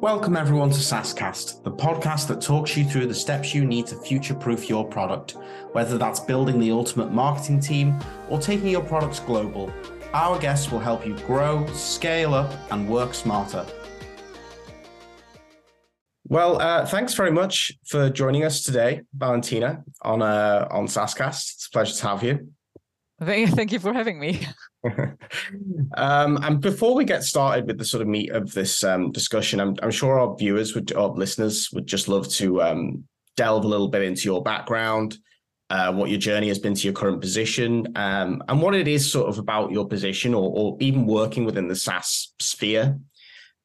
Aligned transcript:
Welcome, 0.00 0.36
everyone, 0.36 0.70
to 0.70 0.76
SaaScast, 0.78 1.64
the 1.64 1.72
podcast 1.72 2.28
that 2.28 2.40
talks 2.40 2.76
you 2.76 2.84
through 2.84 3.08
the 3.08 3.14
steps 3.14 3.52
you 3.52 3.64
need 3.64 3.88
to 3.88 3.96
future 3.96 4.32
proof 4.32 4.68
your 4.68 4.86
product, 4.86 5.32
whether 5.72 5.98
that's 5.98 6.20
building 6.20 6.60
the 6.60 6.70
ultimate 6.70 7.10
marketing 7.10 7.58
team 7.58 7.98
or 8.28 8.38
taking 8.38 8.68
your 8.68 8.84
products 8.84 9.18
global. 9.18 9.72
Our 10.14 10.38
guests 10.38 10.70
will 10.70 10.78
help 10.78 11.04
you 11.04 11.18
grow, 11.26 11.66
scale 11.72 12.32
up, 12.32 12.54
and 12.70 12.88
work 12.88 13.12
smarter. 13.12 13.66
Well, 16.28 16.62
uh, 16.62 16.86
thanks 16.86 17.14
very 17.14 17.32
much 17.32 17.72
for 17.84 18.08
joining 18.08 18.44
us 18.44 18.62
today, 18.62 19.02
Valentina, 19.12 19.82
on 20.02 20.22
uh, 20.22 20.68
on 20.70 20.86
SaaScast. 20.86 21.54
It's 21.54 21.66
a 21.66 21.70
pleasure 21.70 21.96
to 21.96 22.06
have 22.06 22.22
you. 22.22 22.52
Thank 23.20 23.72
you 23.72 23.80
for 23.80 23.92
having 23.92 24.20
me. 24.20 24.46
um, 25.96 26.38
and 26.42 26.60
before 26.60 26.94
we 26.94 27.04
get 27.04 27.24
started 27.24 27.66
with 27.66 27.78
the 27.78 27.84
sort 27.84 28.00
of 28.00 28.08
meat 28.08 28.30
of 28.30 28.52
this 28.54 28.84
um, 28.84 29.10
discussion, 29.10 29.58
I'm, 29.60 29.74
I'm, 29.82 29.90
sure 29.90 30.20
our 30.20 30.36
viewers 30.36 30.74
would, 30.74 30.92
or 30.94 31.08
listeners 31.08 31.68
would 31.72 31.86
just 31.86 32.06
love 32.06 32.28
to 32.34 32.62
um, 32.62 33.04
delve 33.36 33.64
a 33.64 33.68
little 33.68 33.88
bit 33.88 34.02
into 34.02 34.22
your 34.22 34.42
background, 34.42 35.18
uh, 35.70 35.92
what 35.92 36.10
your 36.10 36.18
journey 36.20 36.46
has 36.46 36.60
been 36.60 36.74
to 36.74 36.84
your 36.84 36.92
current 36.92 37.20
position, 37.20 37.88
um, 37.96 38.40
and 38.48 38.62
what 38.62 38.76
it 38.76 38.86
is 38.86 39.10
sort 39.10 39.28
of 39.28 39.38
about 39.38 39.72
your 39.72 39.88
position 39.88 40.32
or, 40.32 40.52
or 40.54 40.76
even 40.80 41.04
working 41.04 41.44
within 41.44 41.66
the 41.66 41.76
SaaS 41.76 42.32
sphere 42.38 42.98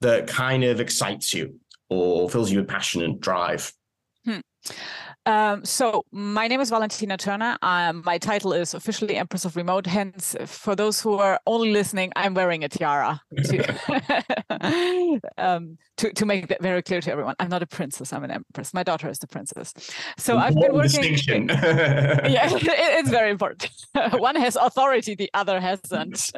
that 0.02 0.28
kind 0.28 0.64
of 0.64 0.80
excites 0.80 1.32
you 1.34 1.60
or 1.90 2.28
fills 2.28 2.52
you 2.52 2.60
with 2.60 2.68
passion 2.68 3.04
and 3.04 3.22
drive. 3.22 3.72
Hmm. 4.26 4.40
Um, 5.26 5.64
so 5.64 6.06
my 6.12 6.48
name 6.48 6.60
is 6.60 6.70
Valentina 6.70 7.18
Thörner. 7.18 7.58
Um, 7.62 8.04
my 8.06 8.18
title 8.18 8.52
is 8.52 8.74
officially 8.74 9.16
Empress 9.16 9.46
of 9.46 9.56
Remote. 9.56 9.88
Hence, 9.88 10.36
for 10.46 10.76
those 10.76 11.02
who 11.02 11.14
are 11.14 11.40
only 11.48 11.72
listening, 11.72 12.12
I'm 12.16 12.34
wearing 12.34 12.64
a 12.64 12.70
tiara 12.70 13.22
to, 13.46 15.22
um, 15.38 15.78
to, 15.98 16.12
to 16.12 16.26
make 16.26 16.48
that 16.50 16.62
very 16.62 16.82
clear 16.82 17.00
to 17.00 17.12
everyone. 17.12 17.36
I'm 17.40 17.50
not 17.50 17.64
a 17.64 17.68
princess. 17.68 18.12
I'm 18.12 18.24
an 18.24 18.32
empress. 18.32 18.74
My 18.74 18.84
daughter 18.84 19.10
is 19.10 19.20
the 19.20 19.28
princess. 19.28 19.74
So 20.18 20.38
I've 20.38 20.56
been 20.56 20.74
working. 20.74 21.50
yeah, 21.50 22.54
it, 22.54 22.64
it's 22.64 23.10
very 23.10 23.32
important. 23.32 23.72
One 24.14 24.36
has 24.36 24.56
authority, 24.56 25.16
the 25.16 25.30
other 25.34 25.60
hasn't. 25.60 26.32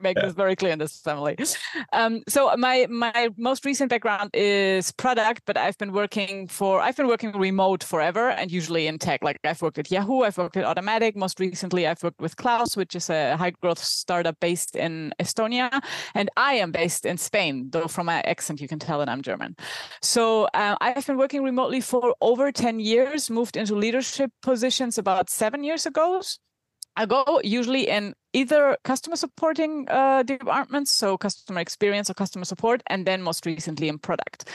make 0.00 0.16
this 0.16 0.32
very 0.32 0.56
clear 0.56 0.72
in 0.72 0.78
this 0.78 1.00
family. 1.00 1.36
Um, 1.92 2.22
so 2.28 2.54
my 2.56 2.86
my 2.88 3.30
most 3.36 3.64
recent 3.64 3.90
background 3.90 4.30
is 4.32 4.92
product, 4.92 5.42
but 5.44 5.56
I've 5.56 5.76
been 5.78 5.92
working 5.92 6.48
for 6.48 6.80
I've 6.80 6.96
been 6.96 7.08
working 7.08 7.32
remote 7.32 7.82
forever 7.84 8.21
and 8.28 8.50
usually 8.50 8.86
in 8.86 8.98
tech. 8.98 9.22
Like 9.22 9.38
I've 9.44 9.60
worked 9.62 9.78
at 9.78 9.90
Yahoo, 9.90 10.22
I've 10.22 10.38
worked 10.38 10.56
at 10.56 10.64
Automattic. 10.64 11.16
Most 11.16 11.40
recently, 11.40 11.86
I've 11.86 12.02
worked 12.02 12.20
with 12.20 12.36
Klaus, 12.36 12.76
which 12.76 12.94
is 12.94 13.10
a 13.10 13.36
high 13.36 13.50
growth 13.50 13.78
startup 13.78 14.38
based 14.40 14.76
in 14.76 15.12
Estonia. 15.20 15.82
And 16.14 16.30
I 16.36 16.54
am 16.54 16.72
based 16.72 17.06
in 17.06 17.18
Spain, 17.18 17.68
though 17.70 17.88
from 17.88 18.06
my 18.06 18.20
accent, 18.22 18.60
you 18.60 18.68
can 18.68 18.78
tell 18.78 18.98
that 18.98 19.08
I'm 19.08 19.22
German. 19.22 19.56
So 20.00 20.44
uh, 20.54 20.76
I've 20.80 21.06
been 21.06 21.18
working 21.18 21.42
remotely 21.42 21.80
for 21.80 22.14
over 22.20 22.52
10 22.52 22.80
years, 22.80 23.30
moved 23.30 23.56
into 23.56 23.74
leadership 23.74 24.30
positions 24.42 24.98
about 24.98 25.30
seven 25.30 25.64
years 25.64 25.86
ago. 25.86 26.22
I 26.94 27.06
go 27.06 27.40
usually 27.42 27.88
in 27.88 28.14
either 28.34 28.76
customer 28.84 29.16
supporting 29.16 29.86
uh, 29.88 30.24
departments, 30.24 30.90
so 30.90 31.16
customer 31.16 31.60
experience 31.60 32.10
or 32.10 32.14
customer 32.14 32.44
support, 32.44 32.82
and 32.88 33.06
then 33.06 33.22
most 33.22 33.46
recently 33.46 33.88
in 33.88 33.98
product 33.98 34.50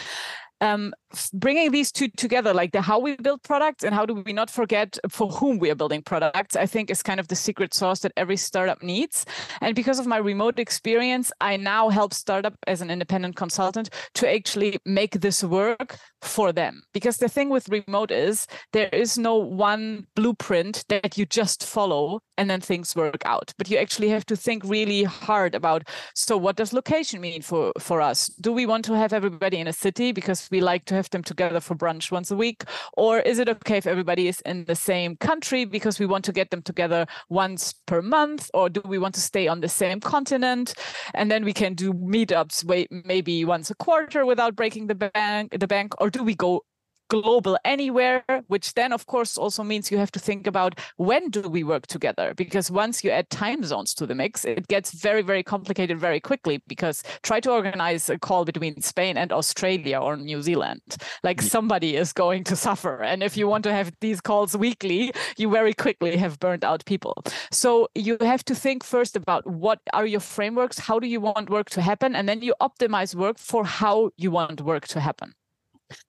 um, 0.61 0.93
bringing 1.33 1.71
these 1.71 1.91
two 1.91 2.07
together, 2.09 2.53
like 2.53 2.71
the 2.71 2.81
how 2.81 2.99
we 2.99 3.15
build 3.15 3.43
products 3.43 3.83
and 3.83 3.93
how 3.93 4.05
do 4.05 4.15
we 4.15 4.33
not 4.33 4.49
forget 4.49 4.97
for 5.09 5.29
whom 5.29 5.59
we 5.59 5.69
are 5.69 5.75
building 5.75 6.01
products, 6.01 6.55
I 6.55 6.65
think 6.65 6.89
is 6.89 7.03
kind 7.03 7.19
of 7.19 7.27
the 7.27 7.35
secret 7.35 7.73
sauce 7.73 7.99
that 8.01 8.11
every 8.17 8.37
startup 8.37 8.81
needs. 8.83 9.25
And 9.61 9.75
because 9.75 9.99
of 9.99 10.07
my 10.07 10.17
remote 10.17 10.59
experience, 10.59 11.31
I 11.41 11.57
now 11.57 11.89
help 11.89 12.13
startup 12.13 12.55
as 12.65 12.81
an 12.81 12.89
independent 12.89 13.35
consultant 13.35 13.89
to 14.15 14.29
actually 14.29 14.79
make 14.85 15.21
this 15.21 15.43
work 15.43 15.97
for 16.21 16.51
them. 16.51 16.81
Because 16.93 17.17
the 17.17 17.29
thing 17.29 17.49
with 17.49 17.69
remote 17.69 18.11
is 18.11 18.47
there 18.73 18.89
is 18.91 19.17
no 19.17 19.35
one 19.35 20.07
blueprint 20.15 20.83
that 20.89 21.17
you 21.17 21.25
just 21.25 21.65
follow 21.65 22.19
and 22.37 22.49
then 22.49 22.61
things 22.61 22.95
work 22.95 23.21
out. 23.25 23.53
But 23.57 23.69
you 23.69 23.77
actually 23.77 24.09
have 24.09 24.25
to 24.27 24.35
think 24.35 24.63
really 24.63 25.03
hard 25.03 25.55
about 25.55 25.87
so 26.15 26.37
what 26.37 26.55
does 26.55 26.73
location 26.73 27.21
mean 27.21 27.41
for 27.41 27.71
for 27.79 28.01
us? 28.01 28.27
Do 28.41 28.51
we 28.51 28.65
want 28.65 28.85
to 28.85 28.93
have 28.93 29.13
everybody 29.13 29.57
in 29.57 29.67
a 29.67 29.73
city 29.73 30.11
because 30.11 30.46
we 30.51 30.61
like 30.61 30.85
to 30.85 30.95
have 30.95 31.09
them 31.09 31.23
together 31.23 31.59
for 31.59 31.75
brunch 31.75 32.11
once 32.11 32.31
a 32.31 32.35
week? 32.35 32.63
Or 32.93 33.19
is 33.19 33.39
it 33.39 33.49
okay 33.49 33.77
if 33.77 33.87
everybody 33.87 34.27
is 34.27 34.41
in 34.41 34.65
the 34.65 34.75
same 34.75 35.15
country 35.17 35.65
because 35.65 35.99
we 35.99 36.05
want 36.05 36.25
to 36.25 36.31
get 36.31 36.51
them 36.51 36.61
together 36.61 37.05
once 37.29 37.73
per 37.85 38.01
month? 38.01 38.49
Or 38.53 38.69
do 38.69 38.81
we 38.85 38.97
want 38.97 39.15
to 39.15 39.21
stay 39.21 39.47
on 39.47 39.61
the 39.61 39.69
same 39.69 39.99
continent? 39.99 40.73
And 41.13 41.31
then 41.31 41.43
we 41.43 41.53
can 41.53 41.73
do 41.73 41.93
meetups 41.93 42.65
maybe 43.05 43.45
once 43.45 43.69
a 43.69 43.75
quarter 43.75 44.25
without 44.25 44.55
breaking 44.55 44.87
the 44.87 44.95
bank 44.95 45.57
the 45.57 45.67
bank 45.67 45.93
or 45.99 46.09
do 46.09 46.23
we 46.23 46.35
go 46.35 46.63
global 47.09 47.57
anywhere, 47.65 48.23
which 48.47 48.73
then, 48.73 48.93
of 48.93 49.05
course, 49.05 49.37
also 49.37 49.63
means 49.63 49.91
you 49.91 49.97
have 49.97 50.11
to 50.11 50.19
think 50.19 50.47
about 50.47 50.79
when 50.97 51.29
do 51.29 51.41
we 51.41 51.63
work 51.63 51.87
together? 51.87 52.33
Because 52.35 52.69
once 52.71 53.03
you 53.03 53.11
add 53.11 53.29
time 53.29 53.63
zones 53.63 53.93
to 53.95 54.05
the 54.05 54.15
mix, 54.15 54.45
it 54.45 54.67
gets 54.67 54.91
very, 54.91 55.21
very 55.21 55.43
complicated 55.43 55.99
very 55.99 56.19
quickly. 56.19 56.61
Because 56.67 57.03
try 57.23 57.39
to 57.39 57.51
organize 57.51 58.09
a 58.09 58.17
call 58.17 58.45
between 58.45 58.81
Spain 58.81 59.17
and 59.17 59.31
Australia 59.31 59.99
or 59.99 60.17
New 60.17 60.41
Zealand. 60.41 60.81
Like 61.23 61.41
somebody 61.41 61.95
is 61.95 62.13
going 62.13 62.43
to 62.45 62.55
suffer. 62.55 63.03
And 63.03 63.23
if 63.23 63.37
you 63.37 63.47
want 63.47 63.63
to 63.65 63.73
have 63.73 63.91
these 64.01 64.21
calls 64.21 64.55
weekly, 64.55 65.11
you 65.37 65.49
very 65.49 65.73
quickly 65.73 66.17
have 66.17 66.39
burned 66.39 66.63
out 66.63 66.85
people. 66.85 67.15
So 67.51 67.87
you 67.95 68.17
have 68.21 68.43
to 68.45 68.55
think 68.55 68.83
first 68.83 69.15
about 69.15 69.45
what 69.47 69.79
are 69.93 70.05
your 70.05 70.19
frameworks? 70.19 70.79
How 70.79 70.99
do 70.99 71.07
you 71.07 71.21
want 71.21 71.49
work 71.49 71.69
to 71.71 71.81
happen? 71.81 72.15
And 72.15 72.27
then 72.27 72.41
you 72.41 72.53
optimize 72.61 73.15
work 73.15 73.37
for 73.37 73.63
how 73.65 74.11
you 74.17 74.31
want 74.31 74.61
work 74.61 74.87
to 74.89 74.99
happen. 74.99 75.33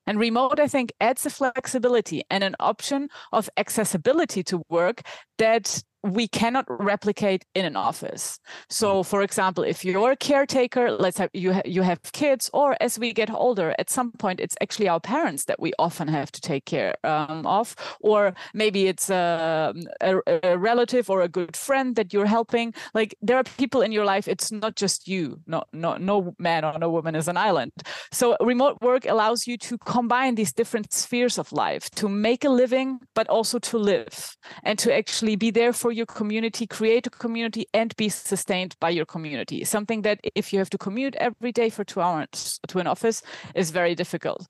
And 0.07 0.19
remote, 0.19 0.61
I 0.61 0.69
think, 0.69 0.93
adds 1.01 1.27
a 1.27 1.31
flexibility 1.31 2.23
and 2.31 2.43
an 2.43 2.57
option 2.61 3.09
of 3.33 3.49
accessibility 3.57 4.43
to 4.45 4.63
work 4.69 5.03
that 5.39 5.83
we 6.09 6.29
cannot 6.29 6.65
replicate 6.69 7.45
in 7.55 7.65
an 7.65 7.77
office. 7.77 8.39
So, 8.69 9.01
mm. 9.01 9.07
for 9.07 9.23
example, 9.23 9.65
if 9.65 9.85
you're 9.85 10.13
a 10.13 10.17
caretaker, 10.17 10.91
let's 10.91 11.17
say 11.17 11.29
you 11.33 11.53
ha- 11.55 11.63
you 11.65 11.83
have 11.83 12.01
kids, 12.13 12.51
or 12.53 12.77
as 12.81 12.99
we 12.99 13.13
get 13.13 13.31
older, 13.31 13.75
at 13.79 13.91
some 13.91 14.13
point 14.13 14.41
it's 14.41 14.57
actually 14.61 14.89
our 14.89 15.01
parents 15.01 15.45
that 15.45 15.61
we 15.61 15.73
often 15.79 16.09
have 16.09 16.31
to 16.33 16.41
take 16.41 16.65
care 16.65 16.95
um, 17.05 17.47
of, 17.47 17.75
or 18.01 18.35
maybe 18.55 18.87
it's 18.87 19.11
a, 19.11 19.75
a, 20.01 20.41
a, 20.43 20.59
relative 20.59 21.11
or 21.11 21.23
a 21.23 21.29
good 21.29 21.57
friend 21.57 21.97
that 21.97 22.13
you're 22.13 22.27
helping. 22.27 22.73
Like 22.95 23.15
there 23.21 23.37
are 23.37 23.45
people 23.45 23.83
in 23.83 23.93
your 23.93 24.05
life. 24.05 24.29
It's 24.29 24.53
not 24.53 24.77
just 24.77 25.09
you. 25.09 25.41
No, 25.47 25.65
no, 25.73 25.97
no 25.97 26.35
man 26.39 26.65
or 26.65 26.79
no 26.79 26.91
woman 26.91 27.15
is 27.15 27.29
an 27.29 27.37
island. 27.37 27.73
So, 28.13 28.37
remote 28.41 28.79
work 28.83 29.05
allows 29.07 29.47
you 29.47 29.57
to 29.59 29.79
combine 29.79 30.37
these 30.37 30.53
different 30.53 30.93
spheres 30.93 31.39
of 31.39 31.53
life 31.53 31.91
to 31.97 32.09
make 32.09 32.45
a 32.45 32.51
living, 32.51 32.99
but 33.15 33.29
also 33.29 33.59
to 33.59 33.79
live 33.79 34.37
and 34.63 34.79
to 34.79 34.95
actually 34.95 35.37
be 35.37 35.51
there 35.51 35.73
for 35.73 35.89
for 35.89 35.93
your 35.99 36.07
community, 36.07 36.67
create 36.67 37.07
a 37.07 37.11
community, 37.11 37.67
and 37.75 37.95
be 37.97 38.09
sustained 38.09 38.77
by 38.81 38.91
your 38.91 39.05
community. 39.05 39.65
Something 39.65 40.03
that 40.03 40.21
if 40.35 40.53
you 40.53 40.59
have 40.59 40.71
to 40.71 40.79
commute 40.79 41.15
every 41.17 41.53
day 41.53 41.69
for 41.69 41.85
two 41.85 42.01
hours 42.01 42.59
to 42.69 42.79
an 42.79 42.87
office 42.87 43.23
is 43.55 43.71
very 43.71 43.95
difficult. 43.95 44.47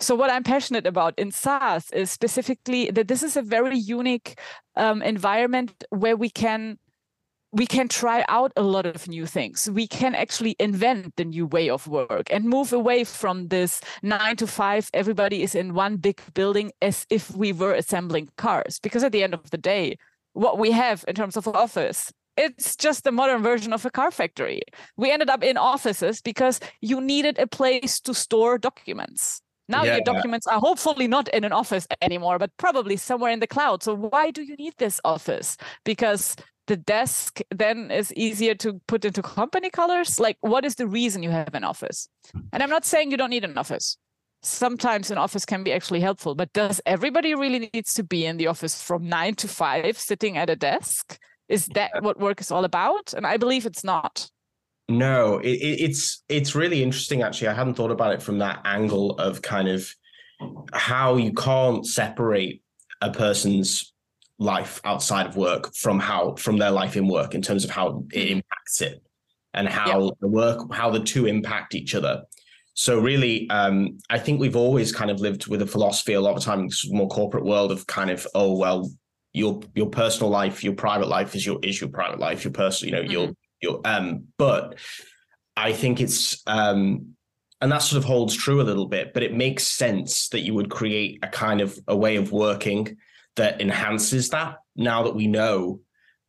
So, 0.00 0.14
what 0.14 0.30
I'm 0.30 0.44
passionate 0.44 0.86
about 0.86 1.14
in 1.18 1.30
SaaS 1.30 1.90
is 1.90 2.10
specifically 2.10 2.90
that 2.92 3.08
this 3.08 3.22
is 3.22 3.36
a 3.36 3.42
very 3.42 3.76
unique 3.78 4.38
um, 4.76 5.02
environment 5.02 5.84
where 5.90 6.16
we 6.16 6.30
can 6.30 6.78
we 7.54 7.66
can 7.66 7.86
try 7.88 8.24
out 8.28 8.52
a 8.56 8.62
lot 8.62 8.84
of 8.84 9.06
new 9.06 9.26
things. 9.26 9.70
We 9.70 9.86
can 9.86 10.16
actually 10.16 10.56
invent 10.58 11.14
the 11.14 11.24
new 11.24 11.46
way 11.46 11.70
of 11.70 11.86
work 11.86 12.26
and 12.28 12.44
move 12.44 12.72
away 12.72 13.04
from 13.04 13.46
this 13.48 13.80
nine 14.02 14.36
to 14.36 14.48
five, 14.48 14.90
everybody 14.92 15.42
is 15.44 15.54
in 15.54 15.72
one 15.72 15.96
big 15.96 16.20
building 16.34 16.72
as 16.82 17.06
if 17.10 17.30
we 17.36 17.52
were 17.52 17.72
assembling 17.72 18.28
cars. 18.36 18.80
Because 18.80 19.04
at 19.04 19.12
the 19.12 19.22
end 19.22 19.34
of 19.34 19.50
the 19.50 19.58
day, 19.58 19.96
what 20.34 20.58
we 20.58 20.70
have 20.70 21.04
in 21.08 21.14
terms 21.14 21.36
of 21.36 21.48
office. 21.48 22.12
It's 22.36 22.76
just 22.76 23.04
the 23.04 23.12
modern 23.12 23.42
version 23.42 23.72
of 23.72 23.84
a 23.86 23.90
car 23.90 24.10
factory. 24.10 24.60
We 24.96 25.10
ended 25.10 25.30
up 25.30 25.42
in 25.42 25.56
offices 25.56 26.20
because 26.20 26.60
you 26.80 27.00
needed 27.00 27.38
a 27.38 27.46
place 27.46 28.00
to 28.00 28.12
store 28.12 28.58
documents. 28.58 29.40
Now 29.68 29.84
yeah. 29.84 29.94
your 29.94 30.04
documents 30.04 30.46
are 30.46 30.58
hopefully 30.58 31.08
not 31.08 31.28
in 31.28 31.44
an 31.44 31.52
office 31.52 31.86
anymore, 32.02 32.38
but 32.38 32.50
probably 32.58 32.96
somewhere 32.96 33.30
in 33.30 33.40
the 33.40 33.46
cloud. 33.46 33.82
So 33.82 33.94
why 33.94 34.30
do 34.30 34.42
you 34.42 34.56
need 34.56 34.74
this 34.76 35.00
office? 35.04 35.56
Because 35.84 36.36
the 36.66 36.76
desk 36.76 37.40
then 37.50 37.90
is 37.90 38.12
easier 38.14 38.54
to 38.56 38.80
put 38.88 39.04
into 39.04 39.22
company 39.22 39.70
colors. 39.70 40.18
Like, 40.18 40.36
what 40.40 40.64
is 40.64 40.74
the 40.74 40.86
reason 40.86 41.22
you 41.22 41.30
have 41.30 41.54
an 41.54 41.64
office? 41.64 42.08
And 42.52 42.62
I'm 42.62 42.70
not 42.70 42.84
saying 42.84 43.10
you 43.10 43.16
don't 43.16 43.30
need 43.30 43.44
an 43.44 43.56
office 43.56 43.96
sometimes 44.44 45.10
an 45.10 45.18
office 45.18 45.44
can 45.44 45.62
be 45.64 45.72
actually 45.72 46.00
helpful 46.00 46.34
but 46.34 46.52
does 46.52 46.80
everybody 46.86 47.34
really 47.34 47.70
needs 47.72 47.94
to 47.94 48.02
be 48.02 48.26
in 48.26 48.36
the 48.36 48.46
office 48.46 48.80
from 48.80 49.08
nine 49.08 49.34
to 49.34 49.48
five 49.48 49.98
sitting 49.98 50.36
at 50.36 50.50
a 50.50 50.56
desk? 50.56 51.18
Is 51.48 51.66
that 51.74 51.90
what 52.00 52.18
work 52.18 52.40
is 52.40 52.50
all 52.50 52.64
about? 52.64 53.12
And 53.14 53.26
i 53.26 53.36
believe 53.36 53.66
it's 53.66 53.84
not. 53.84 54.30
No 54.88 55.38
it, 55.38 55.48
it's 55.48 56.22
it's 56.28 56.54
really 56.54 56.82
interesting 56.82 57.22
actually. 57.22 57.48
I 57.48 57.54
hadn't 57.54 57.74
thought 57.74 57.90
about 57.90 58.12
it 58.12 58.22
from 58.22 58.38
that 58.38 58.60
angle 58.64 59.12
of 59.18 59.42
kind 59.42 59.68
of 59.68 59.88
how 60.72 61.16
you 61.16 61.32
can't 61.32 61.86
separate 61.86 62.62
a 63.00 63.10
person's 63.10 63.92
life 64.38 64.80
outside 64.84 65.26
of 65.26 65.36
work 65.36 65.74
from 65.74 65.98
how 65.98 66.34
from 66.36 66.58
their 66.58 66.70
life 66.70 66.96
in 66.96 67.06
work 67.08 67.34
in 67.34 67.42
terms 67.42 67.64
of 67.64 67.70
how 67.70 67.88
it 67.88 67.92
mm-hmm. 67.92 68.32
impacts 68.36 68.80
it 68.80 69.02
and 69.52 69.68
how 69.68 70.04
yeah. 70.04 70.10
the 70.20 70.28
work 70.28 70.74
how 70.74 70.90
the 70.90 71.00
two 71.00 71.26
impact 71.26 71.74
each 71.74 71.94
other 71.94 72.22
So 72.74 72.98
really, 72.98 73.48
um, 73.50 73.98
I 74.10 74.18
think 74.18 74.40
we've 74.40 74.56
always 74.56 74.92
kind 74.92 75.10
of 75.10 75.20
lived 75.20 75.46
with 75.46 75.62
a 75.62 75.66
philosophy 75.66 76.12
a 76.14 76.20
lot 76.20 76.36
of 76.36 76.42
times 76.42 76.84
more 76.90 77.08
corporate 77.08 77.44
world 77.44 77.70
of 77.70 77.86
kind 77.86 78.10
of, 78.10 78.26
oh 78.34 78.56
well, 78.56 78.90
your 79.32 79.60
your 79.74 79.90
personal 79.90 80.30
life, 80.30 80.62
your 80.62 80.74
private 80.74 81.08
life 81.08 81.34
is 81.34 81.46
your 81.46 81.58
is 81.62 81.80
your 81.80 81.90
private 81.90 82.18
life, 82.18 82.44
your 82.44 82.52
personal, 82.52 82.94
you 82.94 82.96
know, 82.96 83.02
mm-hmm. 83.04 83.12
your 83.12 83.32
your 83.62 83.80
um, 83.84 84.24
but 84.38 84.78
I 85.56 85.72
think 85.72 86.00
it's 86.00 86.42
um 86.46 87.14
and 87.60 87.70
that 87.72 87.78
sort 87.78 87.98
of 87.98 88.04
holds 88.04 88.36
true 88.36 88.60
a 88.60 88.62
little 88.62 88.86
bit, 88.86 89.14
but 89.14 89.22
it 89.22 89.32
makes 89.32 89.66
sense 89.66 90.28
that 90.30 90.40
you 90.40 90.52
would 90.54 90.70
create 90.70 91.20
a 91.22 91.28
kind 91.28 91.60
of 91.60 91.78
a 91.88 91.96
way 91.96 92.16
of 92.16 92.32
working 92.32 92.96
that 93.36 93.60
enhances 93.60 94.30
that 94.30 94.56
now 94.76 95.04
that 95.04 95.14
we 95.14 95.26
know 95.26 95.80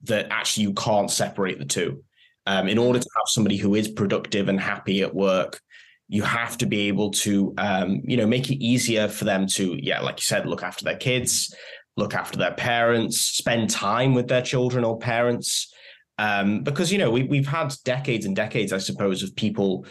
that 0.04 0.28
actually 0.30 0.64
you 0.64 0.74
can't 0.74 1.12
separate 1.12 1.60
the 1.60 1.66
two. 1.66 2.04
Um, 2.48 2.68
in 2.68 2.78
order 2.78 3.00
to 3.00 3.10
have 3.16 3.26
somebody 3.26 3.58
who 3.58 3.74
is 3.74 3.88
productive 3.88 4.50
and 4.50 4.60
happy 4.60 5.02
at 5.02 5.16
work, 5.16 5.60
you 6.08 6.22
have 6.24 6.58
to 6.58 6.66
be 6.66 6.88
able 6.88 7.12
to, 7.12 7.54
um, 7.58 8.02
you 8.04 8.18
know, 8.18 8.28
make 8.28 8.50
it 8.50 8.64
easier 8.64 9.08
for 9.08 9.26
them 9.26 9.48
to, 9.48 9.76
yeah, 9.82 10.02
like 10.02 10.20
you 10.20 10.24
said, 10.24 10.46
look 10.46 10.64
after 10.64 10.86
their 10.86 10.98
kids, 10.98 11.54
look 11.98 12.14
after 12.14 12.38
their 12.38 12.54
parents, 12.54 13.22
spend 13.22 13.70
time 13.70 14.14
with 14.14 14.28
their 14.28 14.42
children 14.42 14.84
or 14.84 14.98
parents. 14.98 15.74
Um, 16.18 16.64
because 16.64 16.94
you 16.94 16.98
know 16.98 17.12
we 17.12 17.24
we've 17.24 17.48
had 17.48 17.74
decades 17.84 18.26
and 18.26 18.36
decades, 18.36 18.72
I 18.72 18.78
suppose, 18.78 19.22
of 19.22 19.36
people 19.36 19.86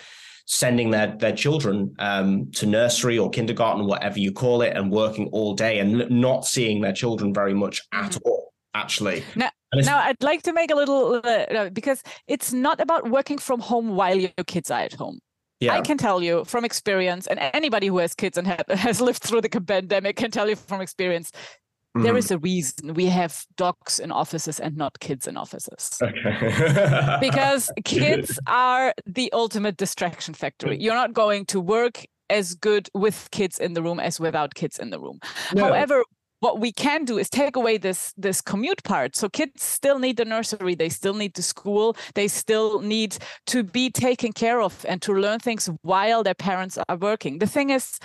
sending 0.46 0.90
their 0.90 1.16
their 1.19 1.34
children 1.34 1.94
um, 1.99 2.50
to 2.52 2.67
nursery 2.67 3.19
or 3.19 3.28
kindergarten, 3.28 3.87
whatever 3.87 4.19
you 4.19 4.32
call 4.32 4.62
it, 4.62 4.75
and 4.76 4.90
working 4.90 5.28
all 5.32 5.55
day 5.55 5.81
and 5.81 6.08
not 6.10 6.46
seeing 6.46 6.81
their 6.81 6.93
children 6.93 7.34
very 7.34 7.55
much 7.55 7.82
at 7.93 8.12
mm-hmm. 8.12 8.28
all. 8.28 8.52
Actually, 8.76 9.22
now, 9.37 9.50
now 9.72 9.99
I'd 9.99 10.22
like 10.22 10.43
to 10.43 10.52
make 10.52 10.70
a 10.70 10.75
little 10.75 11.20
uh, 11.22 11.70
because 11.70 12.02
it's 12.26 12.52
not 12.52 12.81
about 12.81 13.08
working 13.08 13.38
from 13.38 13.60
home 13.60 13.94
while 13.94 14.17
your 14.17 14.31
kids 14.46 14.70
are 14.70 14.81
at 14.81 14.94
home. 14.94 15.20
Yeah. 15.60 15.74
I 15.74 15.80
can 15.80 15.96
tell 15.96 16.22
you 16.22 16.44
from 16.44 16.64
experience, 16.64 17.26
and 17.26 17.38
anybody 17.54 17.86
who 17.86 17.98
has 17.98 18.14
kids 18.14 18.36
and 18.36 18.46
has 18.68 19.00
lived 19.00 19.22
through 19.22 19.40
the 19.40 19.48
pandemic 19.48 20.16
can 20.16 20.30
tell 20.30 20.48
you 20.48 20.56
from 20.56 20.80
experience, 20.80 21.30
Mm. 21.96 22.02
There 22.02 22.16
is 22.16 22.30
a 22.30 22.38
reason 22.38 22.94
we 22.94 23.06
have 23.06 23.44
dogs 23.56 24.00
in 24.00 24.10
offices 24.10 24.58
and 24.58 24.76
not 24.76 24.98
kids 24.98 25.28
in 25.28 25.36
offices. 25.36 25.96
Okay. 26.02 27.16
because 27.20 27.70
kids 27.84 28.38
are 28.48 28.92
the 29.06 29.32
ultimate 29.32 29.76
distraction 29.76 30.34
factory. 30.34 30.76
You're 30.80 30.94
not 30.94 31.12
going 31.12 31.46
to 31.46 31.60
work 31.60 32.04
as 32.30 32.54
good 32.54 32.88
with 32.94 33.28
kids 33.30 33.60
in 33.60 33.74
the 33.74 33.82
room 33.82 34.00
as 34.00 34.18
without 34.18 34.54
kids 34.54 34.78
in 34.78 34.90
the 34.90 34.98
room. 34.98 35.20
No. 35.54 35.66
However, 35.66 36.02
what 36.44 36.61
we 36.61 36.70
can 36.70 37.06
do 37.06 37.17
is 37.17 37.31
take 37.31 37.56
away 37.56 37.79
this 37.79 38.12
this 38.19 38.43
commute 38.43 38.82
part. 38.85 39.17
So 39.17 39.29
kids 39.31 39.62
still 39.62 39.99
need 39.99 40.19
the 40.19 40.26
nursery. 40.26 40.75
They 40.75 40.91
still 40.91 41.14
need 41.14 41.32
the 41.32 41.43
school. 41.43 41.96
They 42.14 42.29
still 42.29 42.81
need 42.81 43.17
to 43.46 43.62
be 43.62 43.91
taken 43.91 44.32
care 44.32 44.61
of 44.61 44.85
and 44.87 45.00
to 45.02 45.14
learn 45.14 45.38
things 45.38 45.70
while 45.81 46.23
their 46.23 46.35
parents 46.35 46.76
are 46.76 46.99
working. 46.99 47.38
The 47.38 47.46
thing 47.46 47.70
is 47.70 47.99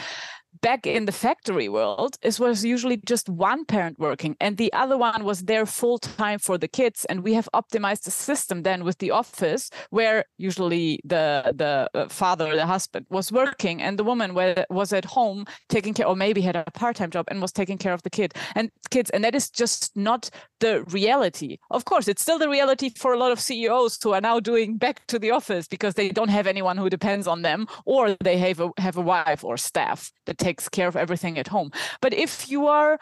back 0.61 0.85
in 0.85 1.05
the 1.05 1.11
factory 1.11 1.69
world 1.69 2.17
it 2.21 2.39
was 2.39 2.65
usually 2.65 2.97
just 3.05 3.29
one 3.29 3.65
parent 3.65 3.99
working 3.99 4.35
and 4.41 4.57
the 4.57 4.71
other 4.73 4.97
one 4.97 5.23
was 5.23 5.41
there 5.41 5.65
full 5.65 5.99
time 5.99 6.39
for 6.39 6.57
the 6.57 6.67
kids. 6.67 7.05
And 7.05 7.23
we 7.23 7.33
have 7.33 7.49
optimized 7.53 8.03
the 8.03 8.11
system 8.11 8.63
then 8.63 8.83
with 8.83 8.97
the 8.99 9.11
office 9.11 9.69
where 9.89 10.25
usually 10.37 10.99
the 11.03 11.53
the 11.55 11.89
uh, 11.93 12.07
father 12.09 12.55
the 12.55 12.65
husband 12.65 13.05
was 13.09 13.31
working 13.31 13.81
and 13.81 13.97
the 13.97 14.03
woman 14.03 14.33
was 14.69 14.93
at 14.93 15.05
home 15.05 15.45
taking 15.69 15.93
care 15.93 16.07
or 16.07 16.15
maybe 16.15 16.41
had 16.41 16.55
a 16.55 16.65
part-time 16.73 17.11
job 17.11 17.25
and 17.29 17.41
was 17.41 17.51
taking 17.51 17.77
care 17.77 17.93
of 17.93 18.03
the 18.03 18.09
kid 18.09 18.33
and 18.55 18.69
kids. 18.89 19.09
And 19.11 19.23
that 19.23 19.35
is 19.35 19.49
just 19.49 19.95
not 19.95 20.29
the 20.59 20.83
reality. 20.85 21.57
Of 21.71 21.85
course 21.85 22.07
it's 22.07 22.21
still 22.21 22.39
the 22.39 22.49
reality 22.49 22.89
for 22.89 23.13
a 23.13 23.17
lot 23.17 23.31
of 23.31 23.39
ceos 23.39 23.99
who 24.01 24.13
are 24.13 24.21
now 24.21 24.39
doing 24.39 24.77
back 24.77 25.05
to 25.07 25.19
the 25.19 25.31
office 25.31 25.67
because 25.67 25.93
they 25.93 26.09
don't 26.09 26.29
have 26.29 26.47
anyone 26.47 26.77
who 26.77 26.89
depends 26.89 27.27
on 27.27 27.41
them 27.41 27.67
or 27.85 28.15
they 28.23 28.37
have 28.37 28.59
a, 28.59 28.69
have 28.77 28.97
a 28.97 29.01
wife 29.01 29.43
or 29.43 29.57
staff 29.57 30.11
that 30.25 30.38
takes 30.39 30.67
care 30.67 30.87
of 30.87 30.95
everything 30.95 31.37
at 31.37 31.47
home. 31.47 31.71
But 32.01 32.13
if 32.13 32.49
you 32.49 32.67
are 32.67 32.97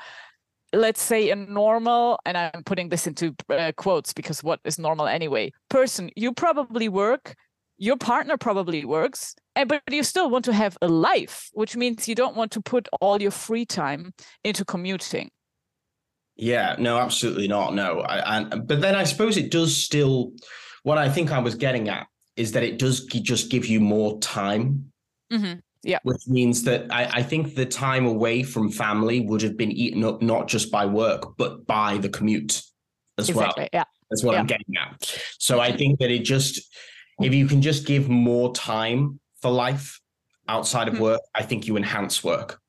let's 0.73 1.01
say 1.01 1.29
a 1.29 1.35
normal 1.35 2.19
and 2.25 2.37
i'm 2.37 2.63
putting 2.65 2.89
this 2.89 3.07
into 3.07 3.33
uh, 3.49 3.71
quotes 3.77 4.13
because 4.13 4.43
what 4.43 4.59
is 4.65 4.77
normal 4.77 5.07
anyway 5.07 5.51
person 5.69 6.09
you 6.15 6.33
probably 6.33 6.89
work 6.89 7.35
your 7.77 7.95
partner 7.95 8.37
probably 8.37 8.83
works 8.83 9.35
and 9.55 9.69
but 9.69 9.81
you 9.89 10.03
still 10.03 10.29
want 10.29 10.43
to 10.43 10.53
have 10.53 10.77
a 10.81 10.87
life 10.87 11.49
which 11.53 11.75
means 11.77 12.07
you 12.07 12.15
don't 12.15 12.35
want 12.35 12.51
to 12.51 12.61
put 12.61 12.87
all 12.99 13.21
your 13.21 13.31
free 13.31 13.65
time 13.65 14.13
into 14.43 14.65
commuting 14.65 15.29
yeah 16.35 16.75
no 16.79 16.97
absolutely 16.97 17.47
not 17.47 17.73
no 17.73 18.03
I, 18.07 18.43
but 18.43 18.81
then 18.81 18.95
i 18.95 19.05
suppose 19.05 19.37
it 19.37 19.51
does 19.51 19.75
still 19.75 20.33
what 20.83 20.97
i 20.97 21.07
think 21.07 21.31
i 21.31 21.39
was 21.39 21.55
getting 21.55 21.87
at 21.87 22.07
is 22.35 22.51
that 22.51 22.63
it 22.63 22.77
does 22.77 23.05
just 23.05 23.49
give 23.49 23.65
you 23.65 23.79
more 23.79 24.19
time 24.19 24.91
mm-hmm. 25.31 25.59
Yeah. 25.87 25.99
Which 26.03 26.27
means 26.27 26.63
that 26.63 26.91
I, 26.91 27.05
I, 27.05 27.23
think 27.23 27.55
the 27.55 27.65
time 27.65 28.05
away 28.05 28.43
from 28.43 28.69
family 28.69 29.21
would 29.21 29.41
have 29.41 29.55
been 29.55 29.71
eaten 29.71 30.03
up 30.03 30.21
not 30.21 30.49
just 30.49 30.69
by 30.69 30.85
work, 30.85 31.37
but 31.37 31.65
by 31.65 31.97
the 31.97 32.09
commute 32.09 32.61
as 33.17 33.29
exactly. 33.29 33.61
well. 33.61 33.69
Yeah. 33.71 33.83
That's 34.09 34.21
what 34.21 34.33
yeah. 34.33 34.39
I'm 34.39 34.47
getting 34.47 34.75
at. 34.75 35.21
So 35.39 35.61
I 35.61 35.71
think 35.75 35.99
that 35.99 36.11
it 36.11 36.25
just, 36.25 36.75
if 37.21 37.33
you 37.33 37.47
can 37.47 37.61
just 37.61 37.85
give 37.85 38.09
more 38.09 38.53
time 38.53 39.21
for 39.41 39.49
life 39.49 40.01
outside 40.49 40.89
of 40.89 40.95
mm-hmm. 40.95 41.03
work, 41.03 41.21
I 41.33 41.43
think 41.43 41.67
you 41.67 41.77
enhance 41.77 42.21
work. 42.21 42.59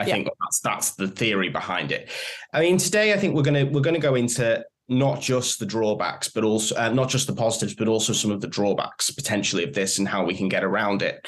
I 0.00 0.06
yeah. 0.06 0.14
think 0.14 0.28
that's 0.40 0.60
that's 0.60 0.90
the 0.96 1.08
theory 1.08 1.50
behind 1.50 1.92
it. 1.92 2.10
I 2.52 2.60
mean, 2.60 2.78
today 2.78 3.12
I 3.12 3.18
think 3.18 3.34
we're 3.34 3.42
gonna 3.42 3.66
we're 3.66 3.80
gonna 3.80 3.98
go 3.98 4.14
into 4.14 4.64
not 4.88 5.20
just 5.20 5.58
the 5.58 5.66
drawbacks, 5.66 6.28
but 6.28 6.44
also 6.44 6.74
uh, 6.76 6.90
not 6.90 7.08
just 7.08 7.26
the 7.26 7.34
positives, 7.34 7.74
but 7.74 7.88
also 7.88 8.12
some 8.12 8.30
of 8.30 8.40
the 8.40 8.46
drawbacks 8.46 9.10
potentially 9.10 9.64
of 9.64 9.74
this 9.74 9.98
and 9.98 10.08
how 10.08 10.24
we 10.24 10.34
can 10.34 10.48
get 10.48 10.64
around 10.64 11.02
it. 11.02 11.26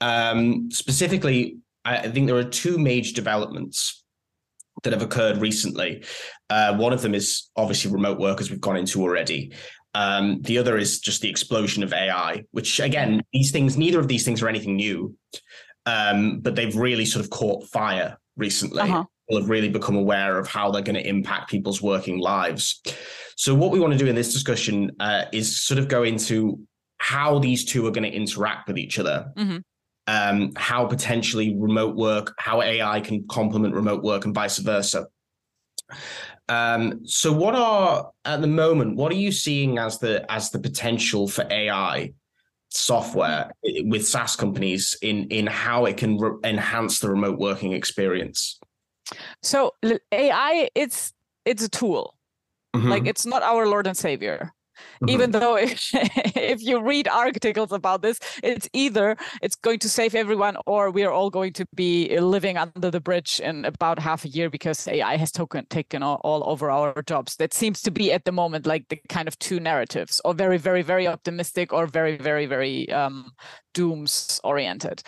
Um, 0.00 0.70
specifically, 0.70 1.58
I 1.84 2.08
think 2.08 2.26
there 2.26 2.36
are 2.36 2.44
two 2.44 2.78
major 2.78 3.14
developments 3.14 4.04
that 4.82 4.92
have 4.92 5.02
occurred 5.02 5.38
recently. 5.38 6.04
Uh, 6.50 6.76
one 6.76 6.92
of 6.92 7.02
them 7.02 7.14
is 7.14 7.50
obviously 7.56 7.90
remote 7.90 8.18
work, 8.18 8.40
as 8.40 8.50
we've 8.50 8.60
gone 8.60 8.76
into 8.76 9.02
already. 9.02 9.52
Um, 9.94 10.42
the 10.42 10.58
other 10.58 10.76
is 10.76 11.00
just 11.00 11.22
the 11.22 11.30
explosion 11.30 11.82
of 11.82 11.92
AI, 11.92 12.44
which 12.50 12.80
again, 12.80 13.22
these 13.32 13.50
things, 13.50 13.78
neither 13.78 13.98
of 13.98 14.08
these 14.08 14.24
things 14.24 14.42
are 14.42 14.48
anything 14.48 14.76
new, 14.76 15.16
um, 15.86 16.40
but 16.40 16.54
they've 16.54 16.76
really 16.76 17.06
sort 17.06 17.24
of 17.24 17.30
caught 17.30 17.66
fire 17.68 18.18
recently. 18.36 18.82
Uh-huh. 18.82 19.04
People 19.28 19.40
have 19.40 19.50
really 19.50 19.70
become 19.70 19.96
aware 19.96 20.38
of 20.38 20.48
how 20.48 20.70
they're 20.70 20.82
going 20.82 21.02
to 21.02 21.08
impact 21.08 21.50
people's 21.50 21.80
working 21.80 22.18
lives. 22.18 22.82
So, 23.36 23.54
what 23.54 23.70
we 23.70 23.80
want 23.80 23.92
to 23.92 23.98
do 23.98 24.06
in 24.06 24.14
this 24.14 24.32
discussion 24.32 24.92
uh, 25.00 25.24
is 25.32 25.64
sort 25.64 25.78
of 25.78 25.88
go 25.88 26.02
into 26.02 26.60
how 26.98 27.38
these 27.38 27.64
two 27.64 27.86
are 27.86 27.90
going 27.90 28.04
to 28.04 28.14
interact 28.14 28.68
with 28.68 28.78
each 28.78 28.98
other. 28.98 29.32
Mm-hmm 29.36 29.58
um, 30.06 30.52
how 30.56 30.86
potentially 30.86 31.56
remote 31.56 31.96
work, 31.96 32.34
how 32.38 32.62
AI 32.62 33.00
can 33.00 33.26
complement 33.28 33.74
remote 33.74 34.02
work, 34.02 34.24
and 34.24 34.34
vice 34.34 34.58
versa. 34.58 35.06
Um, 36.48 37.04
so, 37.04 37.32
what 37.32 37.54
are 37.54 38.10
at 38.24 38.40
the 38.40 38.46
moment? 38.46 38.96
What 38.96 39.10
are 39.12 39.16
you 39.16 39.32
seeing 39.32 39.78
as 39.78 39.98
the 39.98 40.30
as 40.30 40.50
the 40.50 40.58
potential 40.58 41.28
for 41.28 41.46
AI 41.50 42.12
software 42.68 43.52
with 43.62 44.06
SaaS 44.06 44.36
companies 44.36 44.96
in 45.02 45.28
in 45.28 45.46
how 45.46 45.86
it 45.86 45.96
can 45.96 46.18
re- 46.18 46.38
enhance 46.44 47.00
the 47.00 47.10
remote 47.10 47.38
working 47.38 47.72
experience? 47.72 48.60
So, 49.42 49.72
AI 50.12 50.68
it's 50.74 51.12
it's 51.44 51.64
a 51.64 51.68
tool. 51.68 52.16
Mm-hmm. 52.76 52.88
Like 52.88 53.06
it's 53.06 53.26
not 53.26 53.42
our 53.42 53.66
Lord 53.66 53.86
and 53.86 53.96
Savior. 53.96 54.52
Mm-hmm. 54.96 55.08
Even 55.08 55.30
though 55.30 55.56
if, 55.56 55.90
if 56.36 56.62
you 56.62 56.80
read 56.80 57.08
articles 57.08 57.72
about 57.72 58.02
this, 58.02 58.18
it's 58.42 58.68
either 58.72 59.16
it's 59.42 59.56
going 59.56 59.78
to 59.80 59.88
save 59.88 60.14
everyone 60.14 60.56
or 60.66 60.90
we 60.90 61.04
are 61.04 61.12
all 61.12 61.30
going 61.30 61.52
to 61.54 61.66
be 61.74 62.18
living 62.18 62.56
under 62.56 62.90
the 62.90 63.00
bridge 63.00 63.40
in 63.40 63.64
about 63.64 63.98
half 63.98 64.24
a 64.24 64.28
year 64.28 64.50
because 64.50 64.86
AI 64.88 65.16
has 65.16 65.32
taken 65.32 65.66
taken 65.66 66.02
all, 66.02 66.20
all 66.24 66.42
over 66.48 66.70
our 66.70 67.02
jobs. 67.02 67.36
That 67.36 67.54
seems 67.54 67.82
to 67.82 67.90
be 67.90 68.12
at 68.12 68.24
the 68.24 68.32
moment 68.32 68.66
like 68.66 68.88
the 68.88 68.98
kind 69.08 69.28
of 69.28 69.38
two 69.38 69.60
narratives, 69.60 70.20
or 70.24 70.34
very, 70.34 70.58
very, 70.58 70.82
very 70.82 71.06
optimistic, 71.06 71.72
or 71.72 71.86
very, 71.86 72.16
very, 72.16 72.46
very 72.46 72.90
um, 72.92 73.32
dooms 73.74 74.40
oriented. 74.44 75.02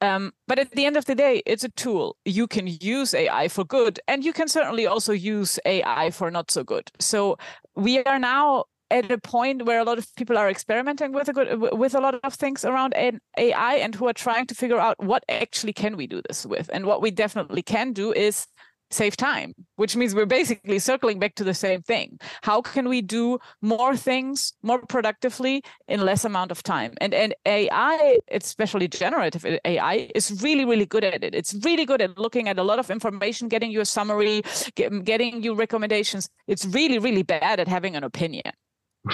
Um, 0.00 0.32
but 0.46 0.58
at 0.58 0.70
the 0.72 0.86
end 0.86 0.96
of 0.96 1.04
the 1.04 1.14
day, 1.14 1.42
it's 1.46 1.64
a 1.64 1.68
tool. 1.70 2.16
You 2.24 2.46
can 2.46 2.66
use 2.66 3.14
AI 3.14 3.48
for 3.48 3.64
good, 3.64 4.00
and 4.08 4.24
you 4.24 4.32
can 4.32 4.48
certainly 4.48 4.86
also 4.86 5.12
use 5.12 5.58
AI 5.64 6.10
for 6.10 6.30
not 6.30 6.50
so 6.50 6.64
good. 6.64 6.90
So 6.98 7.38
we 7.74 8.02
are 8.04 8.18
now 8.18 8.64
at 8.90 9.10
a 9.10 9.18
point 9.18 9.64
where 9.64 9.80
a 9.80 9.84
lot 9.84 9.98
of 9.98 10.14
people 10.16 10.38
are 10.38 10.48
experimenting 10.48 11.12
with 11.12 11.28
a 11.28 11.32
good 11.32 11.60
with 11.60 11.94
a 11.94 12.00
lot 12.00 12.14
of 12.22 12.34
things 12.34 12.64
around 12.64 12.94
AI 12.94 13.74
and 13.76 13.94
who 13.94 14.08
are 14.08 14.12
trying 14.12 14.46
to 14.46 14.54
figure 14.54 14.78
out 14.78 15.02
what 15.02 15.24
actually 15.28 15.72
can 15.72 15.96
we 15.96 16.06
do 16.06 16.22
this 16.28 16.46
with. 16.46 16.70
And 16.72 16.86
what 16.86 17.02
we 17.02 17.10
definitely 17.10 17.62
can 17.62 17.92
do 17.92 18.12
is 18.12 18.46
save 18.90 19.16
time, 19.16 19.54
which 19.76 19.96
means 19.96 20.14
we're 20.14 20.26
basically 20.26 20.78
circling 20.78 21.18
back 21.18 21.34
to 21.34 21.44
the 21.44 21.52
same 21.52 21.82
thing. 21.82 22.18
How 22.42 22.62
can 22.62 22.88
we 22.88 23.02
do 23.02 23.38
more 23.60 23.96
things 23.96 24.54
more 24.62 24.80
productively 24.86 25.62
in 25.88 26.00
less 26.00 26.24
amount 26.24 26.50
of 26.50 26.62
time? 26.62 26.94
And 27.00 27.12
and 27.12 27.34
AI, 27.44 28.18
especially 28.30 28.88
generative 28.88 29.44
AI, 29.64 30.10
is 30.14 30.42
really 30.42 30.64
really 30.64 30.86
good 30.86 31.04
at 31.04 31.22
it. 31.22 31.34
It's 31.34 31.54
really 31.64 31.84
good 31.84 32.00
at 32.00 32.16
looking 32.18 32.48
at 32.48 32.58
a 32.58 32.62
lot 32.62 32.78
of 32.78 32.90
information, 32.90 33.48
getting 33.48 33.70
you 33.70 33.80
a 33.80 33.84
summary, 33.84 34.42
get, 34.74 35.04
getting 35.04 35.42
you 35.42 35.54
recommendations. 35.54 36.28
It's 36.46 36.64
really 36.64 36.98
really 36.98 37.22
bad 37.22 37.60
at 37.60 37.68
having 37.68 37.96
an 37.96 38.04
opinion 38.04 38.52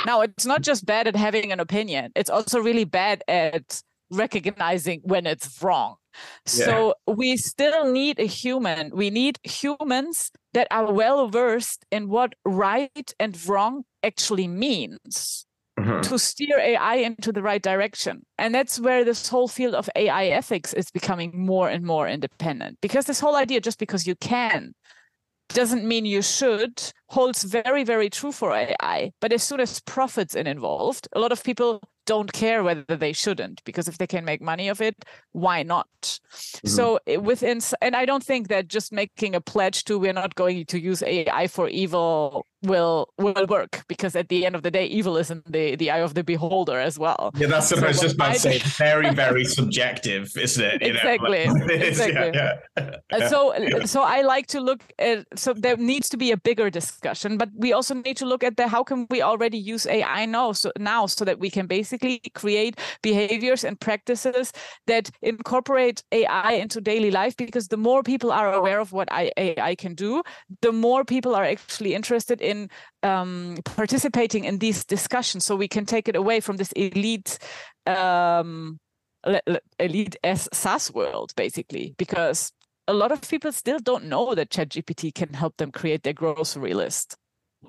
now 0.07 0.21
it's 0.21 0.47
not 0.47 0.63
just 0.63 0.87
bad 0.87 1.07
at 1.07 1.17
having 1.17 1.53
an 1.53 1.61
opinion 1.61 2.11
it's 2.15 2.31
also 2.31 2.61
really 2.61 2.85
bad 2.85 3.23
at 3.29 3.83
recognizing 4.11 5.01
when 5.05 5.27
it's 5.27 5.63
wrong. 5.63 5.97
Yeah. 6.47 6.65
So 6.67 6.95
we 7.07 7.37
still 7.37 7.91
need 7.91 8.19
a 8.19 8.27
human. 8.27 8.91
We 8.95 9.11
need 9.11 9.39
humans 9.43 10.31
that 10.53 10.69
are 10.71 10.93
well 10.93 11.29
versed 11.29 11.85
in 11.91 12.09
what 12.09 12.35
right 12.45 13.13
and 13.19 13.49
wrong 13.49 13.85
actually 14.03 14.49
means. 14.49 15.47
Mm-hmm. 15.77 16.03
to 16.03 16.21
steer 16.21 16.61
AI 16.61 16.95
into 16.95 17.33
the 17.33 17.43
right 17.43 17.61
direction. 17.61 18.25
And 18.39 18.55
that's 18.55 18.79
where 18.79 19.05
this 19.05 19.27
whole 19.27 19.49
field 19.49 19.75
of 19.75 19.91
AI 19.97 20.27
ethics 20.27 20.73
is 20.73 20.89
becoming 20.93 21.33
more 21.35 21.69
and 21.69 21.85
more 21.85 22.07
independent. 22.07 22.79
Because 22.81 23.07
this 23.07 23.19
whole 23.19 23.35
idea, 23.35 23.61
just 23.61 23.81
because 23.81 24.07
you 24.07 24.15
can, 24.15 24.73
doesn't 25.49 25.85
mean 25.85 26.05
you 26.05 26.23
should, 26.23 26.83
holds 27.09 27.45
very, 27.45 27.85
very 27.85 28.11
true 28.11 28.33
for 28.33 28.53
AI. 28.53 29.13
But 29.21 29.33
as 29.33 29.43
soon 29.43 29.61
as 29.61 29.81
profits 29.81 30.35
are 30.35 30.41
involved, 30.41 31.09
a 31.13 31.21
lot 31.21 31.33
of 31.33 31.45
people 31.45 31.81
don't 32.07 32.33
care 32.33 32.63
whether 32.63 32.97
they 32.97 33.13
shouldn't 33.13 33.63
because 33.65 33.89
if 33.89 33.99
they 33.99 34.07
can 34.07 34.25
make 34.25 34.41
money 34.41 34.69
of 34.69 34.81
it 34.81 35.05
why 35.33 35.63
not? 35.63 35.89
Mm-hmm. 36.03 36.69
so 36.69 36.99
within 37.21 37.61
and 37.81 37.97
i 37.97 38.05
don't 38.05 38.25
think 38.25 38.49
that 38.49 38.69
just 38.69 38.93
making 38.93 39.35
a 39.35 39.41
pledge 39.41 39.85
to 39.85 39.99
we're 39.99 40.13
not 40.13 40.35
going 40.35 40.67
to 40.67 40.81
use 40.81 41.03
ai 41.03 41.47
for 41.47 41.69
evil 41.69 42.47
will 42.65 43.09
will 43.19 43.47
work 43.47 43.85
because 43.89 44.17
at 44.17 44.29
the 44.29 44.45
end 44.47 44.55
of 44.55 44.63
the 44.63 44.71
day 44.71 44.87
evil 44.87 45.17
is 45.17 45.31
in 45.31 45.43
the 45.47 45.77
the 45.77 45.91
eye 45.91 45.99
of 45.99 46.15
the 46.15 46.25
beholder 46.25 46.79
as 46.79 46.99
well. 46.99 47.31
Yeah 47.37 47.49
that's 47.49 47.71
what 47.71 47.81
so 47.81 47.85
i 47.85 47.89
was 47.89 48.01
just 48.01 48.15
about 48.15 48.35
to 48.35 48.41
say 48.41 48.59
very 48.79 49.11
very 49.15 49.45
subjective 49.45 50.31
isn't 50.37 50.65
it? 50.65 50.83
You 50.83 50.95
exactly 50.95 51.47
know, 51.47 51.67
exactly. 51.67 52.31
yeah, 52.35 52.55
yeah. 53.13 53.29
so 53.29 53.55
so 53.85 54.03
i 54.03 54.23
like 54.23 54.47
to 54.49 54.61
look 54.61 54.83
at 54.99 55.27
so 55.37 55.53
there 55.53 55.77
needs 55.77 56.09
to 56.09 56.17
be 56.17 56.33
a 56.33 56.37
bigger 56.37 56.71
discussion 56.71 57.37
but 57.37 57.51
we 57.55 57.73
also 57.73 57.95
need 57.95 58.17
to 58.17 58.27
look 58.27 58.43
at 58.43 58.57
the 58.57 58.69
how 58.69 58.83
can 58.83 59.07
we 59.11 59.23
already 59.23 59.59
use 59.59 59.87
ai 59.87 60.25
now 60.27 60.53
so 60.53 60.73
now 60.79 61.07
so 61.07 61.25
that 61.25 61.39
we 61.39 61.51
can 61.51 61.67
basically 61.67 61.94
create 61.99 62.81
behaviors 63.03 63.65
and 63.65 63.79
practices 63.81 64.53
that 64.87 65.11
incorporate 65.23 66.03
ai 66.13 66.53
into 66.53 66.81
daily 66.81 67.11
life 67.11 67.37
because 67.37 67.69
the 67.69 67.77
more 67.77 68.03
people 68.03 68.33
are 68.33 68.53
aware 68.53 68.81
of 68.81 68.93
what 68.93 69.09
ai 69.13 69.75
can 69.75 69.95
do 69.95 70.23
the 70.61 70.73
more 70.73 71.05
people 71.05 71.35
are 71.35 71.45
actually 71.45 71.95
interested 71.95 72.41
in 72.41 72.69
um, 73.03 73.57
participating 73.65 74.45
in 74.45 74.59
these 74.59 74.85
discussions 74.85 75.45
so 75.45 75.57
we 75.57 75.69
can 75.69 75.85
take 75.85 76.09
it 76.09 76.17
away 76.17 76.41
from 76.41 76.57
this 76.57 76.73
elite 76.73 77.39
um, 77.87 78.79
elite 79.79 80.17
S 80.23 80.49
SaaS 80.53 80.93
world 80.93 81.33
basically 81.37 81.95
because 81.99 82.53
a 82.87 82.93
lot 82.93 83.13
of 83.13 83.27
people 83.29 83.53
still 83.53 83.79
don't 83.79 84.05
know 84.05 84.35
that 84.35 84.51
ChatGPT 84.51 85.15
can 85.15 85.33
help 85.33 85.57
them 85.57 85.73
create 85.73 86.03
their 86.03 86.13
grocery 86.13 86.75
list. 86.75 87.17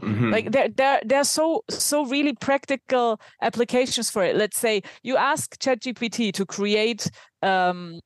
Mm-hmm. 0.02 0.32
Like 0.32 0.52
there, 0.52 0.70
there, 0.70 1.02
there 1.06 1.20
are 1.20 1.26
so 1.26 1.64
so 1.70 2.06
really 2.06 2.34
practical 2.34 3.20
applications 3.42 4.10
for 4.10 4.24
it. 4.24 4.36
Let's 4.36 4.58
say 4.58 4.82
you 5.04 5.18
ask 5.18 5.60
ChatGPT 5.60 6.34
to 6.34 6.46
create 6.46 7.10
um, 7.42 8.00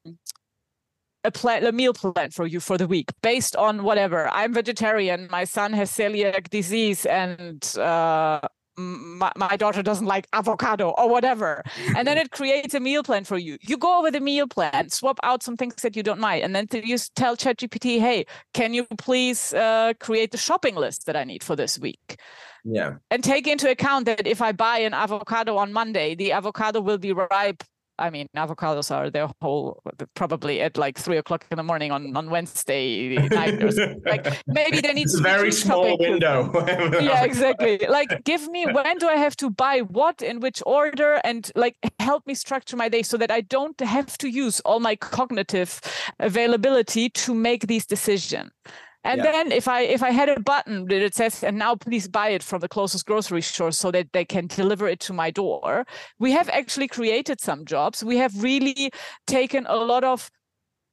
a 1.24 1.32
plan 1.32 1.66
a 1.66 1.72
meal 1.72 1.94
plan 1.94 2.32
for 2.32 2.48
you 2.48 2.60
for 2.60 2.78
the 2.78 2.88
week 2.88 3.12
based 3.22 3.56
on 3.56 3.84
whatever 3.84 4.30
i'm 4.30 4.54
vegetarian 4.54 5.28
my 5.30 5.44
son 5.44 5.74
has 5.74 5.92
celiac 5.92 6.50
disease 6.50 7.06
and 7.06 7.76
uh, 7.78 8.40
my, 8.80 9.32
my 9.36 9.58
daughter 9.58 9.84
doesn't 9.84 10.06
like 10.06 10.28
avocado 10.34 10.90
or 10.90 11.10
whatever. 11.10 11.64
And 11.96 12.08
then 12.08 12.18
it 12.18 12.32
creates 12.40 12.74
a 12.74 12.80
meal 12.80 13.04
plan 13.04 13.24
for 13.24 13.38
you. 13.38 13.58
You 13.62 13.78
go 13.78 14.00
over 14.00 14.12
the 14.12 14.20
meal 14.20 14.48
plan 14.48 14.90
swap 14.90 15.20
out 15.24 15.44
some 15.44 15.58
things 15.58 15.76
that 15.82 15.96
you 15.96 16.04
don't 16.04 16.20
like 16.20 16.44
and 16.44 16.56
then 16.56 16.68
you 16.72 16.98
tell 17.16 17.36
ChatGPT, 17.36 18.00
hey 18.00 18.26
can 18.54 18.74
you 18.74 18.86
please 18.98 19.54
uh, 19.54 19.94
create 20.00 20.32
the 20.32 20.38
shopping 20.38 20.76
list 20.76 21.06
that 21.06 21.16
i 21.16 21.24
need 21.24 21.44
for 21.44 21.56
this 21.56 21.80
week? 21.80 22.20
Yeah. 22.64 22.96
And 23.10 23.24
take 23.24 23.48
into 23.48 23.70
account 23.70 24.06
that 24.06 24.28
if 24.28 24.42
i 24.42 24.52
buy 24.52 24.80
an 24.80 24.94
avocado 24.94 25.58
on 25.58 25.74
monday 25.74 26.16
the 26.16 26.32
avocado 26.32 26.82
will 26.82 26.98
be 26.98 27.14
ripe 27.14 27.64
I 28.00 28.10
mean, 28.10 28.28
avocados 28.36 28.92
are 28.96 29.10
their 29.10 29.30
whole 29.42 29.82
probably 30.16 30.62
at 30.62 30.78
like 30.78 30.98
three 30.98 31.18
o'clock 31.18 31.46
in 31.52 31.58
the 31.58 31.64
morning 31.64 31.92
on 31.92 32.16
on 32.16 32.30
Wednesday 32.30 33.18
night. 33.30 33.62
Or 33.62 33.72
like 34.06 34.26
maybe 34.48 34.82
they 34.82 34.94
need 34.94 35.04
it's 35.04 35.20
a 35.20 35.22
very 35.22 35.52
small 35.52 35.98
window. 35.98 36.52
yeah, 37.02 37.24
exactly. 37.24 37.80
Like, 37.88 38.24
give 38.24 38.48
me 38.50 38.66
when 38.66 38.98
do 38.98 39.08
I 39.08 39.16
have 39.16 39.36
to 39.38 39.50
buy 39.50 39.80
what 39.80 40.22
in 40.22 40.40
which 40.40 40.64
order, 40.66 41.20
and 41.24 41.52
like 41.56 41.76
help 42.00 42.26
me 42.26 42.34
structure 42.34 42.78
my 42.78 42.90
day 42.90 43.04
so 43.04 43.18
that 43.18 43.32
I 43.32 43.42
don't 43.42 43.80
have 43.80 44.18
to 44.20 44.28
use 44.30 44.60
all 44.62 44.80
my 44.80 44.96
cognitive 44.96 45.82
availability 46.20 47.10
to 47.10 47.34
make 47.34 47.68
these 47.68 47.86
decisions. 47.86 48.52
And 49.04 49.20
yeah. 49.20 49.32
then 49.32 49.52
if 49.52 49.68
I 49.68 49.82
if 49.82 50.04
I 50.04 50.12
had 50.12 50.30
a 50.30 50.40
button 50.40 50.86
that 50.88 51.02
it 51.02 51.16
says 51.16 51.44
and 51.44 51.58
now 51.58 51.76
please 51.76 52.08
buy 52.08 52.30
it 52.30 52.44
from 52.44 52.60
the 52.60 52.68
closest 52.68 53.06
grocery 53.06 53.42
store 53.42 53.72
so 53.72 53.92
that 53.92 54.12
they 54.12 54.26
can 54.26 54.48
deliver 54.48 54.88
it 54.88 55.00
to 55.02 55.14
my 55.14 55.32
door, 55.32 55.86
we 56.20 56.32
have 56.34 56.50
actually 56.50 56.88
created 56.88 57.40
some 57.40 57.66
jobs. 57.66 58.04
We 58.04 58.18
have 58.18 58.44
really 58.44 58.92
taken 59.26 59.66
a 59.70 59.78
lot 59.78 60.04
of 60.04 60.30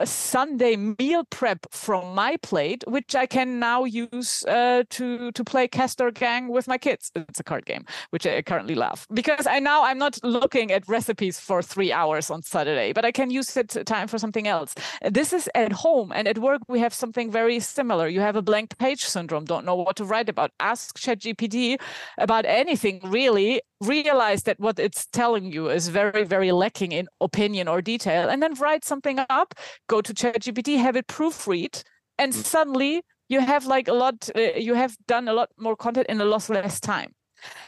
a 0.01 0.07
Sunday 0.07 0.77
meal 0.77 1.25
prep 1.31 1.67
from 1.71 2.15
my 2.15 2.37
plate, 2.39 2.85
which 2.87 3.15
I 3.15 3.27
can 3.27 3.59
now 3.59 3.85
use 3.85 4.45
uh, 4.45 4.85
to 4.91 5.33
to 5.33 5.45
play 5.45 5.69
Castor 5.69 6.11
Gang 6.11 6.49
with 6.49 6.69
my 6.69 6.79
kids. 6.79 7.11
It's 7.15 7.41
a 7.41 7.45
card 7.45 7.67
game, 7.67 7.85
which 8.11 8.27
I 8.27 8.43
currently 8.43 8.75
love 8.75 9.07
because 9.13 9.47
I 9.47 9.59
now 9.59 9.85
I'm 9.85 9.99
not 9.99 10.19
looking 10.23 10.71
at 10.71 10.89
recipes 10.89 11.41
for 11.41 11.63
three 11.63 11.93
hours 11.93 12.31
on 12.31 12.43
Saturday, 12.43 12.93
but 12.93 13.05
I 13.05 13.13
can 13.13 13.31
use 13.31 13.57
it 13.57 13.77
time 13.87 14.09
for 14.09 14.19
something 14.19 14.47
else. 14.47 14.75
This 15.11 15.33
is 15.33 15.49
at 15.55 15.73
home 15.73 16.13
and 16.15 16.29
at 16.29 16.39
work 16.39 16.63
we 16.69 16.81
have 16.81 16.95
something 16.95 17.31
very 17.31 17.61
similar. 17.61 18.09
You 18.09 18.21
have 18.21 18.37
a 18.37 18.43
blank 18.43 18.77
page 18.79 19.05
syndrome, 19.05 19.45
don't 19.45 19.65
know 19.65 19.77
what 19.77 19.97
to 19.97 20.05
write 20.05 20.29
about. 20.29 20.51
Ask 20.61 20.99
ChatGPT 20.99 21.79
about 22.19 22.45
anything 22.47 23.01
really, 23.05 23.63
realize 23.81 24.45
that 24.45 24.59
what 24.59 24.79
it's 24.79 25.07
telling 25.07 25.53
you 25.53 25.69
is 25.69 25.89
very, 25.89 26.25
very 26.25 26.53
lacking 26.53 26.93
in 26.93 27.09
opinion 27.21 27.69
or 27.69 27.83
detail, 27.83 28.29
and 28.29 28.43
then 28.43 28.55
write 28.55 28.85
something 28.85 29.19
up, 29.29 29.55
go 29.89 30.01
to 30.01 30.15
ChatGPT, 30.15 30.79
have 30.79 30.97
it 30.97 31.07
proofread, 31.07 31.83
and 32.19 32.33
mm. 32.33 32.37
suddenly 32.37 33.03
you 33.29 33.41
have 33.41 33.67
like 33.67 33.89
a 33.89 33.93
lot, 33.93 34.29
uh, 34.35 34.41
you 34.57 34.75
have 34.75 34.97
done 35.07 35.29
a 35.29 35.33
lot 35.33 35.51
more 35.59 35.77
content 35.77 36.07
in 36.09 36.21
a 36.21 36.25
lot 36.25 36.49
less 36.49 36.81
time. 36.81 37.13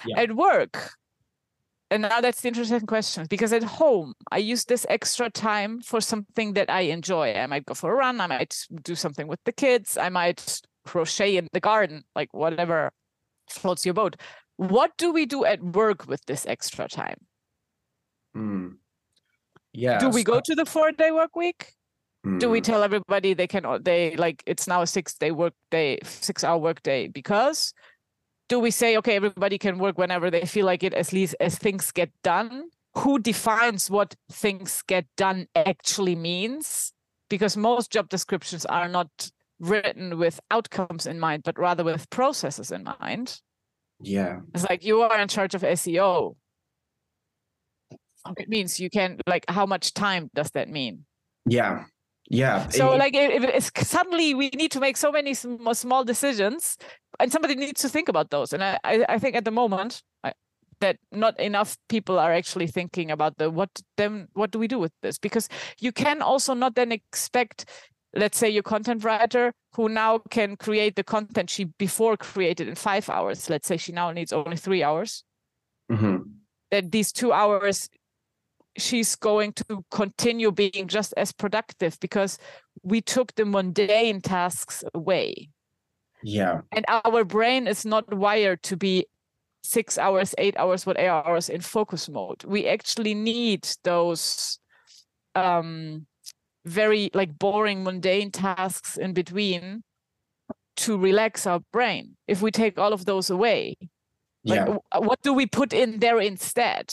Yeah. 0.07 0.21
At 0.21 0.35
work, 0.35 0.93
and 1.91 2.03
now 2.03 2.21
that's 2.21 2.41
the 2.41 2.49
interesting 2.49 2.87
question 2.87 3.27
because 3.29 3.53
at 3.53 3.62
home 3.62 4.15
I 4.31 4.38
use 4.38 4.65
this 4.65 4.87
extra 4.88 5.31
time 5.31 5.81
for 5.81 6.00
something 6.00 6.53
that 6.55 6.71
I 6.71 6.81
enjoy. 6.81 7.33
I 7.33 7.47
might 7.47 7.67
go 7.67 7.75
for 7.75 7.93
a 7.93 7.97
run, 7.97 8.21
I 8.21 8.27
might 8.27 8.57
do 8.83 8.95
something 8.95 9.27
with 9.27 9.41
the 9.45 9.53
kids, 9.53 9.97
I 9.97 10.09
might 10.09 10.61
crochet 10.85 11.37
in 11.37 11.49
the 11.53 11.61
garden, 11.61 12.05
like 12.15 12.33
whatever 12.33 12.91
floats 13.49 13.85
your 13.85 13.95
boat. 13.95 14.17
What 14.59 14.97
do 14.99 15.12
we 15.12 15.25
do 15.25 15.45
at 15.45 15.62
work 15.62 16.09
with 16.09 16.27
this 16.27 16.45
extra 16.45 16.88
time? 16.88 17.19
Mm. 18.37 18.77
Yeah. 19.73 19.99
Do 19.99 20.11
we 20.11 20.25
go 20.25 20.41
to 20.41 20.55
the 20.55 20.67
four 20.67 20.91
day 20.91 21.12
work 21.12 21.37
week? 21.37 21.73
Mm. 22.27 22.41
Do 22.41 22.50
we 22.50 22.59
hmm. 22.59 22.65
tell 22.65 22.83
everybody 22.83 23.35
they 23.35 23.47
can 23.47 23.65
they 23.83 24.17
like 24.17 24.43
it's 24.47 24.67
now 24.67 24.83
a 24.83 24.87
six 24.87 25.15
day 25.15 25.31
work 25.31 25.55
day, 25.71 26.00
six 26.03 26.43
hour 26.43 26.59
work 26.59 26.83
day 26.83 27.07
because 27.07 27.73
do 28.49 28.59
we 28.59 28.73
say 28.73 28.97
okay 28.97 29.15
everybody 29.15 29.59
can 29.59 29.79
work 29.79 29.97
whenever 29.97 30.29
they 30.29 30.45
feel 30.45 30.67
like 30.67 30.83
it 30.83 30.93
as 30.93 31.12
least 31.12 31.37
as 31.38 31.57
things 31.57 31.93
get 31.93 32.11
done? 32.25 32.65
Who 32.97 33.21
defines 33.21 33.88
what 33.88 34.17
things 34.33 34.83
get 34.88 35.07
done 35.17 35.47
actually 35.55 36.17
means? 36.17 36.93
Because 37.31 37.57
most 37.57 37.93
job 37.93 38.09
descriptions 38.09 38.67
are 38.67 38.88
not 38.88 39.31
written 39.61 40.19
with 40.19 40.41
outcomes 40.50 41.07
in 41.07 41.21
mind, 41.21 41.45
but 41.45 41.57
rather 41.59 41.85
with 41.85 42.11
processes 42.11 42.73
in 42.73 42.83
mind. 43.00 43.41
Yeah. 44.00 44.40
It's 44.55 44.69
like 44.69 44.85
you 44.85 45.02
are 45.02 45.19
in 45.19 45.28
charge 45.28 45.55
of 45.55 45.62
SEO. 45.62 46.37
It 48.37 48.49
means 48.49 48.78
you 48.78 48.90
can 48.90 49.19
like 49.26 49.45
how 49.49 49.67
much 49.67 49.95
time 49.95 50.31
does 50.35 50.50
that 50.52 50.69
mean? 50.69 51.05
Yeah. 51.47 51.85
Yeah. 52.31 52.69
So 52.69 52.93
it, 52.93 52.99
like 52.99 53.14
if 53.14 53.43
it's 53.43 53.88
suddenly 53.88 54.35
we 54.35 54.50
need 54.50 54.71
to 54.73 54.81
make 54.81 54.97
so 54.97 55.11
many 55.11 55.35
small 55.35 56.05
decisions 56.05 56.76
and 57.19 57.33
somebody 57.33 57.55
needs 57.55 57.81
to 57.83 57.88
think 57.88 58.09
about 58.09 58.31
those. 58.31 58.52
And 58.52 58.62
I, 58.62 58.78
I 58.85 59.19
think 59.19 59.35
at 59.35 59.45
the 59.45 59.50
moment 59.50 60.02
I, 60.23 60.33
that 60.81 60.99
not 61.11 61.38
enough 61.40 61.76
people 61.88 62.19
are 62.19 62.33
actually 62.33 62.67
thinking 62.67 63.11
about 63.11 63.38
the 63.38 63.50
what 63.50 63.71
then 63.97 64.28
what 64.35 64.50
do 64.50 64.59
we 64.59 64.69
do 64.69 64.78
with 64.78 64.93
this? 65.02 65.19
Because 65.19 65.49
you 65.81 65.90
can 65.90 66.21
also 66.21 66.55
not 66.55 66.75
then 66.75 66.93
expect 66.93 67.64
let's 68.15 68.38
say 68.38 68.49
your 68.49 68.62
content 68.62 69.05
writer 69.05 69.53
who 69.75 69.88
now 69.88 70.19
can 70.31 70.57
create 70.57 70.97
the 70.97 71.05
content 71.05 71.50
she 71.50 71.65
before 71.65 72.17
created 72.17 72.69
in 72.69 72.75
five 72.75 73.09
hours. 73.09 73.49
Let's 73.50 73.69
say 73.69 73.77
she 73.77 73.93
now 73.93 74.11
needs 74.11 74.33
only 74.33 74.57
three 74.57 74.83
hours. 74.83 75.25
Mm-hmm. 75.91 76.17
that 76.71 76.93
these 76.93 77.12
two 77.12 77.33
hours 77.33 77.88
she's 78.77 79.17
going 79.17 79.53
to 79.55 79.83
continue 79.91 80.53
being 80.53 80.87
just 80.87 81.15
as 81.17 81.33
productive 81.33 81.99
because 81.99 82.38
we 82.83 83.00
took 83.00 83.35
the 83.35 83.47
mundane 83.47 84.21
tasks 84.21 84.85
away. 84.95 85.49
Yeah. 86.23 86.61
And 86.73 86.85
our 86.88 87.25
brain 87.25 87.67
is 87.67 87.87
not 87.87 88.12
wired 88.12 88.62
to 88.65 88.77
be 88.77 89.07
six 89.62 89.99
hours 89.99 90.35
eight 90.38 90.57
hours 90.57 90.87
what 90.87 90.99
eight 90.99 91.09
hours 91.09 91.49
in 91.49 91.61
focus 91.61 92.09
mode. 92.09 92.45
We 92.45 92.67
actually 92.69 93.15
need 93.15 93.67
those 93.85 94.59
um 95.35 96.07
very 96.69 97.11
like 97.15 97.39
boring 97.39 97.83
mundane 97.85 98.31
tasks 98.31 98.97
in 98.97 99.13
between 99.13 99.83
to 100.77 100.97
relax 100.97 101.47
our 101.47 101.61
brain 101.73 102.17
if 102.29 102.41
we 102.41 102.51
take 102.51 102.79
all 102.79 102.93
of 102.93 103.05
those 103.05 103.31
away. 103.31 103.77
Like 104.45 104.69
yeah. 104.69 104.99
what 104.99 105.21
do 105.23 105.33
we 105.33 105.47
put 105.47 105.73
in 105.73 105.99
there 105.99 106.21
instead? 106.21 106.93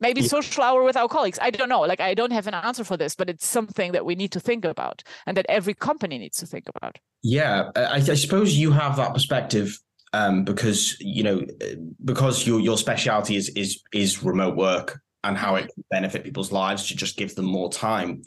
Maybe 0.00 0.22
social 0.22 0.64
hour 0.64 0.82
with 0.82 0.96
our 0.96 1.08
colleagues. 1.08 1.38
I 1.40 1.50
don't 1.50 1.68
know. 1.68 1.80
Like 1.80 2.00
i 2.00 2.14
don't 2.14 2.32
have 2.32 2.46
an 2.46 2.54
answer 2.54 2.84
for 2.84 2.96
this 2.96 3.14
but 3.14 3.30
it's 3.30 3.46
something 3.46 3.92
that 3.92 4.04
we 4.04 4.14
need 4.14 4.32
to 4.32 4.40
think 4.40 4.64
about 4.64 5.02
and 5.26 5.36
that 5.36 5.46
every 5.48 5.74
company 5.74 6.18
needs 6.18 6.38
to 6.38 6.46
think 6.46 6.64
about. 6.74 6.98
Yeah. 7.22 7.70
I, 7.76 7.96
I 7.96 8.14
suppose 8.14 8.54
you 8.54 8.72
have 8.72 8.96
that 8.96 9.14
perspective 9.14 9.78
um, 10.12 10.44
because 10.44 10.96
you 11.00 11.22
know 11.22 11.46
because 12.04 12.46
your 12.46 12.60
your 12.60 12.76
specialty 12.76 13.36
is 13.36 13.48
is 13.50 13.80
is 13.92 14.22
remote 14.22 14.56
work 14.56 15.00
and 15.22 15.36
how 15.36 15.54
it 15.56 15.70
can 15.72 15.84
benefit 15.90 16.24
people's 16.24 16.50
lives 16.50 16.88
to 16.88 16.96
just 16.96 17.16
give 17.16 17.34
them 17.34 17.44
more 17.44 17.70
time 17.70 18.22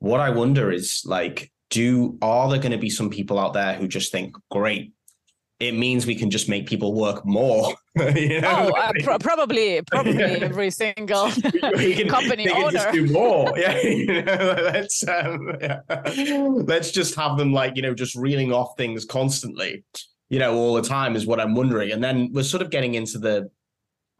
what 0.00 0.20
i 0.20 0.30
wonder 0.30 0.70
is 0.70 1.02
like 1.04 1.50
do 1.70 2.16
are 2.22 2.48
there 2.48 2.58
going 2.58 2.72
to 2.72 2.78
be 2.78 2.90
some 2.90 3.10
people 3.10 3.38
out 3.38 3.52
there 3.52 3.74
who 3.74 3.86
just 3.86 4.10
think 4.12 4.36
great 4.50 4.92
it 5.60 5.72
means 5.72 6.06
we 6.06 6.14
can 6.14 6.30
just 6.30 6.48
make 6.48 6.68
people 6.68 6.94
work 6.94 7.26
more. 7.26 7.74
you 8.14 8.40
know? 8.40 8.70
Oh, 8.72 8.80
uh, 8.80 8.92
pro- 9.02 9.18
probably, 9.18 9.82
probably 9.82 10.18
yeah. 10.18 10.38
every 10.40 10.70
single 10.70 11.30
can, 11.32 12.08
company 12.08 12.48
owner. 12.48 12.70
Just 12.70 12.92
do 12.92 13.06
more. 13.10 13.52
Yeah, 13.58 13.80
you 13.80 14.22
know, 14.22 14.56
let's 14.72 15.06
um, 15.08 15.50
yeah. 15.60 15.80
let's 15.90 16.92
just 16.92 17.16
have 17.16 17.36
them 17.36 17.52
like 17.52 17.74
you 17.74 17.82
know 17.82 17.92
just 17.92 18.14
reeling 18.14 18.52
off 18.52 18.76
things 18.76 19.04
constantly, 19.04 19.84
you 20.28 20.38
know, 20.38 20.54
all 20.54 20.74
the 20.74 20.82
time 20.82 21.16
is 21.16 21.26
what 21.26 21.40
I'm 21.40 21.54
wondering. 21.54 21.90
And 21.90 22.04
then 22.04 22.30
we're 22.32 22.44
sort 22.44 22.62
of 22.62 22.70
getting 22.70 22.94
into 22.94 23.18
the 23.18 23.50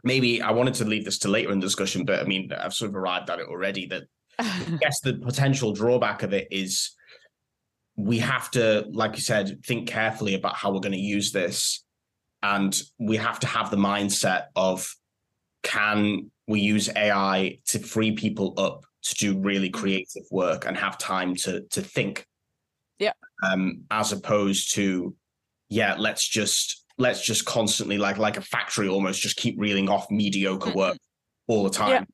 maybe 0.03 0.43
I 0.43 0.51
wanted 0.51 0.75
to 0.75 0.85
leave 0.87 1.05
this 1.05 1.19
to 1.21 1.29
later 1.29 1.53
in 1.53 1.61
the 1.61 1.67
discussion, 1.67 2.05
but 2.05 2.21
I 2.21 2.25
mean 2.25 2.51
I've 2.53 2.75
sort 2.75 2.91
of 2.91 2.97
arrived 2.97 3.31
at 3.31 3.39
it 3.39 3.47
already. 3.47 3.87
That 3.87 4.05
I 4.39 4.79
guess 4.81 5.01
the 5.01 5.15
potential 5.15 5.73
drawback 5.73 6.23
of 6.23 6.33
it 6.33 6.49
is 6.51 6.91
we 7.97 8.19
have 8.19 8.51
to, 8.53 8.87
like 8.93 9.17
you 9.17 9.23
said, 9.23 9.65
think 9.65 9.89
carefully 9.89 10.35
about 10.35 10.55
how 10.55 10.73
we're 10.73 10.81
going 10.81 10.93
to 10.93 10.99
use 10.99 11.33
this. 11.33 11.85
And 12.43 12.81
we 13.01 13.17
have 13.17 13.41
to 13.41 13.49
have 13.49 13.71
the 13.71 13.77
mindset 13.77 14.45
of 14.55 14.89
can 15.65 16.31
we 16.47 16.61
use 16.61 16.89
AI 16.95 17.59
to 17.67 17.81
free 17.81 18.13
people 18.13 18.55
up 18.57 18.85
to 19.03 19.15
do 19.15 19.39
really 19.39 19.69
mm-hmm. 19.69 19.81
creative 19.81 20.23
work 20.31 20.67
and 20.67 20.77
have 20.77 20.99
time 20.99 21.35
to 21.35 21.63
to 21.71 21.83
think. 21.83 22.25
Yeah. 22.99 23.13
Um, 23.45 23.83
as 23.91 24.13
opposed 24.13 24.75
to, 24.75 25.15
yeah, 25.69 25.97
let's 25.99 26.27
just 26.27 26.85
let's 26.97 27.25
just 27.25 27.45
constantly 27.45 27.99
like 27.99 28.19
like 28.19 28.37
a 28.37 28.43
factory 28.43 28.89
almost 28.89 29.21
just 29.21 29.37
keep 29.37 29.57
reeling 29.59 29.89
off 29.89 30.11
mediocre 30.11 30.69
mm-hmm. 30.69 30.79
work 30.79 30.99
all 31.49 31.65
the 31.65 31.71
time. 31.71 32.07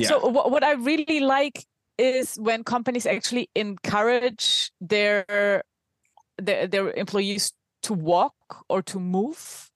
Yeah. 0.00 0.08
So 0.08 0.28
what 0.28 0.64
I 0.64 0.72
really 0.72 1.20
like 1.20 1.64
is 1.98 2.36
when 2.36 2.64
companies 2.64 3.06
actually 3.06 3.50
encourage 3.54 4.72
their 4.80 5.62
their, 6.38 6.66
their 6.66 6.90
employees 6.92 7.52
to 7.82 7.92
walk 7.92 8.34
or 8.68 8.82
to 8.82 8.98
move 8.98 9.70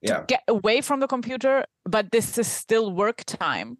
yeah. 0.00 0.18
to 0.18 0.24
get 0.26 0.42
away 0.48 0.80
from 0.80 1.00
the 1.00 1.08
computer 1.08 1.64
but 1.84 2.12
this 2.12 2.38
is 2.38 2.46
still 2.46 2.92
work 2.92 3.24
time 3.24 3.78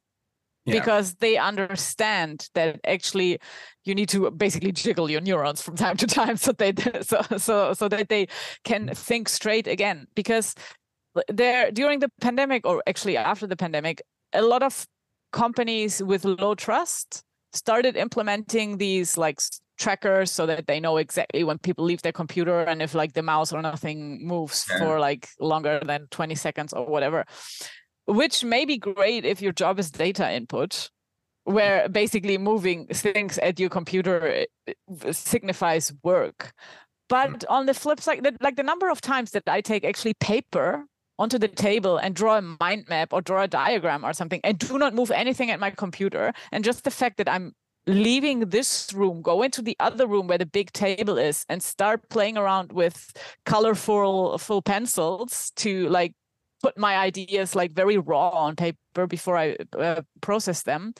yeah. 0.64 0.74
because 0.74 1.14
they 1.16 1.36
understand 1.36 2.48
that 2.54 2.80
actually 2.84 3.38
you 3.84 3.94
need 3.94 4.08
to 4.08 4.30
basically 4.30 4.72
jiggle 4.72 5.10
your 5.10 5.20
neurons 5.20 5.60
from 5.62 5.76
time 5.76 5.96
to 5.96 6.06
time 6.06 6.36
so 6.44 6.52
they 6.52 6.72
so 7.02 7.20
so 7.36 7.72
so 7.74 7.88
that 7.88 8.08
they 8.08 8.26
can 8.64 8.88
think 8.94 9.28
straight 9.28 9.66
again 9.66 10.06
because 10.14 10.54
there 11.28 11.70
during 11.70 12.00
the 12.00 12.10
pandemic 12.20 12.66
or 12.66 12.82
actually 12.86 13.16
after 13.16 13.46
the 13.46 13.56
pandemic 13.56 14.02
a 14.32 14.42
lot 14.42 14.62
of 14.62 14.86
companies 15.34 16.00
with 16.00 16.24
low 16.24 16.54
trust 16.54 17.24
started 17.52 17.96
implementing 17.96 18.78
these 18.78 19.18
like 19.18 19.40
trackers 19.76 20.30
so 20.30 20.46
that 20.46 20.66
they 20.68 20.78
know 20.78 20.96
exactly 20.96 21.42
when 21.42 21.58
people 21.58 21.84
leave 21.84 22.02
their 22.02 22.12
computer 22.12 22.60
and 22.60 22.80
if 22.80 22.94
like 22.94 23.12
the 23.14 23.22
mouse 23.22 23.52
or 23.52 23.60
nothing 23.60 24.24
moves 24.24 24.64
yeah. 24.70 24.78
for 24.78 25.00
like 25.00 25.28
longer 25.40 25.80
than 25.84 26.06
20 26.12 26.36
seconds 26.36 26.72
or 26.72 26.86
whatever 26.86 27.24
which 28.06 28.44
may 28.44 28.64
be 28.64 28.78
great 28.78 29.24
if 29.24 29.42
your 29.42 29.52
job 29.52 29.78
is 29.80 29.90
data 29.90 30.32
input 30.32 30.90
where 31.42 31.88
basically 31.88 32.38
moving 32.38 32.86
things 32.86 33.36
at 33.38 33.58
your 33.58 33.68
computer 33.68 34.28
eh, 34.28 34.44
eh, 34.68 35.12
signifies 35.12 35.92
work 36.04 36.52
but 37.08 37.40
mm. 37.40 37.44
on 37.48 37.66
the 37.66 37.74
flip 37.74 38.00
side 38.00 38.24
like 38.40 38.54
the 38.54 38.62
number 38.62 38.88
of 38.88 39.00
times 39.00 39.32
that 39.32 39.42
i 39.48 39.60
take 39.60 39.84
actually 39.84 40.14
paper 40.14 40.86
onto 41.18 41.38
the 41.38 41.48
table 41.48 41.96
and 41.96 42.14
draw 42.14 42.38
a 42.38 42.42
mind 42.42 42.86
map 42.88 43.12
or 43.12 43.20
draw 43.20 43.42
a 43.42 43.48
diagram 43.48 44.04
or 44.04 44.12
something 44.12 44.40
and 44.44 44.58
do 44.58 44.78
not 44.78 44.94
move 44.94 45.10
anything 45.10 45.50
at 45.50 45.60
my 45.60 45.70
computer. 45.70 46.32
And 46.52 46.64
just 46.64 46.84
the 46.84 46.90
fact 46.90 47.18
that 47.18 47.28
i'm 47.28 47.52
leaving 47.86 48.40
this 48.40 48.92
room 48.94 49.20
go 49.20 49.42
into 49.42 49.60
the 49.60 49.76
other 49.78 50.06
room 50.06 50.26
where 50.26 50.38
the 50.38 50.46
big 50.46 50.72
table 50.72 51.18
is 51.18 51.44
and 51.50 51.62
start 51.62 52.08
playing 52.08 52.38
around 52.38 52.72
with 52.72 53.12
colorful 53.44 54.38
full 54.38 54.62
pencils 54.62 55.52
to 55.54 55.86
like 55.90 56.14
put 56.62 56.78
my 56.78 56.96
ideas 56.96 57.54
like 57.54 57.72
very 57.72 57.98
raw 57.98 58.30
on 58.30 58.56
paper 58.56 59.06
before 59.06 59.36
i 59.36 59.54
uh, 59.78 60.00
process 60.22 60.62
them. 60.62 60.94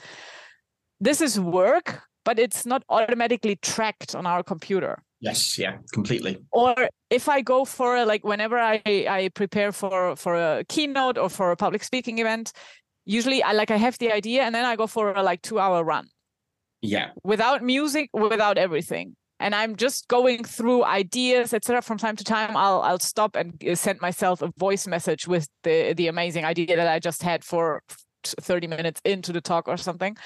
This 1.00 1.22
is 1.22 1.40
work 1.40 2.02
but 2.24 2.38
it's 2.38 2.66
not 2.66 2.82
automatically 2.88 3.56
tracked 3.56 4.14
on 4.14 4.26
our 4.26 4.42
computer. 4.42 5.02
Yes, 5.20 5.58
yeah, 5.58 5.76
completely. 5.92 6.38
Or 6.52 6.74
if 7.14 7.28
I 7.28 7.40
go 7.40 7.64
for 7.64 7.96
a, 7.96 8.04
like 8.04 8.24
whenever 8.24 8.58
I 8.58 8.82
I 8.86 9.30
prepare 9.34 9.72
for 9.72 10.16
for 10.16 10.34
a 10.34 10.64
keynote 10.68 11.16
or 11.18 11.28
for 11.28 11.50
a 11.52 11.56
public 11.56 11.84
speaking 11.84 12.18
event, 12.18 12.52
usually 13.04 13.42
I 13.42 13.52
like 13.52 13.70
I 13.70 13.76
have 13.76 13.96
the 13.98 14.10
idea 14.12 14.42
and 14.42 14.54
then 14.54 14.64
I 14.64 14.76
go 14.76 14.86
for 14.86 15.12
a 15.12 15.22
like 15.22 15.42
2 15.42 15.58
hour 15.58 15.84
run. 15.84 16.06
Yeah. 16.82 17.10
Without 17.22 17.62
music, 17.62 18.10
without 18.12 18.58
everything. 18.58 19.16
And 19.40 19.54
I'm 19.54 19.76
just 19.76 20.08
going 20.08 20.44
through 20.44 20.84
ideas, 20.84 21.52
etc. 21.54 21.82
From 21.82 21.98
time 21.98 22.16
to 22.16 22.24
time, 22.24 22.56
I'll 22.56 22.82
I'll 22.82 23.04
stop 23.12 23.36
and 23.36 23.62
uh, 23.64 23.74
send 23.74 24.00
myself 24.00 24.42
a 24.42 24.50
voice 24.58 24.86
message 24.86 25.26
with 25.26 25.48
the 25.62 25.94
the 25.94 26.08
amazing 26.08 26.44
idea 26.44 26.76
that 26.76 26.88
I 26.88 26.98
just 26.98 27.22
had 27.22 27.44
for 27.44 27.82
30 28.24 28.66
minutes 28.68 29.00
into 29.04 29.32
the 29.32 29.40
talk 29.40 29.68
or 29.68 29.76
something 29.76 30.16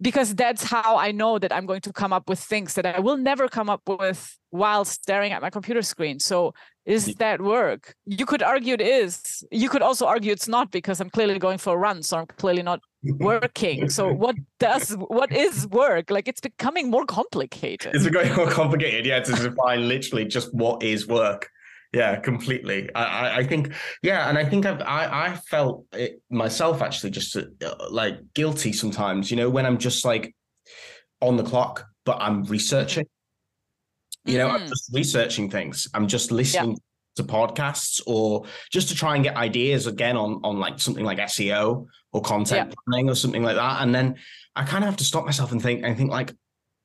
because 0.00 0.34
that's 0.34 0.62
how 0.62 0.96
I 0.96 1.10
know 1.12 1.38
that 1.38 1.52
I'm 1.52 1.66
going 1.66 1.80
to 1.82 1.92
come 1.92 2.12
up 2.12 2.28
with 2.28 2.38
things 2.38 2.74
that 2.74 2.84
I 2.84 3.00
will 3.00 3.16
never 3.16 3.48
come 3.48 3.70
up 3.70 3.82
with 3.86 4.38
while 4.50 4.84
staring 4.84 5.32
at 5.32 5.40
my 5.40 5.50
computer 5.50 5.82
screen. 5.82 6.20
So 6.20 6.52
is 6.84 7.14
that 7.16 7.40
work? 7.40 7.94
You 8.04 8.26
could 8.26 8.42
argue 8.42 8.74
it 8.74 8.80
is. 8.80 9.44
You 9.50 9.68
could 9.68 9.82
also 9.82 10.06
argue 10.06 10.32
it's 10.32 10.48
not 10.48 10.70
because 10.70 11.00
I'm 11.00 11.10
clearly 11.10 11.38
going 11.38 11.58
for 11.58 11.74
a 11.74 11.76
run, 11.76 12.02
so 12.02 12.18
I'm 12.18 12.26
clearly 12.26 12.62
not 12.62 12.80
working. 13.02 13.88
so 13.88 14.12
what 14.12 14.36
does 14.60 14.92
what 15.08 15.32
is 15.32 15.66
work? 15.68 16.10
Like 16.10 16.28
it's 16.28 16.40
becoming 16.40 16.90
more 16.90 17.06
complicated. 17.06 17.94
It's 17.94 18.04
becoming 18.04 18.34
more 18.34 18.50
complicated, 18.50 19.06
yeah, 19.06 19.20
to 19.20 19.32
define 19.50 19.88
literally 19.88 20.26
just 20.26 20.54
what 20.54 20.82
is 20.82 21.08
work 21.08 21.50
yeah 21.92 22.16
completely 22.16 22.92
I, 22.94 23.38
I 23.38 23.44
think 23.44 23.72
yeah 24.02 24.28
and 24.28 24.38
i 24.38 24.44
think 24.44 24.66
I've, 24.66 24.82
i 24.82 25.26
i 25.26 25.34
felt 25.34 25.84
it 25.92 26.20
myself 26.30 26.82
actually 26.82 27.10
just 27.10 27.36
uh, 27.36 27.42
like 27.90 28.18
guilty 28.34 28.72
sometimes 28.72 29.30
you 29.30 29.36
know 29.36 29.48
when 29.48 29.66
i'm 29.66 29.78
just 29.78 30.04
like 30.04 30.34
on 31.20 31.36
the 31.36 31.42
clock 31.42 31.86
but 32.04 32.18
i'm 32.20 32.44
researching 32.44 33.06
you 34.24 34.38
know 34.38 34.48
mm-hmm. 34.48 34.62
i'm 34.62 34.68
just 34.68 34.90
researching 34.92 35.50
things 35.50 35.88
i'm 35.94 36.06
just 36.06 36.30
listening 36.32 36.70
yeah. 36.70 36.76
to 37.16 37.24
podcasts 37.24 38.00
or 38.06 38.44
just 38.70 38.88
to 38.88 38.94
try 38.94 39.14
and 39.14 39.24
get 39.24 39.36
ideas 39.36 39.86
again 39.86 40.16
on 40.16 40.40
on 40.42 40.58
like 40.58 40.80
something 40.80 41.04
like 41.04 41.18
seo 41.18 41.86
or 42.12 42.20
content 42.20 42.68
yeah. 42.68 42.74
planning 42.88 43.08
or 43.08 43.14
something 43.14 43.42
like 43.42 43.56
that 43.56 43.82
and 43.82 43.94
then 43.94 44.16
i 44.54 44.64
kind 44.64 44.82
of 44.82 44.90
have 44.90 44.96
to 44.96 45.04
stop 45.04 45.24
myself 45.24 45.52
and 45.52 45.62
think 45.62 45.82
and 45.84 45.96
think 45.96 46.10
like 46.10 46.30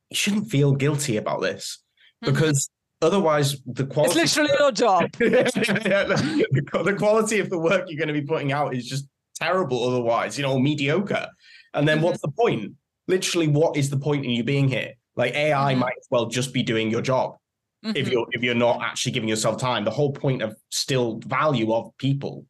you 0.10 0.16
shouldn't 0.16 0.50
feel 0.50 0.74
guilty 0.74 1.18
about 1.18 1.42
this 1.42 1.80
mm-hmm. 2.24 2.32
because 2.32 2.70
otherwise 3.02 3.58
the 3.66 3.86
quality 3.86 4.20
it's 4.20 4.38
literally 4.38 4.52
your 4.60 4.72
job 4.72 5.10
yeah, 5.20 5.44
the, 5.44 6.82
the, 6.86 6.96
quality 6.98 7.40
of 7.40 7.50
the 7.50 7.58
work 7.58 7.86
you're 7.88 7.98
going 7.98 8.08
to 8.08 8.14
be 8.14 8.22
putting 8.22 8.52
out 8.52 8.76
is 8.76 8.88
just 8.88 9.08
terrible 9.36 9.84
otherwise 9.88 10.38
you 10.38 10.44
know 10.44 10.60
mediocre 10.60 11.28
and 11.74 11.88
then 11.88 11.98
mm-hmm. 11.98 12.06
what's 12.06 12.22
the 12.22 12.32
point 12.32 12.74
literally 13.08 13.48
what 13.48 13.76
is 13.76 13.90
the 13.90 13.98
point 13.98 14.24
in 14.24 14.32
you 14.32 14.44
being 14.44 14.68
here 14.68 14.94
like 15.16 15.34
ai 15.34 15.72
mm-hmm. 15.72 15.82
might 15.82 15.98
as 16.00 16.08
well 16.12 16.28
just 16.28 16.54
be 16.54 16.62
doing 16.62 16.92
your 16.92 17.02
job 17.02 17.36
mm-hmm. 17.84 17.96
if 17.96 18.08
you're 18.08 18.28
if 18.32 18.44
you're 18.44 18.54
not 18.54 18.82
actually 18.82 19.12
giving 19.12 19.30
yourself 19.30 19.60
time 19.60 19.84
the 19.84 19.92
whole 19.92 20.12
point 20.12 20.42
of 20.42 20.56
still 20.70 21.20
value 21.26 21.74
of 21.74 21.96
people 21.98 22.46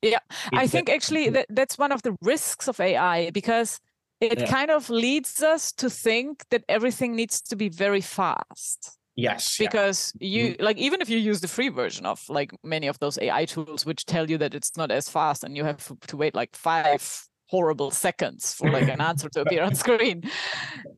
yeah 0.00 0.18
i 0.52 0.66
think 0.66 0.88
actually 0.88 1.28
that, 1.28 1.46
that's 1.50 1.76
one 1.76 1.92
of 1.92 2.02
the 2.02 2.16
risks 2.22 2.66
of 2.66 2.80
ai 2.80 3.30
because 3.30 3.78
it 4.20 4.38
yeah. 4.38 4.46
kind 4.46 4.70
of 4.70 4.88
leads 4.88 5.42
us 5.42 5.72
to 5.72 5.90
think 5.90 6.44
that 6.50 6.62
everything 6.68 7.16
needs 7.16 7.40
to 7.42 7.56
be 7.56 7.68
very 7.68 8.00
fast 8.00 8.96
Yes. 9.14 9.56
Because 9.58 10.12
yeah. 10.18 10.28
you 10.28 10.52
mm-hmm. 10.52 10.64
like 10.64 10.78
even 10.78 11.00
if 11.00 11.10
you 11.10 11.18
use 11.18 11.40
the 11.40 11.48
free 11.48 11.68
version 11.68 12.06
of 12.06 12.22
like 12.28 12.52
many 12.62 12.86
of 12.86 12.98
those 12.98 13.18
AI 13.20 13.44
tools 13.44 13.84
which 13.84 14.06
tell 14.06 14.30
you 14.30 14.38
that 14.38 14.54
it's 14.54 14.76
not 14.76 14.90
as 14.90 15.08
fast 15.08 15.44
and 15.44 15.56
you 15.56 15.64
have 15.64 15.92
to 16.06 16.16
wait 16.16 16.34
like 16.34 16.56
five 16.56 17.26
horrible 17.48 17.90
seconds 17.90 18.54
for 18.54 18.70
like 18.70 18.88
an 18.88 19.00
answer 19.00 19.28
to 19.28 19.42
appear 19.42 19.62
on 19.62 19.74
screen. 19.74 20.22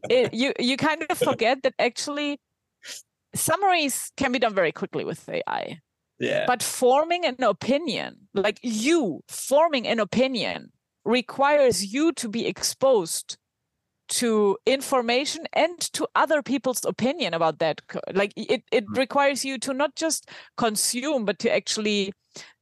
It, 0.08 0.32
you 0.32 0.52
you 0.58 0.76
kind 0.76 1.04
of 1.08 1.18
forget 1.18 1.62
that 1.64 1.74
actually 1.78 2.38
summaries 3.34 4.12
can 4.16 4.30
be 4.32 4.38
done 4.38 4.54
very 4.54 4.72
quickly 4.72 5.04
with 5.04 5.28
AI. 5.28 5.80
Yeah. 6.20 6.44
But 6.46 6.62
forming 6.62 7.26
an 7.26 7.42
opinion, 7.42 8.28
like 8.34 8.60
you 8.62 9.20
forming 9.28 9.88
an 9.88 9.98
opinion 9.98 10.70
requires 11.04 11.92
you 11.92 12.12
to 12.12 12.28
be 12.28 12.46
exposed 12.46 13.36
to 14.14 14.56
information 14.64 15.44
and 15.54 15.80
to 15.80 16.06
other 16.14 16.40
people's 16.40 16.84
opinion 16.84 17.34
about 17.34 17.58
that 17.58 17.80
like 18.12 18.32
it, 18.36 18.62
it 18.70 18.86
mm. 18.86 18.96
requires 18.96 19.44
you 19.44 19.58
to 19.58 19.74
not 19.74 19.96
just 19.96 20.30
consume 20.56 21.24
but 21.24 21.38
to 21.40 21.52
actually 21.52 22.12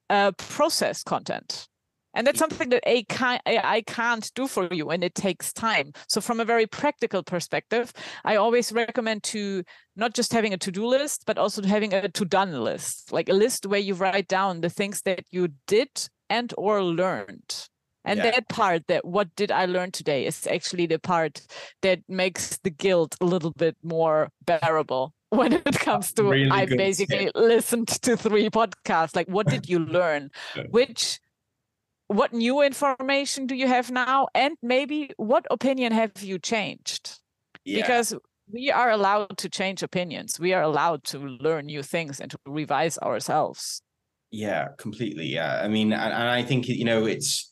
uh, 0.09 0.33
process 0.33 1.03
content. 1.03 1.69
And 2.15 2.27
that's 2.27 2.38
something 2.38 2.69
that 2.69 2.83
a 2.87 3.07
AI 3.47 3.83
can't 3.87 4.31
do 4.35 4.47
for 4.47 4.69
you 4.73 4.91
and 4.91 5.03
it 5.03 5.15
takes 5.15 5.51
time. 5.53 5.93
So 6.09 6.21
from 6.21 6.41
a 6.41 6.45
very 6.45 6.67
practical 6.67 7.23
perspective 7.23 7.93
i 8.25 8.37
always 8.37 8.73
recommend 8.73 9.23
to 9.25 9.62
not 9.97 10.15
just 10.15 10.33
having 10.33 10.55
a 10.55 10.59
to-do 10.59 10.87
list 10.87 11.25
but 11.27 11.37
also 11.37 11.62
having 11.62 11.93
a 11.93 12.09
to-done 12.09 12.53
list 12.53 13.12
like 13.12 13.29
a 13.29 13.35
list 13.35 13.67
where 13.67 13.81
you 13.81 13.95
write 13.95 14.29
down 14.29 14.62
the 14.62 14.71
things 14.71 15.03
that 15.03 15.25
you 15.31 15.49
did 15.67 15.91
and 16.31 16.55
or 16.57 16.83
learned 16.83 17.69
and 18.05 18.19
yeah. 18.19 18.31
that 18.31 18.49
part 18.49 18.87
that 18.88 19.05
what 19.05 19.35
did 19.37 19.51
i 19.51 19.67
learn 19.67 19.91
today? 19.91 20.27
is 20.27 20.47
actually 20.47 20.87
the 20.87 20.99
part 20.99 21.41
that 21.83 22.01
makes 22.09 22.59
the 22.65 22.71
guilt 22.71 23.17
a 23.21 23.25
little 23.25 23.53
bit 23.53 23.77
more 23.83 24.29
bearable 24.45 25.12
when 25.33 25.53
it 25.53 25.79
comes 25.79 26.12
to 26.12 26.25
really 26.25 26.51
i 26.51 26.67
basically 26.67 27.27
tip. 27.27 27.37
listened 27.37 27.88
to 27.88 28.17
three 28.17 28.51
podcasts. 28.51 29.17
Like 29.17 29.29
what 29.29 29.47
did 29.47 29.69
you 29.69 29.79
learn? 29.79 30.31
Which 30.71 31.21
what 32.09 32.33
new 32.35 32.61
information 32.61 33.47
do 33.47 33.55
you 33.55 33.67
have 33.67 33.91
now? 33.91 34.29
And 34.35 34.57
maybe 34.62 35.11
what 35.17 35.47
opinion 35.51 35.93
have 35.93 36.12
you 36.21 36.38
changed? 36.38 37.19
Yeah. 37.65 37.81
because 37.81 38.15
we 38.53 38.71
are 38.73 38.91
allowed 38.91 39.38
to 39.38 39.49
change 39.49 39.85
opinions. 39.85 40.41
We 40.41 40.53
are 40.53 40.62
allowed 40.62 41.05
to 41.05 41.19
learn 41.19 41.67
new 41.67 41.83
things 41.83 42.21
and 42.21 42.31
to 42.33 42.38
revise 42.45 42.99
ourselves. 42.99 43.83
Yeah 44.31 44.69
completely. 44.79 45.27
Yeah. 45.27 45.62
I 45.62 45.69
mean 45.69 45.93
and, 45.93 46.12
and 46.12 46.29
i 46.29 46.43
think 46.43 46.69
you 46.69 46.85
know 46.85 47.07
it's 47.07 47.49
uh, 47.49 47.52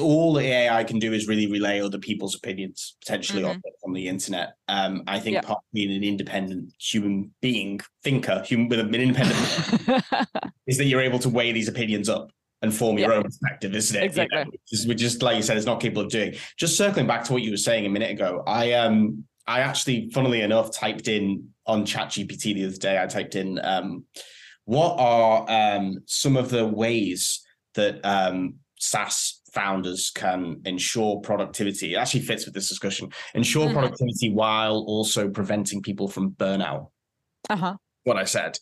all 0.00 0.34
the 0.34 0.42
AI 0.42 0.84
can 0.84 0.98
do 0.98 1.12
is 1.12 1.28
really 1.28 1.50
relay 1.50 1.80
other 1.80 1.98
people's 1.98 2.34
opinions, 2.34 2.96
potentially 3.00 3.42
mm-hmm. 3.42 3.60
on, 3.84 3.92
the 3.92 4.08
internet. 4.08 4.54
Um, 4.68 5.02
I 5.06 5.18
think 5.18 5.34
yeah. 5.34 5.40
part 5.40 5.58
of 5.58 5.64
being 5.72 5.90
an 5.90 6.04
independent 6.04 6.74
human 6.78 7.32
being, 7.40 7.80
thinker, 8.04 8.42
human 8.44 8.68
with 8.68 8.80
an 8.80 8.94
independent, 8.94 10.04
is 10.66 10.78
that 10.78 10.84
you're 10.84 11.00
able 11.00 11.18
to 11.20 11.28
weigh 11.28 11.52
these 11.52 11.68
opinions 11.68 12.08
up 12.08 12.30
and 12.60 12.74
form 12.74 12.98
your 12.98 13.12
own 13.12 13.22
perspective, 13.22 13.74
isn't 13.74 13.96
it? 13.96 14.04
Exactly. 14.04 14.38
You 14.38 14.44
know, 14.44 14.50
which, 14.50 14.72
is, 14.72 14.86
which 14.86 15.02
is 15.02 15.22
like 15.22 15.36
you 15.36 15.42
said, 15.42 15.56
it's 15.56 15.66
not 15.66 15.80
capable 15.80 16.02
of 16.02 16.10
doing. 16.10 16.34
Just 16.58 16.76
circling 16.76 17.06
back 17.06 17.24
to 17.24 17.32
what 17.32 17.42
you 17.42 17.50
were 17.50 17.56
saying 17.56 17.86
a 17.86 17.88
minute 17.88 18.10
ago, 18.10 18.42
I 18.46 18.72
um 18.72 19.24
I 19.48 19.60
actually, 19.60 20.10
funnily 20.10 20.42
enough, 20.42 20.70
typed 20.70 21.08
in 21.08 21.48
on 21.66 21.86
ChatGPT 21.86 22.54
the 22.54 22.66
other 22.66 22.76
day. 22.76 23.02
I 23.02 23.06
typed 23.06 23.34
in 23.34 23.58
um, 23.64 24.04
what 24.66 24.96
are 24.98 25.46
um, 25.48 26.00
some 26.04 26.36
of 26.36 26.50
the 26.50 26.66
ways 26.66 27.42
that 27.74 28.04
um, 28.04 28.56
SaaS 28.78 29.37
founders 29.52 30.10
can 30.14 30.60
ensure 30.64 31.20
productivity. 31.20 31.94
It 31.94 31.96
actually 31.96 32.22
fits 32.22 32.44
with 32.44 32.54
this 32.54 32.68
discussion. 32.68 33.10
Ensure 33.34 33.66
mm-hmm. 33.66 33.74
productivity 33.74 34.30
while 34.30 34.84
also 34.86 35.28
preventing 35.28 35.82
people 35.82 36.08
from 36.08 36.32
burnout. 36.32 36.90
Uh 37.48 37.56
huh. 37.56 37.76
What 38.04 38.16
I 38.16 38.24
said 38.24 38.58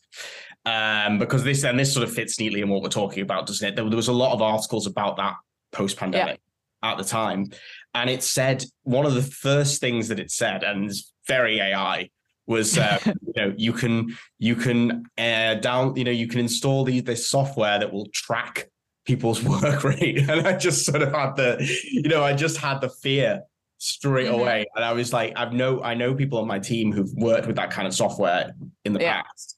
um, 0.67 1.19
because 1.19 1.45
this 1.45 1.65
and 1.65 1.79
this 1.79 1.95
sort 1.95 2.07
of 2.07 2.13
fits 2.13 2.39
neatly 2.41 2.61
in 2.61 2.69
what 2.69 2.83
we're 2.83 2.89
talking 2.89 3.23
about, 3.23 3.47
doesn't 3.47 3.67
it? 3.67 3.77
There, 3.77 3.89
there 3.89 3.97
was 3.97 4.09
a 4.09 4.13
lot 4.13 4.35
of 4.35 4.43
articles 4.43 4.87
about 4.87 5.17
that 5.17 5.35
post 5.73 5.97
pandemic 5.97 6.41
yeah. 6.83 6.91
at 6.91 6.99
the 6.99 7.05
time, 7.05 7.47
and 7.95 8.11
it 8.11 8.23
said 8.23 8.65
one 8.83 9.07
of 9.07 9.15
the 9.15 9.23
first 9.23 9.81
things 9.81 10.09
that 10.09 10.19
it 10.19 10.33
said, 10.33 10.65
and 10.65 10.87
it's 10.87 11.13
very 11.29 11.61
AI, 11.61 12.11
was 12.49 12.77
uh, 12.77 12.99
you 13.05 13.33
know 13.37 13.55
you 13.57 13.73
can 13.73 14.17
you 14.39 14.57
can 14.57 15.05
uh, 15.17 15.55
down 15.55 15.95
you 15.95 16.03
know 16.03 16.11
you 16.11 16.27
can 16.27 16.41
install 16.41 16.83
these 16.83 17.05
this 17.05 17.29
software 17.29 17.79
that 17.79 17.93
will 17.93 18.07
track 18.13 18.69
people's 19.07 19.43
work 19.63 19.85
rate, 19.85 20.29
and 20.29 20.47
I 20.47 20.57
just 20.57 20.85
sort 20.85 21.03
of 21.03 21.13
had 21.13 21.37
the 21.37 21.81
you 21.91 22.09
know 22.09 22.23
I 22.23 22.35
just 22.35 22.59
had 22.59 22.81
the 22.81 22.89
fear 22.89 23.43
straight 23.79 24.27
mm-hmm. 24.27 24.41
away, 24.41 24.67
and 24.75 24.85
I 24.85 24.93
was 24.93 25.13
like 25.13 25.33
I've 25.37 25.53
no 25.53 25.83
I 25.83 25.95
know 25.95 26.15
people 26.15 26.39
on 26.39 26.47
my 26.47 26.59
team 26.59 26.93
who've 26.93 27.13
worked 27.15 27.47
with 27.47 27.57
that 27.57 27.71
kind 27.71 27.87
of 27.87 27.95
software 27.95 28.53
in 28.85 28.93
the 28.93 29.01
yeah. 29.01 29.23
past 29.23 29.57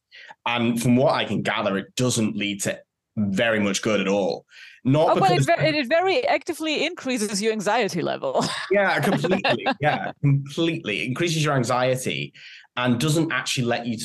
and 0.48 0.80
from 0.80 0.96
what 0.96 1.14
I 1.14 1.24
can 1.24 1.42
gather, 1.42 1.76
it 1.76 1.94
doesn't 1.94 2.36
lead 2.36 2.62
to 2.62 2.80
very 3.16 3.60
much 3.60 3.82
good 3.82 4.00
at 4.00 4.08
all. 4.08 4.46
Not 4.84 5.16
oh, 5.16 5.20
but 5.20 5.32
it, 5.32 5.44
very, 5.44 5.76
it 5.76 5.88
very 5.88 6.26
actively 6.26 6.86
increases 6.86 7.42
your 7.42 7.52
anxiety 7.52 8.00
level. 8.00 8.42
yeah, 8.70 8.98
completely. 9.00 9.66
yeah, 9.80 10.12
completely 10.22 11.04
increases 11.04 11.44
your 11.44 11.54
anxiety 11.54 12.32
and 12.76 12.98
doesn't 12.98 13.30
actually 13.30 13.66
let 13.66 13.86
you 13.86 13.98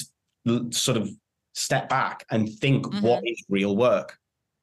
sort 0.71 0.97
of 0.97 1.09
step 1.53 1.87
back 1.87 2.25
and 2.29 2.49
think 2.49 2.85
mm-hmm. 2.85 3.05
what 3.05 3.23
is 3.25 3.41
real 3.47 3.77
work. 3.77 4.17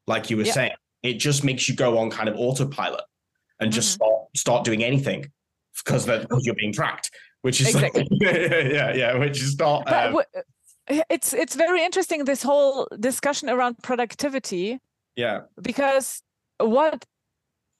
Like 0.07 0.31
you 0.31 0.37
were 0.37 0.45
yeah. 0.45 0.53
saying, 0.53 0.73
it 1.03 1.15
just 1.15 1.45
makes 1.45 1.69
you 1.69 1.75
go 1.75 1.99
on 1.99 2.11
kind 2.11 2.29
of 2.29 2.37
autopilot 2.37 3.05
and 3.61 3.73
just 3.73 3.99
mm-hmm. 3.99 4.05
start 4.05 4.23
start 4.37 4.65
doing 4.65 4.85
anything 4.85 5.31
because 5.85 6.07
because 6.07 6.47
you're 6.47 6.55
being 6.55 6.73
tracked, 6.73 7.11
which 7.43 7.61
is 7.61 7.75
exactly. 7.75 8.07
like, 8.11 8.21
yeah, 8.21 8.95
yeah, 8.95 9.17
which 9.17 9.43
is 9.43 9.59
not. 9.59 9.91
Um, 9.93 10.21
it's 11.09 11.33
it's 11.33 11.55
very 11.55 11.83
interesting 11.85 12.25
this 12.25 12.43
whole 12.43 12.89
discussion 12.99 13.49
around 13.49 13.77
productivity 13.83 14.79
yeah 15.17 15.41
because 15.61 16.23
what 16.59 17.05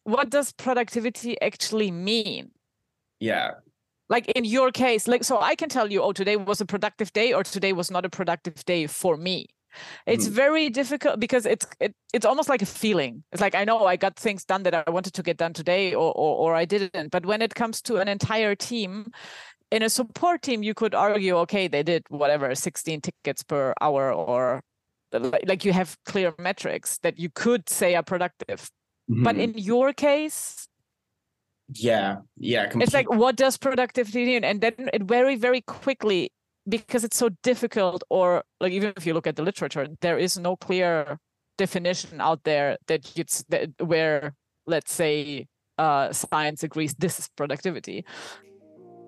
what 0.05 0.31
does 0.31 0.53
productivity 0.53 1.41
actually 1.41 1.91
mean 1.91 2.51
yeah 3.19 3.53
like 4.09 4.29
in 4.31 4.45
your 4.45 4.71
case 4.71 5.09
like 5.09 5.25
so 5.25 5.41
i 5.41 5.55
can 5.55 5.69
tell 5.69 5.91
you 5.91 6.03
oh 6.03 6.13
today 6.13 6.37
was 6.37 6.61
a 6.61 6.67
productive 6.67 7.13
day 7.13 7.33
or 7.33 7.43
today 7.43 7.73
was 7.73 7.91
not 7.91 8.05
a 8.05 8.11
productive 8.11 8.65
day 8.65 8.87
for 8.87 9.17
me 9.17 9.47
it's 10.07 10.29
mm. 10.29 10.33
very 10.33 10.71
difficult 10.71 11.21
because 11.21 11.47
it's 11.47 11.67
it, 11.81 11.95
it's 12.13 12.27
almost 12.27 12.49
like 12.49 12.63
a 12.63 12.67
feeling 12.67 13.23
it's 13.33 13.41
like 13.41 13.55
i 13.55 13.65
know 13.65 13.87
i 13.87 13.97
got 13.97 14.17
things 14.17 14.45
done 14.45 14.63
that 14.63 14.75
i 14.75 14.91
wanted 14.91 15.13
to 15.13 15.23
get 15.23 15.37
done 15.37 15.53
today 15.53 15.95
or, 15.95 16.13
or 16.13 16.37
or 16.37 16.55
i 16.55 16.65
didn't 16.65 17.11
but 17.11 17.27
when 17.27 17.43
it 17.43 17.55
comes 17.55 17.81
to 17.83 17.97
an 17.97 18.09
entire 18.09 18.55
team 18.55 19.11
in 19.71 19.83
a 19.83 19.89
support 19.89 20.43
team 20.43 20.63
you 20.63 20.75
could 20.75 20.95
argue 20.95 21.37
okay 21.37 21.69
they 21.69 21.83
did 21.83 22.05
whatever 22.09 22.55
16 22.55 23.01
tickets 23.01 23.43
per 23.43 23.75
hour 23.81 24.13
or 24.13 24.63
like 25.13 25.65
you 25.65 25.73
have 25.73 25.97
clear 26.07 26.33
metrics 26.39 26.99
that 26.99 27.19
you 27.19 27.29
could 27.35 27.69
say 27.69 27.95
are 27.95 28.03
productive 28.03 28.71
mm-hmm. 29.11 29.25
but 29.25 29.37
in 29.37 29.55
your 29.57 29.93
case 29.93 30.69
yeah 31.75 32.17
yeah 32.37 32.65
completely. 32.65 32.85
it's 32.85 32.95
like 32.95 33.11
what 33.11 33.37
does 33.37 33.57
productivity 33.57 34.25
mean 34.25 34.45
and 34.45 34.61
then 34.61 34.75
it 34.93 35.03
very 35.03 35.37
very 35.37 35.61
quickly 35.61 36.33
because 36.69 37.05
it's 37.05 37.17
so 37.17 37.31
difficult 37.43 38.03
or 38.11 38.43
like 38.61 38.73
even 38.73 38.93
if 38.97 39.07
you 39.07 39.15
look 39.15 39.27
at 39.27 39.37
the 39.37 39.43
literature 39.43 39.87
there 40.01 40.19
is 40.19 40.39
no 40.39 40.57
clear 40.57 41.19
definition 41.59 42.21
out 42.21 42.43
there 42.45 42.77
that 42.87 43.11
it's 43.17 43.45
that 43.49 43.69
where 43.79 44.35
let's 44.67 44.93
say 44.93 45.47
uh, 45.79 46.13
science 46.13 46.63
agrees 46.63 46.95
this 46.99 47.19
is 47.19 47.29
productivity 47.37 48.05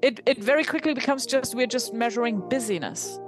it, 0.03 0.21
it 0.27 0.43
very 0.43 0.65
quickly 0.65 0.95
becomes 0.95 1.25
just 1.25 1.55
we're 1.55 1.67
just 1.67 1.95
measuring 1.95 2.41
busyness. 2.49 3.21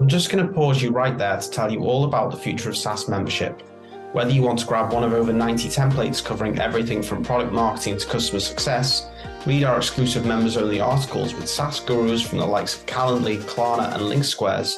I'm 0.00 0.06
just 0.06 0.30
going 0.30 0.46
to 0.46 0.52
pause 0.52 0.80
you 0.80 0.90
right 0.90 1.18
there 1.18 1.36
to 1.36 1.50
tell 1.50 1.70
you 1.70 1.80
all 1.80 2.04
about 2.04 2.30
the 2.30 2.36
future 2.36 2.70
of 2.70 2.76
SaaS 2.76 3.08
membership. 3.08 3.67
Whether 4.12 4.30
you 4.30 4.42
want 4.42 4.58
to 4.60 4.66
grab 4.66 4.92
one 4.92 5.04
of 5.04 5.12
over 5.12 5.32
90 5.32 5.68
templates 5.68 6.24
covering 6.24 6.58
everything 6.58 7.02
from 7.02 7.24
product 7.24 7.52
marketing 7.52 7.98
to 7.98 8.06
customer 8.06 8.40
success, 8.40 9.08
read 9.46 9.64
our 9.64 9.76
exclusive 9.76 10.24
members 10.24 10.56
only 10.56 10.80
articles 10.80 11.34
with 11.34 11.48
SaaS 11.48 11.80
gurus 11.80 12.22
from 12.22 12.38
the 12.38 12.46
likes 12.46 12.74
of 12.74 12.86
Calendly, 12.86 13.38
Klarna, 13.42 13.92
and 13.94 14.02
LinkSquares, 14.02 14.76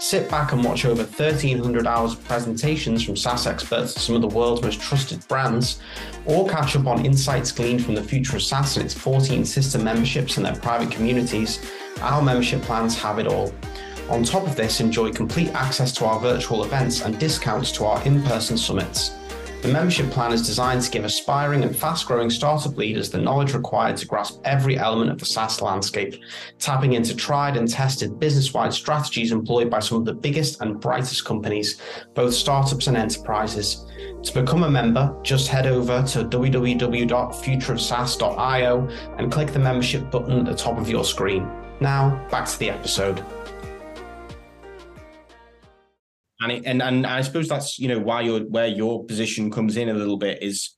Sit 0.00 0.30
back 0.30 0.52
and 0.52 0.64
watch 0.64 0.86
over 0.86 1.02
1,300 1.02 1.86
hours 1.86 2.14
of 2.14 2.24
presentations 2.24 3.04
from 3.04 3.16
SaaS 3.16 3.46
experts 3.46 3.94
at 3.94 4.02
some 4.02 4.16
of 4.16 4.22
the 4.22 4.28
world's 4.28 4.62
most 4.62 4.80
trusted 4.80 5.28
brands, 5.28 5.78
or 6.24 6.48
catch 6.48 6.74
up 6.74 6.86
on 6.86 7.04
insights 7.04 7.52
gleaned 7.52 7.84
from 7.84 7.94
the 7.94 8.02
future 8.02 8.36
of 8.36 8.42
SaaS 8.42 8.78
and 8.78 8.86
its 8.86 8.94
14 8.94 9.44
sister 9.44 9.78
memberships 9.78 10.38
and 10.38 10.46
their 10.46 10.56
private 10.56 10.90
communities. 10.90 11.70
Our 12.00 12.22
membership 12.22 12.62
plans 12.62 12.98
have 12.98 13.18
it 13.18 13.26
all. 13.26 13.52
On 14.10 14.24
top 14.24 14.44
of 14.44 14.56
this, 14.56 14.80
enjoy 14.80 15.12
complete 15.12 15.50
access 15.50 15.92
to 15.92 16.04
our 16.04 16.18
virtual 16.18 16.64
events 16.64 17.02
and 17.02 17.16
discounts 17.20 17.70
to 17.72 17.84
our 17.84 18.02
in 18.04 18.20
person 18.24 18.58
summits. 18.58 19.12
The 19.62 19.68
membership 19.68 20.10
plan 20.10 20.32
is 20.32 20.44
designed 20.44 20.82
to 20.82 20.90
give 20.90 21.04
aspiring 21.04 21.62
and 21.62 21.76
fast 21.76 22.06
growing 22.06 22.28
startup 22.28 22.76
leaders 22.76 23.08
the 23.08 23.18
knowledge 23.18 23.54
required 23.54 23.96
to 23.98 24.06
grasp 24.06 24.40
every 24.44 24.76
element 24.78 25.12
of 25.12 25.18
the 25.18 25.26
SaaS 25.26 25.62
landscape, 25.62 26.20
tapping 26.58 26.94
into 26.94 27.14
tried 27.14 27.56
and 27.56 27.68
tested 27.68 28.18
business 28.18 28.52
wide 28.52 28.72
strategies 28.72 29.30
employed 29.30 29.70
by 29.70 29.78
some 29.78 29.98
of 29.98 30.04
the 30.04 30.14
biggest 30.14 30.60
and 30.60 30.80
brightest 30.80 31.24
companies, 31.24 31.80
both 32.14 32.34
startups 32.34 32.88
and 32.88 32.96
enterprises. 32.96 33.86
To 34.24 34.34
become 34.34 34.64
a 34.64 34.70
member, 34.70 35.16
just 35.22 35.46
head 35.46 35.68
over 35.68 36.02
to 36.02 36.24
www.futureofsaas.io 36.24 38.88
and 39.18 39.30
click 39.30 39.52
the 39.52 39.60
membership 39.60 40.10
button 40.10 40.40
at 40.40 40.46
the 40.46 40.54
top 40.54 40.78
of 40.78 40.88
your 40.88 41.04
screen. 41.04 41.48
Now, 41.80 42.26
back 42.30 42.48
to 42.48 42.58
the 42.58 42.70
episode. 42.70 43.24
And 46.40 46.52
it, 46.52 46.62
and 46.64 46.82
and 46.82 47.06
I 47.06 47.20
suppose 47.22 47.48
that's 47.48 47.78
you 47.78 47.88
know 47.88 47.98
why 47.98 48.22
your 48.22 48.40
where 48.40 48.66
your 48.66 49.04
position 49.04 49.50
comes 49.50 49.76
in 49.76 49.88
a 49.88 49.94
little 49.94 50.16
bit 50.16 50.42
is 50.42 50.76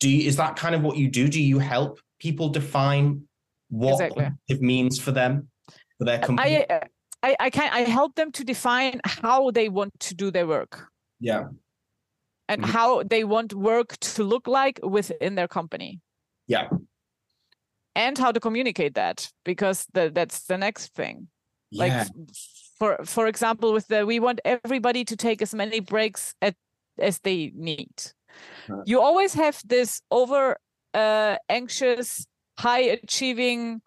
do 0.00 0.08
you, 0.08 0.28
is 0.28 0.36
that 0.36 0.56
kind 0.56 0.74
of 0.74 0.82
what 0.82 0.96
you 0.96 1.08
do? 1.08 1.28
Do 1.28 1.42
you 1.42 1.58
help 1.58 2.00
people 2.18 2.48
define 2.50 3.22
what 3.68 3.94
exactly. 3.94 4.30
it 4.48 4.60
means 4.60 4.98
for 4.98 5.12
them 5.12 5.48
for 5.98 6.04
their 6.04 6.18
company? 6.18 6.66
I, 6.70 6.80
I 7.22 7.36
I 7.40 7.50
can 7.50 7.72
I 7.72 7.80
help 7.80 8.14
them 8.14 8.30
to 8.32 8.44
define 8.44 9.00
how 9.04 9.50
they 9.50 9.68
want 9.68 9.98
to 10.00 10.14
do 10.14 10.30
their 10.30 10.46
work. 10.46 10.88
Yeah. 11.20 11.44
And 12.48 12.62
mm-hmm. 12.62 12.70
how 12.70 13.02
they 13.02 13.24
want 13.24 13.54
work 13.54 13.96
to 13.98 14.22
look 14.22 14.46
like 14.46 14.78
within 14.82 15.34
their 15.34 15.48
company. 15.48 16.00
Yeah. 16.46 16.68
And 17.94 18.16
how 18.18 18.30
to 18.30 18.38
communicate 18.38 18.94
that 18.94 19.28
because 19.44 19.86
the, 19.94 20.12
that's 20.14 20.44
the 20.44 20.58
next 20.58 20.94
thing. 20.94 21.28
Yeah. 21.70 21.84
Like 21.84 22.08
for 22.78 22.98
for 23.04 23.26
example 23.26 23.72
with 23.72 23.88
the 23.88 24.06
we 24.06 24.20
want 24.20 24.40
everybody 24.44 25.04
to 25.04 25.16
take 25.16 25.42
as 25.42 25.54
many 25.54 25.80
breaks 25.80 26.34
at, 26.42 26.54
as 26.98 27.18
they 27.20 27.52
need. 27.54 27.94
You 28.84 29.00
always 29.00 29.34
have 29.34 29.60
this 29.64 30.02
over 30.10 30.56
uh, 30.92 31.36
anxious, 31.48 32.26
high 32.58 32.80
achieving 32.80 33.80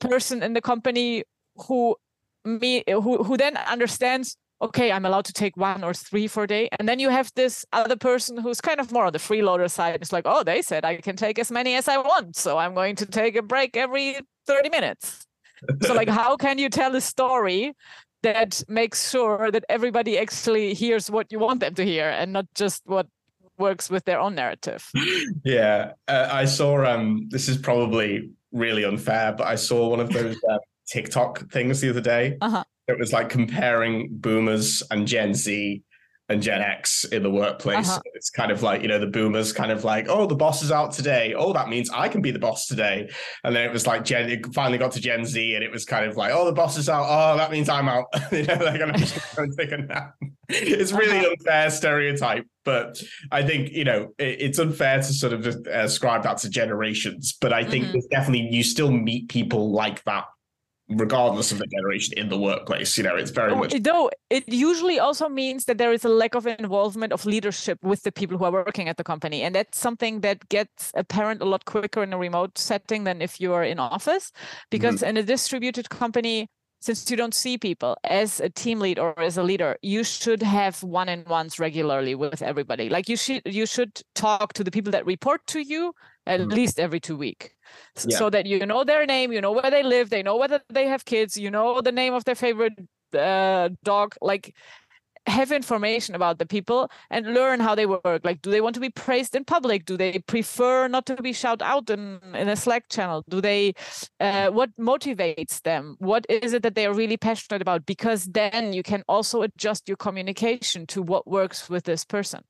person 0.00 0.42
in 0.42 0.52
the 0.52 0.60
company 0.60 1.24
who 1.66 1.96
me 2.44 2.84
who 2.86 3.22
who 3.22 3.36
then 3.36 3.56
understands 3.56 4.36
okay 4.60 4.92
i'm 4.92 5.06
allowed 5.06 5.24
to 5.24 5.32
take 5.32 5.56
one 5.56 5.82
or 5.82 5.94
three 5.94 6.26
for 6.26 6.42
a 6.42 6.46
day. 6.46 6.68
And 6.78 6.88
then 6.88 6.98
you 6.98 7.08
have 7.08 7.30
this 7.34 7.64
other 7.72 7.96
person 7.96 8.36
who's 8.36 8.60
kind 8.60 8.80
of 8.80 8.92
more 8.92 9.06
on 9.06 9.12
the 9.12 9.18
freeloader 9.18 9.70
side. 9.70 9.98
It's 10.02 10.12
like 10.12 10.24
oh 10.26 10.42
they 10.42 10.60
said 10.60 10.84
i 10.84 10.96
can 10.96 11.16
take 11.16 11.38
as 11.38 11.50
many 11.50 11.74
as 11.74 11.88
i 11.88 11.96
want 11.96 12.36
so 12.36 12.58
i'm 12.58 12.74
going 12.74 12.96
to 12.96 13.06
take 13.06 13.36
a 13.36 13.42
break 13.42 13.76
every 13.76 14.18
30 14.46 14.68
minutes 14.68 15.26
so 15.82 15.94
like 15.94 16.08
how 16.08 16.36
can 16.36 16.58
you 16.58 16.68
tell 16.68 16.94
a 16.94 17.00
story 17.00 17.74
that 18.22 18.62
makes 18.68 19.10
sure 19.10 19.50
that 19.50 19.64
everybody 19.68 20.18
actually 20.18 20.74
hears 20.74 21.10
what 21.10 21.30
you 21.30 21.38
want 21.38 21.60
them 21.60 21.74
to 21.74 21.84
hear 21.84 22.08
and 22.08 22.32
not 22.32 22.46
just 22.54 22.82
what 22.86 23.06
works 23.58 23.90
with 23.90 24.04
their 24.04 24.18
own 24.18 24.34
narrative 24.34 24.90
yeah 25.44 25.92
uh, 26.08 26.28
i 26.30 26.44
saw 26.44 26.84
um 26.84 27.28
this 27.30 27.48
is 27.48 27.56
probably 27.56 28.30
really 28.52 28.84
unfair 28.84 29.32
but 29.32 29.46
i 29.46 29.54
saw 29.54 29.88
one 29.88 30.00
of 30.00 30.10
those 30.10 30.36
uh, 30.50 30.58
tiktok 30.86 31.48
things 31.50 31.80
the 31.80 31.90
other 31.90 32.00
day 32.00 32.36
uh-huh. 32.40 32.64
it 32.88 32.98
was 32.98 33.12
like 33.12 33.28
comparing 33.28 34.08
boomers 34.10 34.82
and 34.90 35.06
gen 35.06 35.34
z 35.34 35.82
and 36.28 36.42
Gen 36.42 36.62
X 36.62 37.04
in 37.04 37.22
the 37.22 37.30
workplace. 37.30 37.88
Uh-huh. 37.88 38.00
It's 38.14 38.30
kind 38.30 38.50
of 38.50 38.62
like, 38.62 38.82
you 38.82 38.88
know, 38.88 38.98
the 38.98 39.06
boomers 39.06 39.52
kind 39.52 39.70
of 39.70 39.84
like, 39.84 40.06
oh, 40.08 40.26
the 40.26 40.34
boss 40.34 40.62
is 40.62 40.72
out 40.72 40.92
today. 40.92 41.34
Oh, 41.36 41.52
that 41.52 41.68
means 41.68 41.90
I 41.90 42.08
can 42.08 42.22
be 42.22 42.30
the 42.30 42.38
boss 42.38 42.66
today. 42.66 43.10
And 43.42 43.54
then 43.54 43.64
it 43.68 43.72
was 43.72 43.86
like 43.86 44.04
Gen, 44.04 44.30
it 44.30 44.54
finally 44.54 44.78
got 44.78 44.92
to 44.92 45.00
Gen 45.00 45.24
Z 45.26 45.54
and 45.54 45.62
it 45.62 45.70
was 45.70 45.84
kind 45.84 46.06
of 46.06 46.16
like, 46.16 46.32
oh, 46.32 46.46
the 46.46 46.52
boss 46.52 46.78
is 46.78 46.88
out. 46.88 47.06
Oh, 47.06 47.36
that 47.36 47.50
means 47.50 47.68
I'm 47.68 47.88
out. 47.88 48.06
you 48.32 48.44
know, 48.44 48.56
they're 48.56 48.78
going 48.78 48.92
to 48.94 48.98
just 48.98 49.36
go 49.36 49.42
and 49.42 49.56
take 49.58 49.72
a 49.72 49.78
nap. 49.78 50.14
It's 50.48 50.92
really 50.92 51.18
uh-huh. 51.18 51.34
unfair 51.38 51.70
stereotype, 51.70 52.46
but 52.64 53.02
I 53.30 53.42
think, 53.42 53.72
you 53.72 53.84
know, 53.84 54.14
it, 54.18 54.40
it's 54.40 54.58
unfair 54.58 54.98
to 54.98 55.12
sort 55.12 55.34
of 55.34 55.46
ascribe 55.66 56.22
that 56.22 56.38
to 56.38 56.48
generations. 56.48 57.36
But 57.38 57.52
I 57.52 57.64
think 57.64 57.86
mm-hmm. 57.86 57.98
definitely, 58.10 58.48
you 58.50 58.62
still 58.62 58.90
meet 58.90 59.28
people 59.28 59.72
like 59.72 60.02
that 60.04 60.24
regardless 60.90 61.50
of 61.50 61.58
the 61.58 61.66
generation 61.66 62.12
in 62.18 62.28
the 62.28 62.38
workplace 62.38 62.98
you 62.98 63.04
know 63.04 63.16
it's 63.16 63.30
very 63.30 63.56
much 63.56 63.74
though 63.82 64.10
it 64.28 64.46
usually 64.46 64.98
also 64.98 65.30
means 65.30 65.64
that 65.64 65.78
there 65.78 65.92
is 65.92 66.04
a 66.04 66.08
lack 66.10 66.34
of 66.34 66.46
involvement 66.46 67.10
of 67.10 67.24
leadership 67.24 67.78
with 67.82 68.02
the 68.02 68.12
people 68.12 68.36
who 68.36 68.44
are 68.44 68.52
working 68.52 68.86
at 68.86 68.98
the 68.98 69.04
company 69.04 69.40
and 69.42 69.54
that's 69.54 69.78
something 69.78 70.20
that 70.20 70.46
gets 70.50 70.92
apparent 70.94 71.40
a 71.40 71.44
lot 71.46 71.64
quicker 71.64 72.02
in 72.02 72.12
a 72.12 72.18
remote 72.18 72.58
setting 72.58 73.04
than 73.04 73.22
if 73.22 73.40
you 73.40 73.54
are 73.54 73.64
in 73.64 73.78
office 73.78 74.30
because 74.70 74.96
mm-hmm. 74.96 75.10
in 75.10 75.16
a 75.16 75.22
distributed 75.22 75.88
company 75.88 76.48
since 76.84 77.10
you 77.10 77.16
don't 77.16 77.34
see 77.34 77.56
people 77.56 77.96
as 78.04 78.40
a 78.40 78.50
team 78.50 78.78
lead 78.78 78.98
or 78.98 79.18
as 79.18 79.38
a 79.38 79.42
leader 79.42 79.76
you 79.80 80.04
should 80.04 80.42
have 80.42 80.82
one-on-ones 80.82 81.58
regularly 81.58 82.14
with 82.14 82.42
everybody 82.42 82.90
like 82.90 83.08
you 83.08 83.16
should 83.16 83.40
you 83.46 83.64
should 83.64 84.02
talk 84.14 84.52
to 84.52 84.62
the 84.62 84.70
people 84.70 84.92
that 84.92 85.06
report 85.06 85.40
to 85.46 85.60
you 85.60 85.94
at 86.26 86.40
mm-hmm. 86.40 86.50
least 86.50 86.78
every 86.78 87.00
two 87.00 87.16
week 87.16 87.54
yeah. 88.06 88.18
so 88.18 88.28
that 88.28 88.44
you 88.44 88.66
know 88.66 88.84
their 88.84 89.06
name 89.06 89.32
you 89.32 89.40
know 89.40 89.52
where 89.52 89.70
they 89.70 89.82
live 89.82 90.10
they 90.10 90.22
know 90.22 90.36
whether 90.36 90.60
they 90.68 90.86
have 90.86 91.06
kids 91.06 91.38
you 91.38 91.50
know 91.50 91.80
the 91.80 91.92
name 91.92 92.12
of 92.12 92.24
their 92.24 92.34
favorite 92.34 92.74
uh, 93.14 93.70
dog 93.82 94.14
like 94.20 94.54
have 95.26 95.52
information 95.52 96.14
about 96.14 96.38
the 96.38 96.46
people 96.46 96.90
and 97.10 97.34
learn 97.34 97.60
how 97.60 97.74
they 97.74 97.86
work. 97.86 98.22
Like 98.24 98.42
do 98.42 98.50
they 98.50 98.60
want 98.60 98.74
to 98.74 98.80
be 98.80 98.90
praised 98.90 99.34
in 99.34 99.44
public? 99.44 99.84
Do 99.84 99.96
they 99.96 100.18
prefer 100.20 100.88
not 100.88 101.06
to 101.06 101.16
be 101.16 101.32
shout 101.32 101.62
out 101.62 101.90
in, 101.90 102.20
in 102.34 102.48
a 102.48 102.56
slack 102.56 102.88
channel? 102.88 103.24
Do 103.28 103.40
they 103.40 103.74
uh, 104.20 104.48
what 104.50 104.70
motivates 104.78 105.62
them? 105.62 105.96
What 105.98 106.26
is 106.28 106.52
it 106.52 106.62
that 106.62 106.74
they 106.74 106.86
are 106.86 106.94
really 106.94 107.16
passionate 107.16 107.62
about? 107.62 107.86
Because 107.86 108.26
then 108.26 108.72
you 108.72 108.82
can 108.82 109.02
also 109.08 109.42
adjust 109.42 109.88
your 109.88 109.96
communication 109.96 110.86
to 110.88 111.02
what 111.02 111.26
works 111.26 111.70
with 111.70 111.84
this 111.84 112.04
person. 112.04 112.42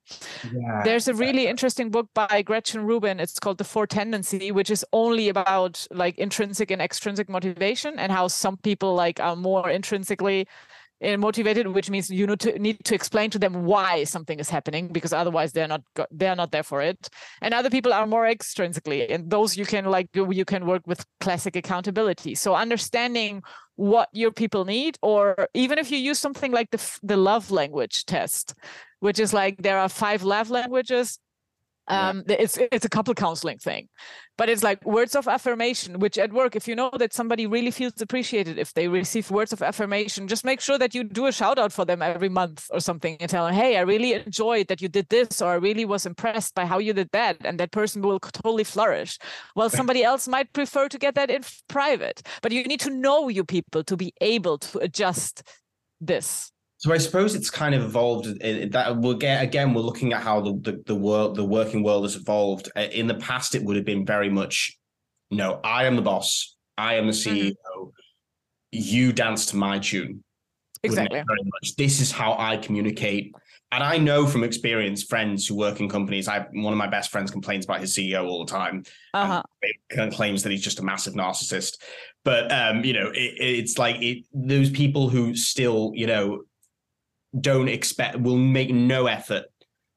Yeah, 0.53 0.83
there's 0.85 1.09
a 1.09 1.15
really 1.15 1.47
interesting 1.47 1.91
book 1.91 2.09
by 2.15 2.43
gretchen 2.43 2.85
rubin. 2.85 3.21
It's 3.21 3.39
called 3.39 3.59
the 3.59 3.65
four 3.65 3.87
tendency 3.87 4.51
which 4.51 4.71
is 4.71 4.85
only 4.93 5.29
about 5.29 5.87
like 5.91 6.19
intrinsic 6.19 6.71
and 6.71 6.83
extrinsic 6.83 7.29
motivation 7.29 7.99
and 7.99 8.11
how 8.11 8.29
some 8.29 8.57
people 8.57 8.95
like 8.95 9.21
are 9.21 9.37
more 9.37 9.71
intrinsically 9.71 10.47
motivated 11.19 11.67
which 11.69 11.91
means 11.91 12.11
you 12.11 12.27
need 12.27 12.41
to 12.41 12.59
need 12.59 12.85
to 12.85 12.95
explain 12.95 13.31
to 13.31 13.39
them 13.39 13.65
why 13.65 14.05
something 14.05 14.39
is 14.41 14.51
happening 14.51 14.89
because 14.89 15.13
otherwise 15.13 15.53
they're 15.53 15.69
not 15.69 15.83
they're 16.11 16.37
not 16.37 16.51
there 16.51 16.63
for 16.63 16.81
it. 16.81 17.09
And 17.43 17.53
other 17.55 17.71
people 17.71 17.93
are 17.93 18.07
more 18.07 18.25
extrinsically 18.25 19.13
and 19.13 19.31
those 19.31 19.57
you 19.57 19.67
can 19.67 19.85
like 19.87 20.09
you 20.15 20.45
can 20.45 20.67
work 20.67 20.83
with 20.87 21.05
classic 21.21 21.57
accountability. 21.57 22.35
So 22.35 22.55
understanding 22.55 23.43
what 23.77 24.09
your 24.13 24.33
people 24.33 24.65
need 24.65 24.99
or 25.03 25.49
even 25.55 25.79
if 25.79 25.91
you 25.91 25.99
use 25.99 26.19
something 26.19 26.53
like 26.53 26.71
the 26.71 26.99
the 27.03 27.17
love 27.17 27.51
language 27.51 28.05
test 28.07 28.55
which 29.01 29.19
is 29.19 29.35
like 29.35 29.57
there 29.63 29.79
are 29.79 29.89
five 29.89 30.23
love 30.23 30.51
languages. 30.51 31.19
Um 31.89 32.23
yeah. 32.27 32.37
it's 32.39 32.57
it's 32.73 32.87
a 32.87 32.89
couple 32.89 33.15
counseling 33.15 33.59
thing 33.59 33.89
but 34.37 34.49
it's 34.49 34.63
like 34.63 34.85
words 34.85 35.15
of 35.15 35.29
affirmation 35.29 35.99
which 35.99 36.19
at 36.19 36.33
work 36.33 36.57
if 36.57 36.67
you 36.67 36.75
know 36.75 36.91
that 36.99 37.13
somebody 37.13 37.47
really 37.47 37.71
feels 37.71 38.01
appreciated 38.01 38.59
if 38.59 38.73
they 38.75 38.89
receive 38.89 39.31
words 39.31 39.53
of 39.53 39.63
affirmation 39.63 40.29
just 40.29 40.45
make 40.45 40.61
sure 40.61 40.79
that 40.79 40.95
you 40.95 41.05
do 41.05 41.27
a 41.27 41.33
shout 41.33 41.59
out 41.59 41.73
for 41.73 41.85
them 41.85 42.03
every 42.03 42.29
month 42.29 42.67
or 42.73 42.81
something 42.81 43.17
and 43.21 43.31
tell 43.31 43.47
them 43.47 43.55
hey 43.55 43.77
i 43.77 43.81
really 43.81 44.13
enjoyed 44.15 44.69
that 44.69 44.81
you 44.81 44.89
did 44.89 45.09
this 45.09 45.41
or 45.41 45.53
i 45.53 45.55
really 45.55 45.85
was 45.85 46.07
impressed 46.07 46.55
by 46.55 46.65
how 46.65 46.79
you 46.79 46.93
did 46.93 47.11
that 47.13 47.37
and 47.45 47.59
that 47.59 47.71
person 47.71 48.03
will 48.03 48.19
totally 48.19 48.65
flourish. 48.65 49.19
Well 49.55 49.71
somebody 49.71 50.03
else 50.03 50.27
might 50.29 50.53
prefer 50.53 50.89
to 50.89 50.99
get 50.99 51.15
that 51.15 51.31
in 51.31 51.43
private 51.69 52.23
but 52.43 52.53
you 52.53 52.65
need 52.65 52.81
to 52.81 52.91
know 52.91 53.29
you 53.29 53.45
people 53.45 53.85
to 53.85 53.97
be 53.97 54.13
able 54.21 54.59
to 54.59 54.79
adjust 54.79 55.43
this 56.01 56.53
so 56.85 56.93
I 56.93 56.99
suppose 56.99 57.35
it's 57.35 57.49
kind 57.49 57.75
of 57.75 57.83
evolved 57.83 58.43
that 58.43 58.97
we'll 58.99 59.15
get 59.15 59.43
again. 59.43 59.73
We're 59.73 59.81
looking 59.81 60.13
at 60.13 60.23
how 60.23 60.43
the, 60.43 60.53
the, 60.61 60.83
the 60.85 60.95
world, 60.95 61.35
the 61.35 61.43
working 61.43 61.83
world 61.83 62.05
has 62.05 62.15
evolved. 62.15 62.71
Uh, 62.77 62.81
in 62.81 63.07
the 63.07 63.15
past, 63.15 63.55
it 63.55 63.65
would 63.65 63.77
have 63.77 63.87
been 63.87 64.05
very 64.05 64.29
much, 64.29 64.77
you 65.31 65.39
know, 65.39 65.61
I 65.65 65.87
am 65.87 65.97
the 65.97 66.03
boss, 66.03 66.55
I 66.77 66.97
am 66.97 67.07
the 67.07 67.15
CEO. 67.15 67.55
Mm-hmm. 67.55 67.89
You 68.73 69.15
dance 69.15 69.47
to 69.47 69.57
my 69.57 69.79
tune. 69.79 70.23
Exactly. 70.83 71.23
Very 71.27 71.45
much. 71.45 71.75
This 71.77 72.03
is 72.03 72.13
how 72.13 72.37
I 72.39 72.59
communicate. 72.59 73.35
And 73.73 73.83
I 73.83 73.97
know 73.97 74.27
from 74.27 74.45
experience, 74.45 75.05
friends 75.05 75.47
who 75.47 75.57
work 75.57 75.81
in 75.81 75.89
companies. 75.89 76.29
I 76.29 76.41
one 76.53 76.75
of 76.75 76.79
my 76.79 76.87
best 76.87 77.11
friends 77.11 77.31
complains 77.31 77.65
about 77.65 77.81
his 77.81 77.97
CEO 77.97 78.27
all 78.27 78.45
the 78.45 78.53
time. 78.53 78.85
Uh-huh. 79.15 79.43
And 79.97 80.13
claims 80.13 80.43
that 80.43 80.53
he's 80.53 80.61
just 80.63 80.81
a 80.81 80.83
massive 80.83 81.15
narcissist. 81.15 81.79
But 82.27 82.53
um, 82.53 82.85
you 82.85 82.93
know, 82.93 83.09
it, 83.09 83.35
it's 83.39 83.79
like 83.79 84.03
it, 84.03 84.27
those 84.35 84.69
people 84.69 85.09
who 85.09 85.35
still, 85.35 85.91
you 85.95 86.07
know, 86.07 86.43
don't 87.41 87.69
expect 87.69 88.19
will 88.19 88.39
make 88.39 88.71
no 88.71 89.07
effort 89.07 89.45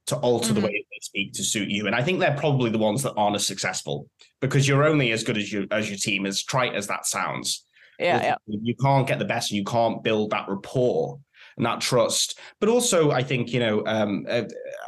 to 0.08 0.15
alter 0.17 0.47
mm-hmm. 0.47 0.62
the 0.62 0.67
way 0.67 0.71
they 0.71 1.00
speak 1.02 1.34
to 1.34 1.43
suit 1.43 1.69
you. 1.69 1.86
And 1.86 1.95
I 1.95 2.02
think 2.02 2.19
they're 2.19 2.38
probably 2.38 2.69
the 2.69 2.78
ones 2.78 3.04
that 3.04 3.13
aren't 3.15 3.36
as 3.36 3.45
successful 3.45 4.10
because 4.41 4.67
you're 4.67 4.86
only 4.86 5.12
as 5.12 5.23
good 5.23 5.38
as 5.38 5.52
your 5.52 5.65
as 5.71 5.89
your 5.89 5.97
team, 5.97 6.26
as 6.26 6.43
trite 6.43 6.76
as 6.76 6.88
that 6.88 7.06
sounds. 7.06 7.65
Yeah, 8.00 8.21
yeah. 8.21 8.36
You 8.47 8.76
can't 8.76 9.08
get 9.08 9.19
the 9.19 9.26
best 9.26 9.52
and 9.52 9.58
you 9.58 9.63
can't 9.63 10.04
build 10.04 10.30
that 10.32 10.47
rapport 10.47 11.19
and 11.58 11.65
that 11.65 11.82
trust. 11.82 12.39
But 12.60 12.69
also, 12.69 13.12
I 13.12 13.23
think, 13.23 13.52
you 13.52 13.60
know, 13.60 13.84
um, 13.86 14.26
uh, 14.30 14.43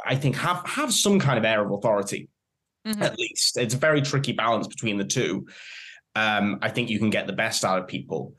I 0.06 0.14
think 0.14 0.36
have 0.36 0.64
have 0.66 0.92
some 0.92 1.18
kind 1.18 1.38
of 1.38 1.44
air 1.44 1.64
of 1.64 1.72
authority, 1.72 2.28
mm-hmm. 2.86 3.02
at 3.02 3.18
least. 3.18 3.56
It's 3.56 3.74
a 3.74 3.78
very 3.78 4.00
tricky 4.00 4.32
balance 4.32 4.66
between 4.66 4.96
the 4.96 5.04
two. 5.04 5.46
Um, 6.16 6.58
I 6.62 6.70
think 6.70 6.88
you 6.88 6.98
can 6.98 7.10
get 7.10 7.26
the 7.26 7.32
best 7.32 7.64
out 7.64 7.78
of 7.78 7.88
people. 7.88 8.34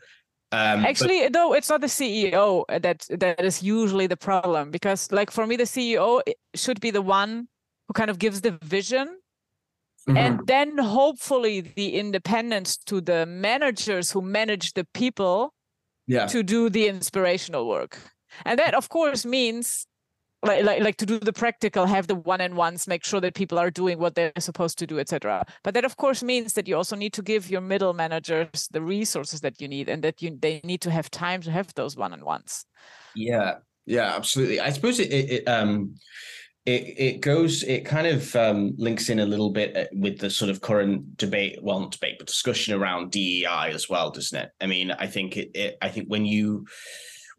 Um, 0.51 0.85
Actually, 0.85 1.21
but- 1.23 1.33
though, 1.33 1.53
it's 1.53 1.69
not 1.69 1.81
the 1.81 1.87
CEO 1.87 2.65
that 2.67 3.07
that 3.09 3.39
is 3.43 3.63
usually 3.63 4.07
the 4.07 4.17
problem 4.17 4.69
because, 4.69 5.11
like, 5.11 5.31
for 5.31 5.47
me, 5.47 5.55
the 5.55 5.63
CEO 5.63 6.21
should 6.55 6.81
be 6.81 6.91
the 6.91 7.01
one 7.01 7.47
who 7.87 7.93
kind 7.93 8.09
of 8.09 8.19
gives 8.19 8.41
the 8.41 8.51
vision, 8.61 9.07
mm-hmm. 10.09 10.17
and 10.17 10.47
then 10.47 10.77
hopefully 10.77 11.61
the 11.61 11.95
independence 11.95 12.77
to 12.77 12.99
the 12.99 13.25
managers 13.25 14.11
who 14.11 14.21
manage 14.21 14.73
the 14.73 14.85
people, 14.93 15.53
yeah. 16.07 16.27
to 16.27 16.43
do 16.43 16.69
the 16.69 16.87
inspirational 16.87 17.67
work. 17.67 17.97
And 18.45 18.59
that, 18.59 18.73
of 18.73 18.89
course, 18.89 19.25
means 19.25 19.87
like, 20.43 20.63
like 20.63 20.81
like 20.81 20.97
to 20.97 21.05
do 21.05 21.19
the 21.19 21.33
practical 21.33 21.85
have 21.85 22.07
the 22.07 22.15
one 22.15 22.41
on 22.41 22.55
ones 22.55 22.87
make 22.87 23.03
sure 23.03 23.21
that 23.21 23.35
people 23.35 23.59
are 23.59 23.69
doing 23.69 23.99
what 23.99 24.15
they're 24.15 24.31
supposed 24.39 24.77
to 24.79 24.87
do 24.87 24.99
etc 24.99 25.45
but 25.63 25.73
that 25.73 25.85
of 25.85 25.97
course 25.97 26.23
means 26.23 26.53
that 26.53 26.67
you 26.67 26.75
also 26.75 26.95
need 26.95 27.13
to 27.13 27.21
give 27.21 27.49
your 27.49 27.61
middle 27.61 27.93
managers 27.93 28.67
the 28.71 28.81
resources 28.81 29.41
that 29.41 29.61
you 29.61 29.67
need 29.67 29.87
and 29.87 30.03
that 30.03 30.21
you 30.21 30.35
they 30.41 30.59
need 30.63 30.81
to 30.81 30.89
have 30.89 31.11
time 31.11 31.41
to 31.41 31.51
have 31.51 31.73
those 31.75 31.95
one 31.95 32.13
on 32.13 32.25
ones 32.25 32.65
yeah. 33.15 33.55
Yeah 33.85 34.15
absolutely. 34.15 34.59
I 34.59 34.69
suppose 34.71 34.99
it, 34.99 35.11
it, 35.11 35.29
it 35.31 35.47
um 35.47 35.95
it 36.65 36.93
it 36.97 37.21
goes 37.21 37.63
it 37.63 37.85
kind 37.85 38.05
of 38.05 38.35
um, 38.35 38.73
links 38.77 39.09
in 39.09 39.19
a 39.19 39.25
little 39.25 39.49
bit 39.49 39.75
uh, 39.75 39.85
with 39.93 40.19
the 40.19 40.29
sort 40.29 40.51
of 40.51 40.61
current 40.61 41.17
debate 41.17 41.57
well 41.61 41.79
not 41.79 41.91
debate 41.91 42.15
but 42.19 42.27
discussion 42.27 42.75
around 42.75 43.11
DEI 43.11 43.71
as 43.73 43.89
well 43.89 44.11
doesn't 44.11 44.39
it? 44.39 44.51
I 44.61 44.67
mean 44.67 44.91
i 44.91 45.07
think 45.07 45.37
it, 45.37 45.49
it 45.55 45.77
i 45.81 45.89
think 45.89 46.07
when 46.07 46.23
you 46.23 46.67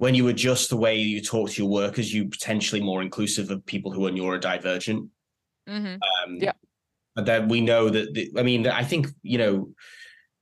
when 0.03 0.17
you 0.17 0.27
adjust 0.27 0.69
the 0.69 0.77
way 0.77 0.97
you 0.97 1.23
talk 1.23 1.49
to 1.49 1.63
your 1.63 1.71
workers, 1.71 2.13
you 2.13 2.25
potentially 2.29 2.81
more 2.83 3.03
inclusive 3.03 3.53
of 3.53 3.65
people 3.67 3.93
who 3.93 4.05
are 4.05 4.11
neurodivergent. 4.11 5.09
Mm-hmm. 5.69 5.87
Um, 5.87 6.39
yeah. 6.41 6.51
But 7.15 7.25
then 7.27 7.47
we 7.47 7.61
know 7.61 7.89
that, 7.89 8.13
the, 8.13 8.33
I 8.37 8.43
mean, 8.43 8.67
I 8.67 8.83
think, 8.83 9.07
you 9.23 9.39
know, 9.39 9.69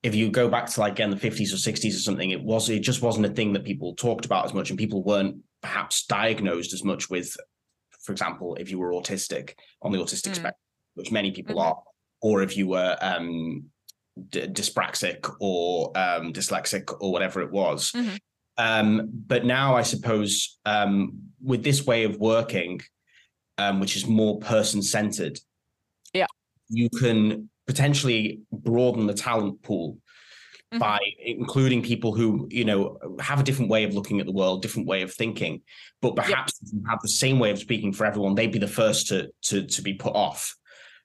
if 0.02 0.14
you 0.14 0.30
go 0.30 0.48
back 0.48 0.64
to 0.70 0.80
like 0.80 0.92
again 0.92 1.10
the 1.10 1.16
50s 1.16 1.52
or 1.52 1.56
60s 1.56 1.94
or 1.94 1.98
something, 1.98 2.30
it 2.30 2.42
was 2.42 2.70
it 2.70 2.80
just 2.80 3.02
wasn't 3.02 3.26
a 3.26 3.28
thing 3.28 3.52
that 3.52 3.64
people 3.66 3.94
talked 3.94 4.24
about 4.24 4.46
as 4.46 4.54
much, 4.54 4.70
and 4.70 4.78
people 4.78 5.02
weren't 5.02 5.36
perhaps 5.60 6.06
diagnosed 6.06 6.72
as 6.72 6.82
much 6.82 7.10
with 7.10 7.36
for 8.02 8.12
example, 8.12 8.54
if 8.54 8.70
you 8.70 8.78
were 8.78 8.92
autistic 8.92 9.52
on 9.82 9.92
the 9.92 9.98
autistic 9.98 10.30
Mm. 10.30 10.36
spectrum, 10.36 10.54
which 10.94 11.12
many 11.12 11.32
people 11.32 11.56
Mhm. 11.56 11.64
are, 11.66 11.82
or 12.22 12.40
if 12.42 12.56
you 12.56 12.66
were 12.66 12.96
um, 13.02 13.64
d- 14.30 14.46
dyspraxic 14.46 15.30
or 15.38 15.88
um, 15.98 16.32
dyslexic 16.32 16.84
or 17.02 17.12
whatever 17.12 17.42
it 17.42 17.50
was. 17.52 17.92
Mhm. 17.92 18.18
Um, 18.60 19.08
but 19.26 19.44
now, 19.46 19.74
I 19.74 19.82
suppose, 19.82 20.58
um, 20.66 21.18
with 21.42 21.62
this 21.64 21.86
way 21.86 22.04
of 22.04 22.16
working, 22.18 22.80
um, 23.56 23.80
which 23.80 23.96
is 23.96 24.06
more 24.06 24.38
person 24.38 24.82
centered, 24.82 25.38
Yeah. 26.12 26.26
you 26.68 26.90
can 26.90 27.48
potentially 27.66 28.40
broaden 28.52 29.06
the 29.06 29.14
talent 29.14 29.62
pool 29.62 29.96
Mhm. 30.72 30.78
by 30.78 30.98
including 31.24 31.82
people 31.82 32.14
who 32.14 32.46
you 32.50 32.64
know 32.64 32.98
have 33.20 33.40
a 33.40 33.42
different 33.42 33.70
way 33.70 33.84
of 33.84 33.94
looking 33.94 34.20
at 34.20 34.26
the 34.26 34.32
world, 34.40 34.60
different 34.62 34.86
way 34.88 35.00
of 35.02 35.12
thinking, 35.12 35.62
but 36.02 36.14
perhaps 36.14 36.52
if 36.62 36.68
you 36.72 36.82
have 36.88 36.98
the 37.02 37.08
same 37.08 37.38
way 37.38 37.50
of 37.50 37.58
speaking 37.58 37.92
for 37.92 38.04
everyone. 38.04 38.34
They'd 38.34 38.52
be 38.52 38.58
the 38.58 38.68
first 38.82 39.08
to 39.08 39.30
to 39.48 39.66
to 39.66 39.82
be 39.82 39.94
put 39.94 40.14
off. 40.14 40.54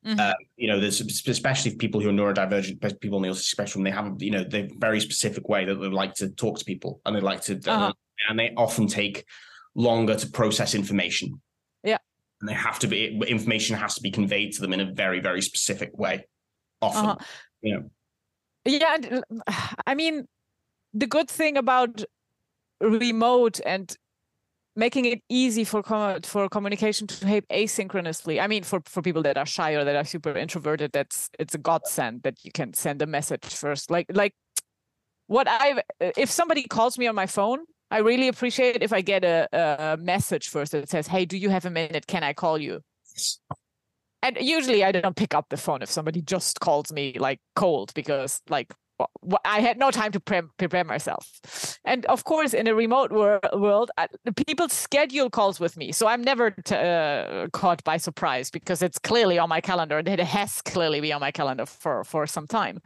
Mhm. 0.05 0.19
Uh, 0.19 0.33
you 0.55 0.67
know, 0.67 0.79
there's 0.79 1.01
especially 1.01 1.75
people 1.75 1.99
who 1.99 2.09
are 2.09 2.13
neurodivergent, 2.13 2.99
people 2.99 3.17
on 3.17 3.23
the 3.23 3.29
autistic 3.29 3.43
spectrum. 3.49 3.83
They 3.83 3.91
have 3.91 4.13
you 4.21 4.29
know 4.31 4.43
they 4.43 4.69
very 4.77 4.99
specific 4.99 5.49
way 5.49 5.65
that 5.65 5.75
they 5.75 5.87
like 5.87 6.13
to 6.15 6.29
talk 6.29 6.59
to 6.59 6.65
people, 6.65 7.01
and 7.05 7.15
they 7.15 7.21
like 7.21 7.41
to, 7.43 7.53
Uh-huh. 7.65 7.91
and 8.29 8.37
they 8.39 8.53
often 8.55 8.85
take 8.87 9.25
longer 9.73 10.15
to 10.15 10.27
process 10.29 10.75
information. 10.75 11.41
Yeah. 11.83 11.97
and 12.41 12.49
they 12.49 12.53
have 12.53 12.79
to 12.79 12.87
be 12.87 13.17
information 13.27 13.75
has 13.77 13.95
to 13.95 14.01
be 14.01 14.11
conveyed 14.11 14.51
to 14.53 14.61
them 14.61 14.73
in 14.73 14.81
a 14.81 14.91
very 14.93 15.19
very 15.21 15.41
specific 15.41 15.97
way. 15.97 16.25
Often, 16.81 17.05
Uh-huh. 17.05 17.25
you 17.61 17.73
know. 17.73 17.89
Yeah, 18.65 18.97
uh, 19.47 19.53
I 19.87 19.95
mean, 19.95 20.27
the 20.93 21.07
good 21.07 21.29
thing 21.29 21.57
about 21.57 22.03
remote 22.81 23.59
and 23.65 23.95
making 24.75 25.05
it 25.05 25.21
easy 25.29 25.63
for 25.63 25.81
com- 25.81 26.21
for 26.21 26.49
communication 26.49 27.07
to 27.07 27.27
happen 27.27 27.47
asynchronously. 27.51 28.41
I 28.41 28.47
mean, 28.47 28.63
for 28.63 28.81
for 28.85 29.01
people 29.01 29.23
that 29.23 29.37
are 29.37 29.45
shy 29.45 29.71
or 29.71 29.83
that 29.83 29.95
are 29.95 30.03
super 30.03 30.35
introverted, 30.35 30.91
that's 30.91 31.29
it's 31.39 31.55
a 31.55 31.57
godsend 31.57 32.23
that 32.23 32.43
you 32.43 32.51
can 32.51 32.73
send 32.73 33.01
a 33.01 33.05
message 33.05 33.45
first. 33.45 33.89
Like 33.89 34.07
like 34.13 34.33
what 35.27 35.47
I 35.49 35.83
uh, 36.01 36.11
if 36.17 36.29
somebody 36.29 36.63
calls 36.63 36.97
me 36.97 37.07
on 37.07 37.15
my 37.15 37.25
phone, 37.25 37.59
I 37.91 37.99
really 37.99 38.27
appreciate 38.27 38.83
if 38.83 38.93
I 38.93 39.01
get 39.01 39.23
a, 39.23 39.47
a 39.53 39.97
message 39.97 40.49
first 40.49 40.71
that 40.73 40.89
says, 40.89 41.07
"Hey, 41.07 41.25
do 41.25 41.37
you 41.37 41.49
have 41.49 41.65
a 41.65 41.69
minute? 41.69 42.07
Can 42.07 42.23
I 42.23 42.33
call 42.33 42.57
you?" 42.57 42.81
And 44.21 44.37
usually 44.41 44.83
I 44.83 44.91
don't 44.91 45.15
pick 45.15 45.35
up 45.35 45.49
the 45.49 45.57
phone 45.57 45.83
if 45.83 45.89
somebody 45.91 46.21
just 46.21 46.59
calls 46.59 46.91
me 46.91 47.15
like 47.19 47.39
cold 47.55 47.93
because 47.93 48.41
like 48.49 48.73
I 49.43 49.59
had 49.59 49.77
no 49.77 49.91
time 49.91 50.11
to 50.13 50.19
pre- 50.19 50.41
prepare 50.57 50.83
myself. 50.83 51.79
And 51.83 52.05
of 52.05 52.23
course, 52.23 52.53
in 52.53 52.67
a 52.67 52.75
remote 52.75 53.11
wor- 53.11 53.41
world, 53.53 53.91
I, 53.97 54.07
people 54.47 54.69
schedule 54.69 55.29
calls 55.29 55.59
with 55.59 55.75
me, 55.77 55.91
so 55.91 56.07
I'm 56.07 56.21
never 56.21 56.51
t- 56.51 56.75
uh, 56.75 57.47
caught 57.51 57.83
by 57.83 57.97
surprise 57.97 58.49
because 58.49 58.81
it's 58.81 58.97
clearly 58.97 59.37
on 59.37 59.49
my 59.49 59.61
calendar. 59.61 59.97
and 59.97 60.07
It 60.07 60.19
has 60.19 60.61
clearly 60.61 61.01
been 61.01 61.13
on 61.13 61.21
my 61.21 61.31
calendar 61.31 61.65
for 61.65 62.03
for 62.03 62.27
some 62.27 62.47
time. 62.47 62.81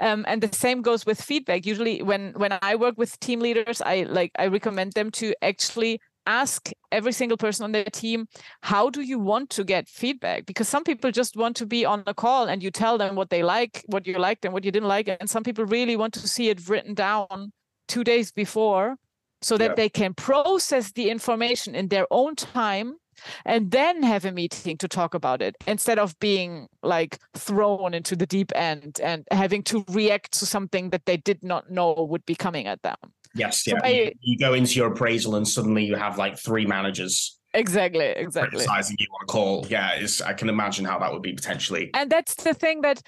Um, 0.00 0.24
and 0.28 0.42
the 0.42 0.54
same 0.54 0.82
goes 0.82 1.06
with 1.06 1.20
feedback. 1.20 1.64
Usually, 1.66 2.02
when 2.02 2.32
when 2.36 2.58
I 2.60 2.76
work 2.76 2.98
with 2.98 3.18
team 3.20 3.40
leaders, 3.40 3.80
I 3.80 4.02
like 4.02 4.32
I 4.38 4.46
recommend 4.48 4.92
them 4.92 5.10
to 5.12 5.34
actually 5.42 6.00
ask 6.26 6.70
every 6.92 7.12
single 7.12 7.36
person 7.36 7.64
on 7.64 7.72
their 7.72 7.84
team 7.84 8.26
how 8.62 8.90
do 8.90 9.00
you 9.00 9.18
want 9.18 9.48
to 9.50 9.64
get 9.64 9.88
feedback 9.88 10.44
because 10.46 10.68
some 10.68 10.84
people 10.84 11.10
just 11.10 11.36
want 11.36 11.56
to 11.56 11.66
be 11.66 11.84
on 11.84 12.02
a 12.06 12.14
call 12.14 12.46
and 12.46 12.62
you 12.62 12.70
tell 12.70 12.98
them 12.98 13.14
what 13.14 13.30
they 13.30 13.42
like 13.42 13.82
what 13.86 14.06
you 14.06 14.18
liked 14.18 14.44
and 14.44 14.52
what 14.54 14.64
you 14.64 14.72
didn't 14.72 14.88
like 14.88 15.08
and 15.08 15.30
some 15.30 15.42
people 15.42 15.64
really 15.64 15.96
want 15.96 16.12
to 16.14 16.28
see 16.28 16.48
it 16.48 16.68
written 16.68 16.94
down 16.94 17.52
two 17.88 18.02
days 18.04 18.32
before 18.32 18.96
so 19.42 19.56
that 19.56 19.70
Yeah. 19.70 19.74
they 19.74 19.88
can 19.88 20.14
process 20.14 20.92
the 20.92 21.10
information 21.10 21.74
in 21.74 21.88
their 21.88 22.06
own 22.10 22.34
time 22.34 22.96
and 23.44 23.70
then 23.70 24.02
have 24.02 24.24
a 24.24 24.32
meeting 24.32 24.76
to 24.78 24.88
talk 24.88 25.14
about 25.14 25.42
it 25.42 25.56
instead 25.66 25.98
of 25.98 26.18
being 26.18 26.68
like 26.82 27.18
thrown 27.34 27.94
into 27.94 28.16
the 28.16 28.26
deep 28.26 28.52
end 28.54 29.00
and 29.02 29.24
having 29.30 29.62
to 29.62 29.84
react 29.90 30.32
to 30.38 30.46
something 30.46 30.90
that 30.90 31.06
they 31.06 31.16
did 31.16 31.42
not 31.42 31.70
know 31.70 31.92
would 31.94 32.24
be 32.26 32.34
coming 32.34 32.66
at 32.66 32.82
them 32.82 32.96
Yes, 33.34 33.64
So 33.64 33.72
yeah. 33.72 33.80
by- 33.80 34.12
you, 34.20 34.38
go 34.38 34.54
into 34.54 34.74
your 34.76 34.92
appraisal 34.92 35.34
and 35.34 35.46
suddenly 35.46 35.84
you 35.84 35.94
have 35.96 36.16
like 36.16 36.38
three 36.38 36.64
managers 36.66 37.38
exactly 37.54 38.04
exactly 38.06 38.50
criticizing 38.58 38.96
you 38.98 39.06
on 39.14 39.24
a 39.24 39.26
call. 39.26 39.66
Yeah, 39.68 40.06
I 40.24 40.32
can 40.32 40.48
imagine 40.48 40.84
how 40.84 40.98
that 40.98 41.12
would 41.12 41.22
be 41.22 41.32
potentially. 41.34 41.90
and 41.94 42.10
that's 42.10 42.34
the 42.34 42.54
thing 42.54 42.80
that 42.82 43.02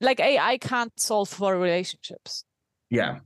like 0.00 0.20
ai 0.20 0.58
can't 0.58 0.92
solve 0.98 1.28
for 1.28 1.56
relationships 1.58 2.44
Yeah, 2.90 3.18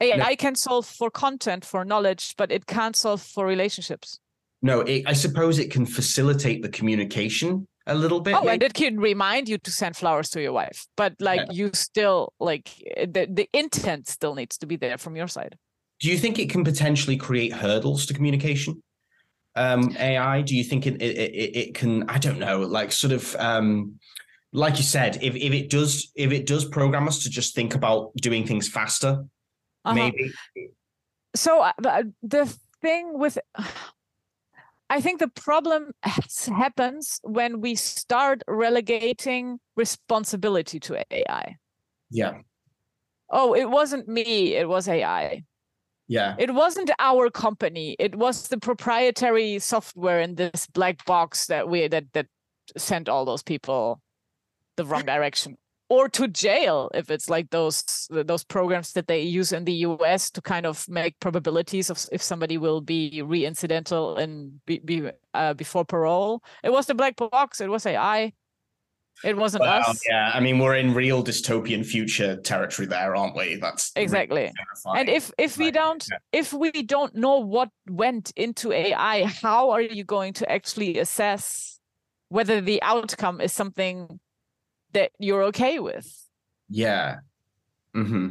ai 0.00 0.34
can 0.36 0.54
solve 0.54 0.86
for 0.86 1.10
content 1.10 1.64
for 1.64 1.84
knowledge 1.84 2.34
but 2.36 2.50
it 2.52 2.66
can't 2.66 2.96
solve 2.96 3.22
for 3.22 3.46
relationships 3.46 4.18
no, 4.62 4.80
it, 4.80 5.02
I 5.06 5.12
suppose 5.12 5.58
it 5.58 5.70
can 5.70 5.86
facilitate 5.86 6.62
the 6.62 6.68
communication 6.68 7.66
a 7.86 7.94
little 7.94 8.20
bit. 8.20 8.34
oh 8.34 8.48
and 8.48 8.62
it 8.62 8.74
can 8.74 8.98
remind 8.98 9.48
you 9.48 9.58
to 9.58 9.70
send 9.70 9.96
flowers 9.96 10.28
to 10.30 10.40
your 10.42 10.52
wife 10.52 10.86
but 10.96 11.14
like 11.20 11.40
Yeah. 11.46 11.52
you 11.52 11.70
still 11.72 12.32
like 12.40 12.68
the, 12.96 13.28
the 13.30 13.48
intent 13.52 14.08
still 14.08 14.34
needs 14.34 14.58
to 14.58 14.66
be 14.66 14.76
there 14.76 14.98
from 14.98 15.14
your 15.14 15.28
side 15.28 15.54
Do 16.00 16.08
you 16.10 16.18
think 16.18 16.38
it 16.38 16.50
can 16.50 16.64
potentially 16.64 17.16
create 17.16 17.52
hurdles 17.52 18.06
to 18.06 18.14
communication? 18.14 18.82
Um, 19.54 19.96
AI. 19.98 20.42
Do 20.42 20.54
you 20.54 20.64
think 20.64 20.86
it, 20.86 21.00
it 21.00 21.16
it 21.16 21.56
it 21.62 21.74
can? 21.74 21.92
I 22.10 22.18
don't 22.18 22.38
know. 22.38 22.60
Like 22.60 22.92
sort 22.92 23.12
of. 23.14 23.34
Um, 23.38 23.98
like 24.52 24.76
you 24.76 24.84
said, 24.84 25.18
if, 25.22 25.34
if 25.34 25.52
it 25.60 25.70
does 25.70 26.10
if 26.14 26.30
it 26.32 26.46
does 26.46 26.64
program 26.66 27.08
us 27.08 27.22
to 27.22 27.30
just 27.30 27.54
think 27.54 27.74
about 27.74 28.12
doing 28.16 28.46
things 28.46 28.68
faster, 28.68 29.24
Uh-huh. 29.86 29.94
maybe 29.94 30.30
so 31.34 31.60
uh, 31.62 32.02
the 32.22 32.44
thing 32.82 33.18
with 33.18 33.38
i 34.90 35.00
think 35.00 35.18
the 35.18 35.28
problem 35.28 35.90
has- 36.02 36.46
happens 36.46 37.20
when 37.22 37.60
we 37.60 37.74
start 37.74 38.42
relegating 38.48 39.58
responsibility 39.76 40.80
to 40.80 40.96
ai 41.10 41.56
yeah. 42.10 42.38
Oh 43.28 43.54
it 43.54 43.68
wasn't 43.68 44.06
me 44.06 44.54
it 44.54 44.68
was 44.68 44.88
ai 44.88 45.42
yeah. 46.08 46.36
It 46.38 46.54
wasn't 46.54 46.90
our 47.00 47.30
company 47.30 47.96
it 47.98 48.14
was 48.14 48.46
the 48.48 48.58
proprietary 48.58 49.58
software 49.58 50.20
in 50.20 50.36
this 50.36 50.68
black 50.68 51.04
box 51.04 51.46
that 51.46 51.68
we 51.68 51.88
that 51.88 52.04
that 52.12 52.26
sent 52.76 53.08
all 53.08 53.24
those 53.24 53.42
people 53.42 54.00
the 54.76 54.84
wrong 54.84 55.04
direction 55.14 55.56
or 55.88 56.08
to 56.08 56.28
jail 56.28 56.90
if 56.94 57.10
it's 57.10 57.30
like 57.30 57.50
those 57.50 58.08
those 58.10 58.44
programs 58.44 58.92
that 58.92 59.06
they 59.06 59.20
use 59.20 59.52
in 59.52 59.64
the 59.64 59.72
US 59.72 60.30
to 60.30 60.42
kind 60.42 60.66
of 60.66 60.88
make 60.88 61.18
probabilities 61.20 61.90
of 61.90 62.04
if 62.12 62.22
somebody 62.22 62.58
will 62.58 62.80
be 62.80 63.22
reincidental 63.24 64.18
and 64.18 64.64
be, 64.66 64.78
be 64.80 65.10
uh, 65.34 65.54
before 65.54 65.84
parole 65.84 66.42
it 66.64 66.70
was 66.70 66.86
the 66.86 66.94
black 66.94 67.16
box 67.16 67.60
it 67.60 67.68
was 67.68 67.86
AI 67.86 68.32
it 69.24 69.36
wasn't 69.36 69.62
Well, 69.62 69.90
us 69.90 70.02
yeah, 70.08 70.30
I 70.34 70.40
mean, 70.40 70.58
we're 70.58 70.76
in 70.76 70.92
real 70.92 71.24
dystopian 71.24 71.86
future 71.86 72.36
territory 72.36 72.86
there, 72.86 73.16
aren't 73.16 73.34
we? 73.34 73.56
That's 73.56 73.90
exactly 73.96 74.52
terrifying. 74.54 75.00
and 75.00 75.08
if 75.08 75.32
if 75.38 75.56
we 75.56 75.70
don't 75.70 76.04
yeah. 76.10 76.18
if 76.32 76.52
we 76.52 76.70
don't 76.70 77.14
know 77.14 77.38
what 77.38 77.70
went 77.88 78.32
into 78.36 78.72
ai 78.72 79.24
how 79.24 79.70
are 79.70 79.80
you 79.80 80.04
going 80.04 80.34
to 80.34 80.52
actually 80.52 80.98
assess 80.98 81.80
whether 82.28 82.60
the 82.60 82.82
outcome 82.82 83.40
is 83.40 83.52
something 83.52 84.20
that 84.96 85.10
you're 85.18 85.44
okay 85.50 85.78
with 85.78 86.08
yeah, 86.68 87.20
hmm 87.94 88.28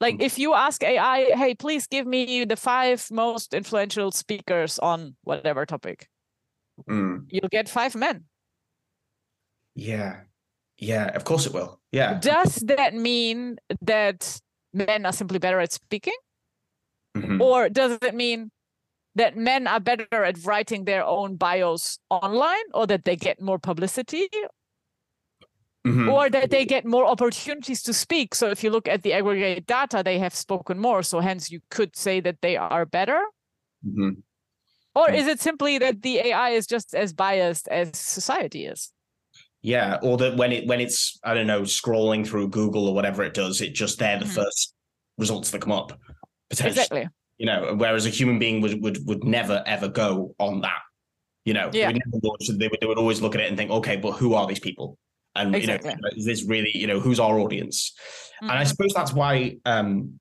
like 0.00 0.18
if 0.20 0.38
you 0.38 0.54
ask 0.54 0.82
ai 0.82 1.30
hey 1.36 1.54
please 1.54 1.86
give 1.86 2.06
me 2.06 2.44
the 2.44 2.56
five 2.56 3.06
most 3.10 3.54
influential 3.54 4.10
speakers 4.10 4.78
on 4.80 5.14
whatever 5.22 5.66
topic 5.66 6.08
mm. 6.88 7.22
you'll 7.28 7.54
get 7.58 7.68
five 7.68 7.94
men 7.94 8.24
yeah, 9.74 10.20
yeah. 10.78 11.06
Of 11.16 11.24
course 11.24 11.46
it 11.46 11.52
will. 11.52 11.80
Yeah, 11.92 12.18
does 12.18 12.56
that 12.66 12.94
mean 12.94 13.56
that 13.80 14.40
men 14.72 15.06
are 15.06 15.12
simply 15.12 15.38
better 15.38 15.60
at 15.60 15.72
speaking 15.72 16.16
Mhm. 17.16 17.40
or 17.40 17.68
does 17.68 17.98
it 18.00 18.14
mean 18.14 18.50
that 19.14 19.36
men 19.36 19.66
are 19.66 19.80
better 19.80 20.24
at 20.24 20.42
writing 20.44 20.84
their 20.84 21.04
own 21.04 21.36
bios 21.36 21.98
online 22.08 22.64
or 22.72 22.86
that 22.86 23.04
they 23.04 23.16
get 23.16 23.40
more 23.40 23.58
publicity 23.58 24.28
Mhm. 25.86 26.12
or 26.12 26.30
that 26.30 26.50
they 26.50 26.64
get 26.64 26.84
more 26.84 27.04
opportunities 27.04 27.82
to 27.82 27.92
speak 27.92 28.34
so 28.36 28.48
if 28.48 28.62
you 28.62 28.70
look 28.70 28.86
at 28.86 29.02
the 29.02 29.12
aggregate 29.12 29.66
data 29.66 30.00
they 30.04 30.18
have 30.18 30.32
spoken 30.34 30.78
more 30.78 31.02
so 31.02 31.18
hence 31.18 31.50
you 31.50 31.60
could 31.70 31.96
say 31.96 32.20
that 32.20 32.40
they 32.40 32.56
are 32.56 32.86
better 32.86 33.20
Mhm. 33.84 34.22
or 34.94 35.10
is 35.10 35.26
it 35.26 35.40
simply 35.40 35.78
that 35.78 36.02
the 36.02 36.18
ai 36.18 36.50
is 36.50 36.68
just 36.68 36.94
as 36.94 37.12
biased 37.12 37.66
as 37.68 37.90
society 37.98 38.66
is 38.66 38.92
Yeah, 39.64 39.98
or 40.02 40.16
that 40.18 40.36
when 40.36 40.50
it 40.50 40.66
when 40.66 40.80
it's 40.80 41.18
I 41.22 41.34
don't 41.34 41.46
know 41.46 41.62
scrolling 41.62 42.26
through 42.26 42.48
Google 42.48 42.88
or 42.88 42.94
whatever 42.96 43.22
it 43.22 43.32
does, 43.32 43.60
it 43.60 43.74
just 43.74 44.00
they're 44.00 44.18
the 44.18 44.24
Mhm. 44.24 44.34
first 44.34 44.74
results 45.18 45.50
that 45.52 45.60
come 45.62 45.70
up. 45.70 45.92
Potentially, 46.50 46.70
exactly 46.82 47.08
you 47.38 47.46
know, 47.46 47.74
whereas 47.76 48.04
a 48.04 48.10
human 48.10 48.38
being 48.40 48.60
would 48.60 48.82
would 48.82 48.98
would 49.06 49.22
never 49.22 49.62
ever 49.66 49.88
go 49.88 50.34
on 50.40 50.62
that. 50.62 50.80
You 51.44 51.54
know, 51.54 51.70
Yeah. 51.72 51.86
they 51.86 51.92
would, 51.94 52.02
never 52.06 52.18
launch 52.26 52.48
they 52.58 52.66
would 52.68 52.78
they 52.80 52.86
would 52.88 52.98
always 52.98 53.20
look 53.20 53.36
at 53.36 53.40
it 53.40 53.48
and 53.48 53.56
think, 53.56 53.70
okay, 53.70 53.94
but 53.96 54.12
who 54.12 54.34
are 54.34 54.48
these 54.48 54.58
people? 54.68 54.98
And 55.34 55.54
Exactly. 55.56 55.90
you 55.90 55.96
know, 55.96 56.08
is 56.16 56.24
this 56.24 56.44
really 56.44 56.70
you 56.74 56.86
know 56.86 57.00
who's 57.00 57.20
our 57.20 57.38
audience? 57.38 57.94
And 58.40 58.50
I 58.50 58.64
Mhm. 58.64 58.68
suppose 58.68 58.92
that's 58.94 59.12
why 59.12 59.56
um, 59.64 60.18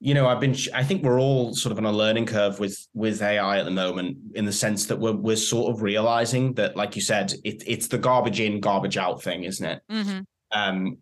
you 0.00 0.14
know, 0.14 0.28
I've 0.28 0.38
been. 0.40 0.54
I 0.74 0.84
think 0.84 1.02
we're 1.02 1.20
all 1.20 1.54
sort 1.54 1.72
of 1.72 1.78
on 1.78 1.84
a 1.84 1.90
learning 1.92 2.26
curve 2.26 2.60
with 2.60 2.78
with 2.94 3.20
AI 3.20 3.58
at 3.58 3.64
the 3.64 3.70
moment, 3.72 4.16
in 4.36 4.44
the 4.44 4.52
sense 4.52 4.86
that 4.86 4.96
we're 4.96 5.12
we're 5.16 5.34
sort 5.36 5.74
of 5.74 5.82
realizing 5.82 6.54
that, 6.54 6.76
like 6.76 6.94
you 6.94 7.02
said, 7.02 7.32
it, 7.44 7.64
it's 7.66 7.88
the 7.88 7.98
garbage 7.98 8.38
in, 8.38 8.60
garbage 8.60 8.96
out 8.96 9.20
thing, 9.22 9.42
isn't 9.42 9.66
it? 9.66 9.82
Mm-hmm. 9.90 10.20
Um, 10.52 10.98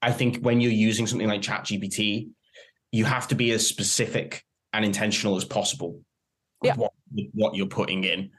I 0.00 0.10
think 0.10 0.38
when 0.38 0.60
you're 0.62 0.72
using 0.72 1.06
something 1.06 1.28
like 1.28 1.42
ChatGPT, 1.42 2.28
you 2.92 3.04
have 3.04 3.28
to 3.28 3.34
be 3.34 3.50
as 3.50 3.66
specific 3.66 4.42
and 4.72 4.86
intentional 4.86 5.36
as 5.36 5.44
possible 5.44 6.00
with 6.62 6.70
Yeah. 6.70 6.76
what 6.76 6.92
what 7.34 7.54
you're 7.56 7.66
putting 7.66 8.04
in. 8.04 8.30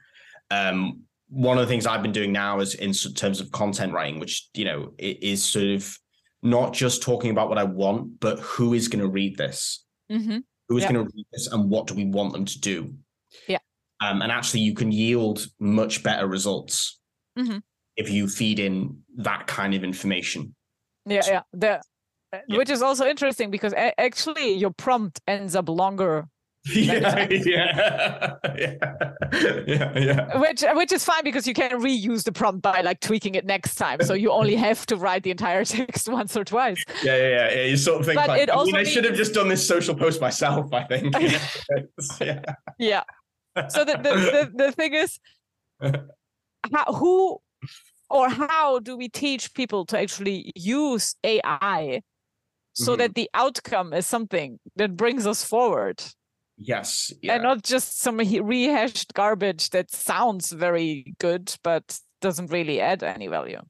Um, 0.50 1.02
one 1.32 1.56
of 1.56 1.62
the 1.66 1.68
things 1.68 1.86
I've 1.86 2.02
been 2.02 2.12
doing 2.12 2.30
now 2.30 2.60
is 2.60 2.74
in 2.74 2.92
terms 2.92 3.40
of 3.40 3.50
content 3.52 3.92
writing, 3.94 4.20
which 4.20 4.48
you 4.52 4.66
know 4.66 4.92
is 4.98 5.42
sort 5.42 5.64
of 5.66 5.98
not 6.42 6.74
just 6.74 7.02
talking 7.02 7.30
about 7.30 7.48
what 7.48 7.56
I 7.56 7.64
want, 7.64 8.20
but 8.20 8.38
who 8.40 8.74
is 8.74 8.88
going 8.88 9.02
to 9.02 9.08
read 9.08 9.36
this, 9.38 9.84
Mm-hmm. 10.10 10.38
who 10.68 10.76
is 10.76 10.82
Yeah. 10.84 10.92
going 10.92 11.06
to 11.06 11.12
read 11.14 11.26
this, 11.32 11.46
and 11.46 11.70
what 11.70 11.86
do 11.86 11.94
we 11.94 12.04
want 12.04 12.34
them 12.34 12.44
to 12.44 12.60
do? 12.60 12.94
Yeah. 13.48 13.58
Um, 14.02 14.20
and 14.20 14.30
actually, 14.30 14.60
you 14.60 14.74
can 14.74 14.92
yield 14.92 15.46
much 15.58 16.02
better 16.02 16.26
results 16.26 17.00
Mhm. 17.38 17.62
if 17.96 18.10
you 18.10 18.28
feed 18.28 18.58
in 18.58 19.02
that 19.16 19.46
kind 19.46 19.72
of 19.74 19.84
information. 19.84 20.54
Yeah, 21.06 21.22
yeah. 21.26 21.42
The, 21.52 21.70
uh, 22.34 22.40
Yeah. 22.48 22.58
Which 22.58 22.70
is 22.70 22.82
also 22.82 23.06
interesting 23.06 23.50
because 23.50 23.72
actually 23.76 24.54
your 24.54 24.70
prompt 24.70 25.20
ends 25.26 25.54
up 25.56 25.68
longer, 25.68 26.28
yeah, 26.74 27.26
yeah, 27.28 28.36
yeah, 28.56 28.74
yeah, 29.66 29.98
yeah. 29.98 30.38
which 30.38 30.62
which 30.74 30.92
is 30.92 31.04
fine 31.04 31.24
because 31.24 31.44
you 31.46 31.54
can 31.54 31.72
reuse 31.82 32.22
the 32.22 32.30
prompt 32.30 32.62
by 32.62 32.82
like 32.82 33.00
tweaking 33.00 33.34
it 33.34 33.44
next 33.44 33.74
time. 33.74 34.00
So 34.02 34.14
you 34.14 34.30
only 34.30 34.54
have 34.68 34.86
to 34.86 34.96
write 34.96 35.24
the 35.24 35.32
entire 35.32 35.64
text 35.64 36.08
once 36.08 36.36
or 36.36 36.44
twice. 36.44 36.82
Yeah, 37.02 37.16
yeah, 37.16 37.54
yeah. 37.54 37.64
You 37.64 37.76
sort 37.76 38.00
of 38.00 38.06
think 38.06 38.14
But 38.16 38.28
like, 38.28 38.42
it 38.42 38.50
I 38.50 38.62
mean, 38.64 38.76
I 38.76 38.84
should 38.84 39.04
have 39.04 39.16
just 39.16 39.34
done 39.34 39.48
this 39.48 39.66
social 39.66 39.94
post 39.96 40.20
myself. 40.20 40.72
I 40.72 40.84
think. 40.84 41.14
yeah. 42.20 42.42
Yeah. 42.78 43.02
So 43.68 43.84
the 43.84 43.96
the, 43.96 44.12
the, 44.54 44.64
the 44.66 44.72
thing 44.72 44.94
is, 44.94 45.18
how, 45.80 46.92
who 46.92 47.38
or 48.08 48.28
how 48.28 48.78
do 48.78 48.96
we 48.96 49.08
teach 49.08 49.52
people 49.54 49.84
to 49.86 49.98
actually 49.98 50.52
use 50.54 51.16
AI 51.24 52.02
so 52.74 52.94
Mhm. 52.94 52.98
that 52.98 53.14
the 53.14 53.28
outcome 53.34 53.92
is 53.92 54.06
something 54.06 54.60
that 54.76 54.96
brings 54.96 55.26
us 55.26 55.44
forward 55.44 56.02
Yes. 56.64 57.12
Yeah. 57.22 57.34
and 57.34 57.42
not 57.42 57.62
just 57.62 58.00
some 58.00 58.18
rehashed 58.18 59.14
garbage 59.14 59.70
that 59.70 59.90
sounds 59.90 60.52
very 60.52 61.14
good 61.18 61.54
but 61.62 61.98
doesn't 62.20 62.50
really 62.50 62.80
add 62.80 63.02
any 63.02 63.26
value? 63.26 63.60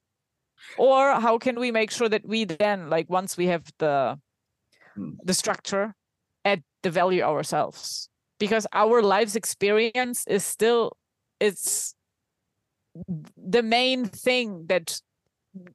Or 0.79 1.21
how 1.21 1.39
can 1.39 1.59
we 1.59 1.71
make 1.71 1.91
sure 1.91 2.09
that 2.09 2.27
we 2.27 2.45
then, 2.45 2.89
like 2.91 3.09
once 3.11 3.37
we 3.37 3.47
have 3.47 3.65
the 3.79 4.19
Hmm. 4.95 5.13
the 5.25 5.33
structure, 5.35 5.95
add 6.45 6.63
the 6.83 6.91
value 6.91 7.23
ourselves? 7.23 8.09
Because 8.39 8.67
our 8.73 9.03
life's 9.03 9.37
experience 9.37 10.27
is 10.27 10.45
still 10.45 10.93
it's 11.41 11.95
the 13.37 13.63
main 13.63 14.05
thing 14.05 14.67
that 14.67 15.01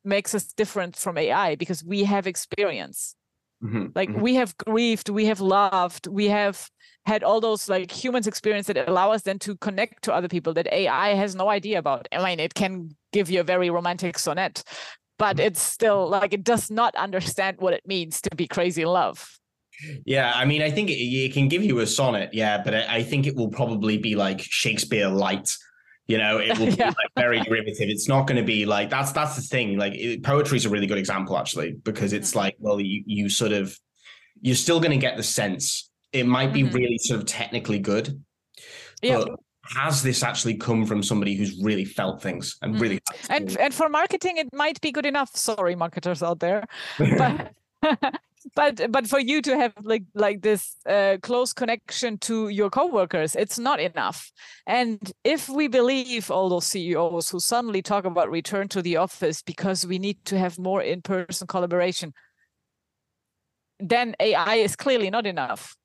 makes 0.03 0.35
us 0.35 0.53
different 0.53 0.95
from 0.95 1.17
AI 1.17 1.55
because 1.55 1.83
we 1.83 2.03
have 2.03 2.27
experience 2.27 3.15
Mhm, 3.63 3.91
like 3.95 4.09
mhm. 4.09 4.21
we 4.21 4.35
have 4.35 4.55
grieved 4.57 5.09
we 5.09 5.25
have 5.25 5.41
loved 5.41 6.05
we 6.07 6.27
have 6.27 6.69
had 7.07 7.23
all 7.23 7.41
those 7.41 7.67
like 7.67 7.89
humans 7.91 8.27
experience 8.27 8.67
that 8.67 8.87
allow 8.87 9.11
us 9.11 9.23
then 9.23 9.39
to 9.39 9.55
connect 9.55 10.03
to 10.03 10.13
other 10.13 10.27
people 10.27 10.53
that 10.53 10.67
ai 10.71 11.15
has 11.15 11.33
no 11.35 11.49
idea 11.49 11.79
about 11.79 12.07
i 12.11 12.23
mean 12.23 12.39
it 12.39 12.53
can 12.53 12.95
give 13.13 13.31
you 13.31 13.39
a 13.39 13.43
very 13.43 13.71
romantic 13.71 14.19
sonnet 14.19 14.61
but 15.17 15.39
it's 15.39 15.61
still 15.61 16.07
like 16.07 16.33
it 16.33 16.43
does 16.43 16.69
not 16.69 16.93
understand 16.95 17.57
what 17.57 17.73
it 17.73 17.81
means 17.87 18.21
to 18.21 18.29
be 18.35 18.47
crazy 18.47 18.83
in 18.83 18.89
love 18.89 19.39
Yeah, 20.05 20.31
I 20.35 20.45
mean, 20.45 20.61
I 20.61 20.71
think 20.71 20.89
it, 20.89 20.93
it 20.93 21.33
can 21.33 21.47
give 21.47 21.63
you 21.63 21.79
a 21.79 21.87
sonnet, 21.87 22.33
yeah, 22.33 22.61
but 22.63 22.73
I, 22.73 22.97
I 22.97 23.03
think 23.03 23.27
it 23.27 23.35
will 23.35 23.49
probably 23.49 23.97
be 23.97 24.15
like 24.15 24.41
Shakespeare 24.41 25.07
light. 25.07 25.55
You 26.07 26.17
know, 26.17 26.37
it 26.37 26.57
will 26.57 26.65
be 26.71 26.71
Yeah. 26.73 26.87
like 26.87 27.11
very 27.17 27.39
derivative. 27.41 27.89
It's 27.89 28.07
not 28.07 28.27
going 28.27 28.37
to 28.37 28.43
be 28.43 28.65
like 28.65 28.89
that's 28.89 29.11
that's 29.11 29.35
the 29.35 29.41
thing. 29.41 29.77
Like 29.77 29.93
poetry 30.23 30.57
is 30.57 30.65
a 30.65 30.69
really 30.69 30.87
good 30.87 30.97
example 30.97 31.37
actually 31.37 31.73
because 31.73 32.13
it's 32.13 32.29
Mm-hmm. 32.31 32.39
like, 32.39 32.55
well, 32.59 32.79
you 32.79 33.03
you 33.05 33.29
sort 33.29 33.51
of 33.51 33.77
you're 34.41 34.55
still 34.55 34.79
going 34.79 34.91
to 34.91 34.97
get 35.07 35.17
the 35.17 35.23
sense. 35.23 35.89
It 36.13 36.25
might 36.25 36.53
be 36.53 36.63
Mhm. 36.63 36.73
really 36.73 36.97
sort 36.99 37.19
of 37.19 37.25
technically 37.25 37.79
good, 37.79 38.21
yeah 39.01 39.17
but 39.17 39.29
has 39.75 40.01
this 40.01 40.23
actually 40.23 40.55
come 40.55 40.85
from 40.85 41.03
somebody 41.03 41.35
who's 41.35 41.61
really 41.61 41.83
felt 41.83 42.21
things 42.21 42.55
and 42.61 42.79
really 42.79 42.99
Mm-hmm. 42.99 43.33
and 43.33 43.57
and 43.59 43.73
for 43.73 43.89
marketing 43.89 44.37
it 44.37 44.47
might 44.53 44.79
be 44.79 44.91
good 44.93 45.05
enough 45.05 45.35
sorry 45.35 45.75
marketers 45.75 46.23
out 46.23 46.39
there 46.39 46.63
but 47.17 47.51
but 48.55 48.91
but 48.91 49.07
for 49.07 49.19
you 49.19 49.41
to 49.41 49.57
have 49.57 49.73
like 49.83 50.03
like 50.13 50.41
this 50.41 50.75
uh, 50.87 51.17
close 51.21 51.53
connection 51.53 52.17
to 52.19 52.49
your 52.49 52.69
coworkers 52.69 53.35
it's 53.35 53.59
not 53.59 53.79
enough. 53.79 54.31
And 54.65 55.11
if 55.23 55.49
we 55.49 55.67
believe 55.67 56.31
all 56.31 56.49
those 56.49 56.65
ceos 56.65 57.29
who 57.29 57.39
suddenly 57.39 57.81
talk 57.81 58.05
about 58.05 58.29
return 58.29 58.67
to 58.69 58.81
the 58.81 58.97
office 58.97 59.41
because 59.41 59.85
we 59.85 59.99
need 59.99 60.23
to 60.25 60.37
have 60.37 60.57
more 60.59 60.81
in-person 60.81 61.47
collaboration 61.47 62.13
then 63.79 64.15
ai 64.19 64.55
is 64.55 64.75
clearly 64.75 65.09
not 65.09 65.25
enough 65.25 65.75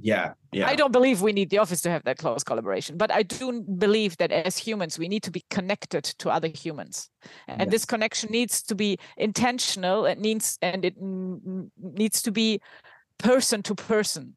yeah, 0.00 0.32
yeah. 0.52 0.66
I 0.68 0.74
don't 0.74 0.92
believe 0.92 1.22
we 1.22 1.32
need 1.32 1.50
the 1.50 1.58
office 1.58 1.80
to 1.82 1.90
have 1.90 2.04
that 2.04 2.18
close 2.18 2.42
collaboration, 2.44 2.96
but 2.96 3.12
I 3.12 3.22
do 3.22 3.62
believe 3.62 4.16
that 4.18 4.32
as 4.32 4.58
humans, 4.58 4.98
we 4.98 5.08
need 5.08 5.22
to 5.24 5.30
be 5.30 5.44
connected 5.50 6.04
to 6.04 6.30
other 6.30 6.48
humans, 6.48 7.10
and 7.46 7.70
this 7.70 7.84
connection 7.84 8.30
needs 8.30 8.62
to 8.62 8.74
be 8.74 8.98
intentional. 9.16 10.06
It 10.06 10.18
needs 10.18 10.58
and 10.62 10.84
it 10.84 10.94
needs 10.98 12.22
to 12.22 12.32
be 12.32 12.60
person 13.18 13.62
to 13.62 13.74
person, 13.74 14.36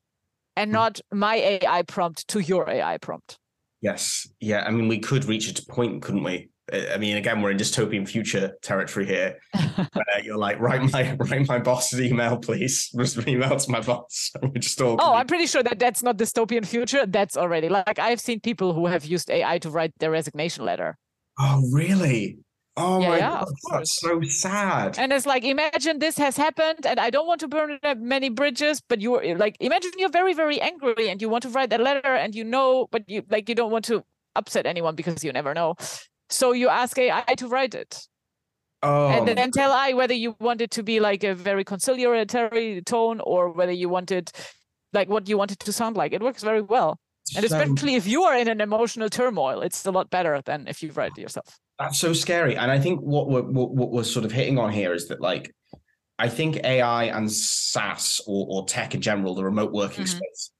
and 0.55 0.69
Mm. 0.69 0.73
not 0.73 1.01
my 1.11 1.35
AI 1.35 1.81
prompt 1.83 2.27
to 2.29 2.39
your 2.39 2.69
AI 2.69 2.97
prompt. 2.97 3.37
Yes. 3.81 4.29
Yeah. 4.39 4.63
I 4.63 4.69
mean, 4.69 4.87
we 4.87 4.99
could 4.99 5.25
reach 5.25 5.49
a 5.49 5.65
point, 5.65 6.03
couldn't 6.03 6.23
we? 6.23 6.50
I 6.73 6.97
mean, 6.97 7.17
again, 7.17 7.41
we're 7.41 7.51
in 7.51 7.57
dystopian 7.57 8.07
future 8.07 8.53
territory 8.61 9.05
here. 9.05 9.39
where 9.93 10.23
you're 10.23 10.37
like, 10.37 10.59
write 10.59 10.91
my 10.91 11.15
write 11.19 11.47
my 11.47 11.59
boss's 11.59 11.99
email, 11.99 12.37
please. 12.37 12.89
Just 12.97 13.27
email 13.27 13.55
to 13.55 13.71
my 13.71 13.81
boss. 13.81 14.31
Just 14.59 14.81
all. 14.81 14.97
Oh, 14.99 15.13
I'm 15.13 15.27
pretty 15.27 15.47
sure 15.47 15.63
that 15.63 15.79
that's 15.79 16.01
not 16.01 16.17
dystopian 16.17 16.65
future. 16.65 17.05
That's 17.05 17.37
already 17.37 17.69
like 17.69 17.99
I've 17.99 18.21
seen 18.21 18.39
people 18.39 18.73
who 18.73 18.85
have 18.87 19.05
used 19.05 19.29
AI 19.29 19.59
to 19.59 19.69
write 19.69 19.91
their 19.99 20.11
resignation 20.11 20.65
letter. 20.65 20.97
Oh, 21.39 21.61
really? 21.71 22.39
Oh 22.77 23.01
Yeah, 23.01 23.09
my 23.09 23.17
yeah, 23.17 23.29
god, 23.29 23.47
that's 23.71 23.99
so 23.99 24.21
sad. 24.21 24.97
And 24.97 25.11
it's 25.11 25.25
like, 25.25 25.43
imagine 25.43 25.99
this 25.99 26.17
has 26.17 26.37
happened, 26.37 26.85
and 26.85 27.01
I 27.01 27.09
don't 27.09 27.27
want 27.27 27.41
to 27.41 27.49
burn 27.49 27.79
many 27.97 28.29
bridges, 28.29 28.81
but 28.81 29.01
you're 29.01 29.37
like, 29.37 29.57
imagine 29.59 29.91
you're 29.97 30.09
very, 30.09 30.33
very 30.33 30.61
angry 30.61 31.09
and 31.09 31.21
you 31.21 31.27
want 31.27 31.43
to 31.43 31.49
write 31.49 31.69
that 31.71 31.81
letter, 31.81 32.15
and 32.15 32.33
you 32.33 32.45
know, 32.45 32.87
but 32.89 33.03
you 33.07 33.23
like, 33.29 33.49
you 33.49 33.55
don't 33.55 33.71
want 33.71 33.85
to 33.85 34.03
upset 34.37 34.65
anyone 34.65 34.95
because 34.95 35.23
you 35.23 35.33
never 35.33 35.53
know. 35.53 35.75
So 36.31 36.53
you 36.53 36.69
ask 36.69 36.97
AI 36.97 37.23
to 37.37 37.47
write 37.47 37.75
it, 37.75 38.07
oh, 38.83 39.09
and 39.09 39.27
then 39.27 39.51
tell 39.51 39.71
I 39.71 39.93
whether 39.93 40.13
you 40.13 40.35
want 40.39 40.61
it 40.61 40.71
to 40.71 40.83
be 40.83 40.99
like 40.99 41.23
a 41.23 41.35
very 41.35 41.63
conciliatory 41.63 42.81
tone 42.81 43.19
or 43.23 43.51
whether 43.51 43.71
you 43.71 43.89
want 43.89 44.11
it 44.11 44.31
like 44.93 45.09
what 45.09 45.27
you 45.29 45.37
want 45.37 45.51
it 45.51 45.59
to 45.59 45.71
sound 45.71 45.95
like. 45.97 46.13
It 46.13 46.21
works 46.21 46.43
very 46.43 46.61
well, 46.61 46.99
and 47.35 47.45
so- 47.47 47.57
especially 47.57 47.95
if 47.95 48.07
you 48.07 48.23
are 48.23 48.37
in 48.37 48.47
an 48.47 48.61
emotional 48.61 49.09
turmoil, 49.09 49.61
it's 49.61 49.85
a 49.85 49.91
lot 49.91 50.09
better 50.09 50.41
than 50.45 50.67
if 50.67 50.81
you 50.81 50.91
write 50.91 51.13
it 51.17 51.21
yourself. 51.21 51.59
That's 51.79 51.99
so 51.99 52.13
scary. 52.13 52.55
And 52.55 52.69
I 52.71 52.79
think 52.79 52.99
what 53.01 53.29
we're 53.29 53.41
what, 53.41 53.71
what 53.75 53.91
we're 53.91 54.03
sort 54.03 54.25
of 54.25 54.31
hitting 54.31 54.57
on 54.57 54.71
here 54.71 54.93
is 54.93 55.07
that 55.09 55.19
like 55.21 55.53
I 56.19 56.29
think 56.29 56.57
AI 56.63 57.05
and 57.05 57.31
SaaS 57.31 58.21
or, 58.27 58.45
or 58.49 58.65
tech 58.67 58.93
in 58.93 59.01
general, 59.01 59.33
the 59.35 59.43
remote 59.43 59.71
working 59.73 60.05
Mhm. 60.05 60.09
space, 60.09 60.51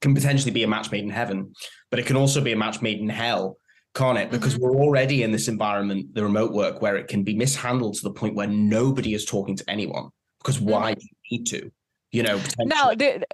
can 0.00 0.14
potentially 0.14 0.52
be 0.52 0.62
a 0.62 0.68
match 0.68 0.92
made 0.92 1.02
in 1.02 1.10
heaven, 1.10 1.52
but 1.90 1.98
it 1.98 2.06
can 2.06 2.16
also 2.16 2.40
be 2.40 2.52
a 2.52 2.56
match 2.56 2.80
made 2.82 3.00
in 3.00 3.08
hell, 3.08 3.56
can't 3.96 4.18
it? 4.18 4.30
Because 4.30 4.58
we're 4.58 4.76
already 4.76 5.22
in 5.22 5.32
this 5.32 5.48
environment, 5.48 6.14
the 6.14 6.22
remote 6.22 6.52
work, 6.52 6.82
where 6.82 6.96
it 6.96 7.08
can 7.08 7.24
be 7.24 7.34
mishandled 7.34 7.94
to 7.94 8.02
the 8.02 8.10
point 8.10 8.34
where 8.34 8.46
nobody 8.46 9.14
is 9.14 9.24
talking 9.24 9.56
to 9.56 9.64
anyone. 9.68 10.10
Because 10.38 10.60
why 10.60 10.94
do 10.94 11.00
you 11.02 11.38
need 11.38 11.46
to? 11.46 11.72
You 12.12 12.22
know, 12.22 12.40
Now, 12.60 12.94
the, 12.94 13.26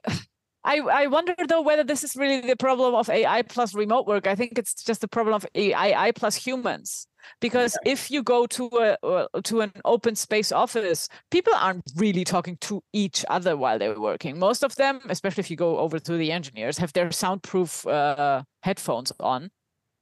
I 0.64 0.78
I 0.78 1.06
wonder 1.08 1.34
though 1.48 1.62
whether 1.62 1.82
this 1.82 2.04
is 2.04 2.14
really 2.16 2.40
the 2.40 2.56
problem 2.56 2.94
of 2.94 3.10
AI 3.10 3.42
plus 3.42 3.74
remote 3.74 4.06
work. 4.06 4.28
I 4.28 4.36
think 4.36 4.56
it's 4.56 4.74
just 4.84 5.00
the 5.00 5.08
problem 5.08 5.34
of 5.34 5.44
AI 5.54 6.12
plus 6.12 6.36
humans. 6.36 7.06
Because 7.40 7.76
if 7.84 8.10
you 8.10 8.22
go 8.22 8.46
to 8.46 8.70
a 8.86 8.96
uh, 9.06 9.26
to 9.42 9.60
an 9.62 9.72
open 9.84 10.14
space 10.14 10.52
office, 10.52 11.08
people 11.30 11.52
aren't 11.54 11.90
really 11.96 12.24
talking 12.24 12.56
to 12.68 12.82
each 12.92 13.24
other 13.28 13.56
while 13.56 13.78
they're 13.78 14.00
working. 14.00 14.38
Most 14.38 14.62
of 14.62 14.76
them, 14.76 15.00
especially 15.08 15.42
if 15.42 15.50
you 15.50 15.56
go 15.56 15.78
over 15.78 15.98
to 15.98 16.16
the 16.16 16.30
engineers, 16.30 16.78
have 16.78 16.92
their 16.92 17.10
soundproof 17.10 17.84
uh, 17.86 18.42
headphones 18.62 19.12
on 19.18 19.50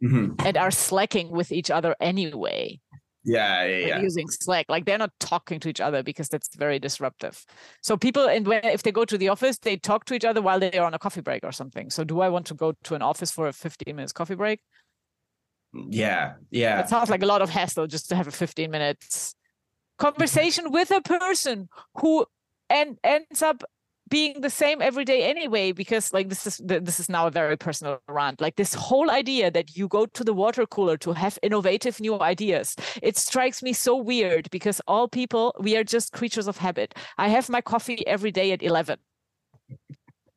Mhm. 0.03 0.41
and 0.45 0.57
are 0.57 0.71
slacking 0.71 1.31
with 1.31 1.53
each 1.53 1.71
other 1.71 1.95
anyway 2.01 2.81
yeah, 3.25 3.65
yeah, 3.65 3.87
yeah. 3.87 4.01
using 4.01 4.29
Slack. 4.29 4.67
Like 4.69 4.87
they're 4.87 4.99
not 4.99 5.13
talking 5.21 5.61
to 5.61 5.69
each 5.69 5.81
other 5.81 6.03
because 6.03 6.29
that's 6.29 6.55
very 6.57 6.79
disruptive. 6.79 7.45
So 7.83 7.97
people, 7.97 8.27
and 8.27 8.47
when 8.47 8.65
if 8.65 8.83
they 8.83 8.93
go 8.93 9.05
to 9.05 9.19
the 9.19 9.29
office, 9.29 9.59
they 9.59 9.77
talk 9.77 10.05
to 10.07 10.15
each 10.15 10.25
other 10.25 10.41
while 10.41 10.59
they're 10.59 10.83
on 10.85 10.95
a 10.95 10.99
coffee 10.99 11.21
break 11.21 11.45
or 11.45 11.53
something. 11.53 11.91
So 11.91 12.05
do 12.05 12.21
I 12.21 12.29
want 12.29 12.47
to 12.47 12.55
go 12.55 12.73
to 12.85 12.95
an 12.95 13.03
office 13.03 13.31
for 13.31 13.47
a 13.49 13.53
15 13.53 13.95
minutes 13.95 14.13
coffee 14.13 14.35
break? 14.35 14.61
Yeah, 15.73 16.35
yeah. 16.51 16.81
It 16.81 16.89
sounds 16.89 17.11
like 17.11 17.23
a 17.23 17.27
lot 17.27 17.43
of 17.43 17.51
hassle 17.51 17.87
just 17.87 18.09
to 18.09 18.17
have 18.17 18.27
a 18.27 18.33
15 18.33 18.71
minutes 18.71 19.35
conversation 19.99 20.73
with 20.73 20.91
a 20.91 21.03
person 21.03 21.69
who 21.97 22.25
and 22.71 22.99
ends 23.05 23.43
up 23.43 23.63
being 24.11 24.41
the 24.41 24.51
same 24.51 24.83
every 24.83 25.05
day 25.05 25.25
anyway 25.25 25.73
because 25.73 26.13
like 26.13 26.29
this 26.29 26.47
is 26.47 26.61
this 26.65 27.01
is 27.01 27.09
now 27.09 27.27
a 27.27 27.31
very 27.31 27.57
personal 27.57 28.01
rant. 28.09 28.41
Like 28.41 28.57
this 28.57 28.75
whole 28.75 29.11
idea 29.11 29.51
that 29.51 29.77
you 29.77 29.89
go 29.89 30.07
to 30.07 30.25
the 30.25 30.35
water 30.35 30.67
cooler 30.67 30.97
to 30.99 31.13
have 31.13 31.39
innovative 31.43 32.01
new 32.01 32.21
ideas 32.21 32.77
it 33.03 33.17
strikes 33.17 33.63
me 33.63 33.73
so 33.73 33.97
weird 33.97 34.51
because 34.51 34.81
all 34.87 35.09
people 35.09 35.55
we 35.61 35.77
are 35.77 35.85
just 35.85 36.13
creatures 36.13 36.49
of 36.49 36.59
habit. 36.59 36.95
I 37.19 37.29
have 37.29 37.49
my 37.49 37.61
coffee 37.61 38.07
every 38.07 38.33
day 38.33 38.53
at 38.53 38.63
11 38.63 38.99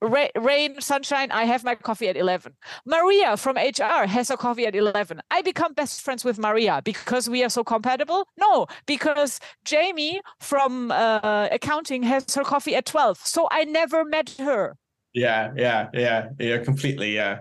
rain, 0.03 0.81
sunshine, 0.81 1.31
I 1.31 1.45
have 1.45 1.63
my 1.63 1.75
coffee 1.75 2.07
at 2.07 2.17
11. 2.17 2.53
Maria 2.85 3.37
from 3.37 3.55
HR 3.55 4.05
has 4.05 4.29
her 4.29 4.37
coffee 4.37 4.65
at 4.65 4.75
11. 4.75 5.21
I 5.31 5.41
become 5.41 5.73
best 5.73 6.01
friends 6.01 6.23
with 6.23 6.37
Maria 6.37 6.81
because 6.83 7.29
we 7.29 7.43
are 7.43 7.49
so 7.49 7.63
compatible? 7.63 8.27
No, 8.37 8.67
because 8.85 9.39
Jamie 9.65 10.21
from 10.39 10.91
uh, 10.91 11.47
accounting 11.51 12.03
has 12.03 12.33
her 12.35 12.43
coffee 12.43 12.75
at 12.75 12.85
12. 12.85 13.17
So 13.23 13.47
I 13.51 13.63
never 13.63 14.03
met 14.05 14.35
her. 14.39 14.77
Yeah, 15.13 15.51
yeah, 15.55 15.89
yeah, 15.93 16.29
yeah, 16.39 16.57
completely. 16.57 17.13
Yeah. 17.13 17.39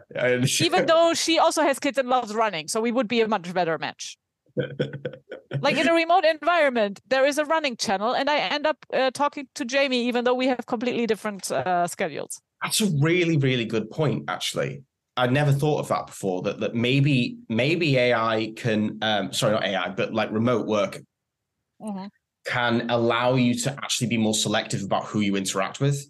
Even 0.61 0.87
though 0.87 1.15
she 1.15 1.39
also 1.39 1.63
has 1.63 1.79
kids 1.79 1.97
and 1.97 2.09
loves 2.09 2.35
running. 2.35 2.69
So 2.69 2.81
we 2.81 2.93
would 2.93 3.09
be 3.09 3.23
a 3.23 3.29
much 3.29 3.53
better 3.55 3.79
match. 3.79 4.19
like 5.61 5.77
in 5.77 5.89
a 5.89 5.95
remote 5.95 6.25
environment, 6.25 7.01
there 7.09 7.25
is 7.25 7.39
a 7.39 7.45
running 7.45 7.77
channel, 7.77 8.15
and 8.15 8.29
I 8.29 8.39
end 8.39 8.67
up 8.67 8.77
uh, 8.93 9.11
talking 9.11 9.49
to 9.55 9.65
Jamie, 9.65 10.07
even 10.07 10.25
though 10.25 10.35
we 10.35 10.47
have 10.49 10.67
completely 10.67 11.07
different 11.07 11.51
uh, 11.51 11.87
schedules. 11.87 12.41
That's 12.63 12.81
a 12.81 12.87
really, 12.87 13.37
really 13.37 13.65
good 13.65 13.91
point, 13.91 14.25
actually. 14.29 14.85
I'd 15.17 15.33
never 15.33 15.53
thought 15.53 15.81
of 15.81 15.89
that 15.89 16.07
before. 16.07 16.43
That 16.43 16.61
that 16.61 16.75
maybe 16.75 17.39
maybe 17.49 17.99
AI 17.99 18.53
can 18.57 18.99
um 19.03 19.33
sorry, 19.33 19.53
not 19.53 19.65
AI, 19.65 19.91
but 19.91 20.15
like 20.15 20.31
remote 20.31 20.67
work 20.67 21.03
mm-hmm. 21.81 22.07
can 22.47 22.89
allow 22.91 23.35
you 23.35 23.55
to 23.61 23.71
actually 23.73 24.07
be 24.07 24.17
more 24.17 24.35
selective 24.35 24.83
about 24.83 25.05
who 25.05 25.21
you 25.21 25.37
interact 25.37 25.81
with. 25.81 26.07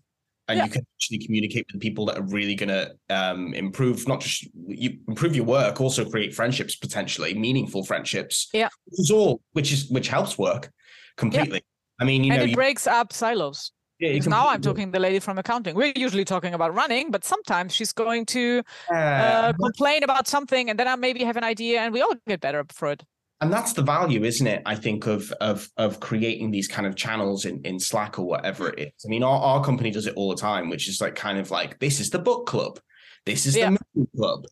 And 0.48 0.58
yeah. 0.58 0.64
you 0.64 0.70
can 0.70 0.86
actually 0.96 1.24
communicate 1.24 1.66
with 1.72 1.80
people 1.80 2.04
that 2.06 2.18
are 2.18 2.24
really 2.24 2.54
going 2.54 2.68
to 2.68 2.92
um, 3.10 3.54
improve, 3.54 4.06
not 4.06 4.20
just 4.20 4.48
you 4.66 4.98
improve 5.08 5.34
your 5.34 5.44
work, 5.44 5.80
also 5.80 6.08
create 6.08 6.34
friendships 6.34 6.76
potentially, 6.76 7.32
meaningful 7.32 7.84
friendships. 7.84 8.48
Yeah, 8.52 8.68
which 8.86 9.00
is 9.00 9.10
all 9.10 9.40
which 9.52 9.72
is 9.72 9.88
which 9.88 10.08
helps 10.08 10.38
work 10.38 10.70
completely. 11.16 11.62
Yeah. 11.64 12.04
I 12.04 12.04
mean, 12.04 12.24
you 12.24 12.32
and 12.32 12.40
know, 12.40 12.44
it 12.44 12.50
you, 12.50 12.56
breaks 12.56 12.86
up 12.86 13.12
silos. 13.12 13.72
Yeah, 14.02 14.18
now 14.26 14.48
I'm 14.48 14.60
talking 14.60 14.90
the 14.90 14.98
lady 14.98 15.20
from 15.20 15.38
accounting. 15.38 15.76
We're 15.76 15.92
usually 15.94 16.24
talking 16.24 16.54
about 16.54 16.74
running, 16.74 17.12
but 17.12 17.24
sometimes 17.24 17.72
she's 17.72 17.92
going 17.92 18.26
to 18.26 18.62
uh, 18.90 18.94
uh, 18.94 19.52
complain 19.52 20.02
about 20.02 20.26
something, 20.26 20.68
and 20.68 20.76
then 20.76 20.88
I 20.88 20.96
maybe 20.96 21.22
have 21.22 21.36
an 21.36 21.44
idea, 21.44 21.82
and 21.82 21.94
we 21.94 22.02
all 22.02 22.14
get 22.26 22.40
better 22.40 22.64
for 22.70 22.90
it. 22.90 23.04
And 23.40 23.52
that's 23.52 23.74
the 23.74 23.82
value, 23.82 24.24
isn't 24.24 24.46
it? 24.46 24.62
I 24.66 24.74
think 24.74 25.06
of 25.06 25.30
of 25.40 25.70
of 25.76 26.00
creating 26.00 26.50
these 26.50 26.66
kind 26.66 26.84
of 26.84 26.96
channels 26.96 27.44
in 27.44 27.60
in 27.64 27.78
Slack 27.78 28.18
or 28.18 28.26
whatever 28.26 28.70
it 28.70 28.78
is. 28.80 29.04
I 29.06 29.08
mean, 29.08 29.22
our, 29.22 29.40
our 29.40 29.64
company 29.64 29.92
does 29.92 30.08
it 30.08 30.14
all 30.14 30.30
the 30.30 30.40
time, 30.40 30.68
which 30.68 30.88
is 30.88 31.00
like 31.00 31.14
kind 31.14 31.38
of 31.38 31.52
like 31.52 31.78
this 31.78 32.00
is 32.00 32.10
the 32.10 32.18
book 32.18 32.46
club. 32.46 32.80
This 33.24 33.46
is 33.46 33.56
yeah. 33.56 33.70
the 33.70 33.78
movie 33.94 34.10
club. 34.16 34.46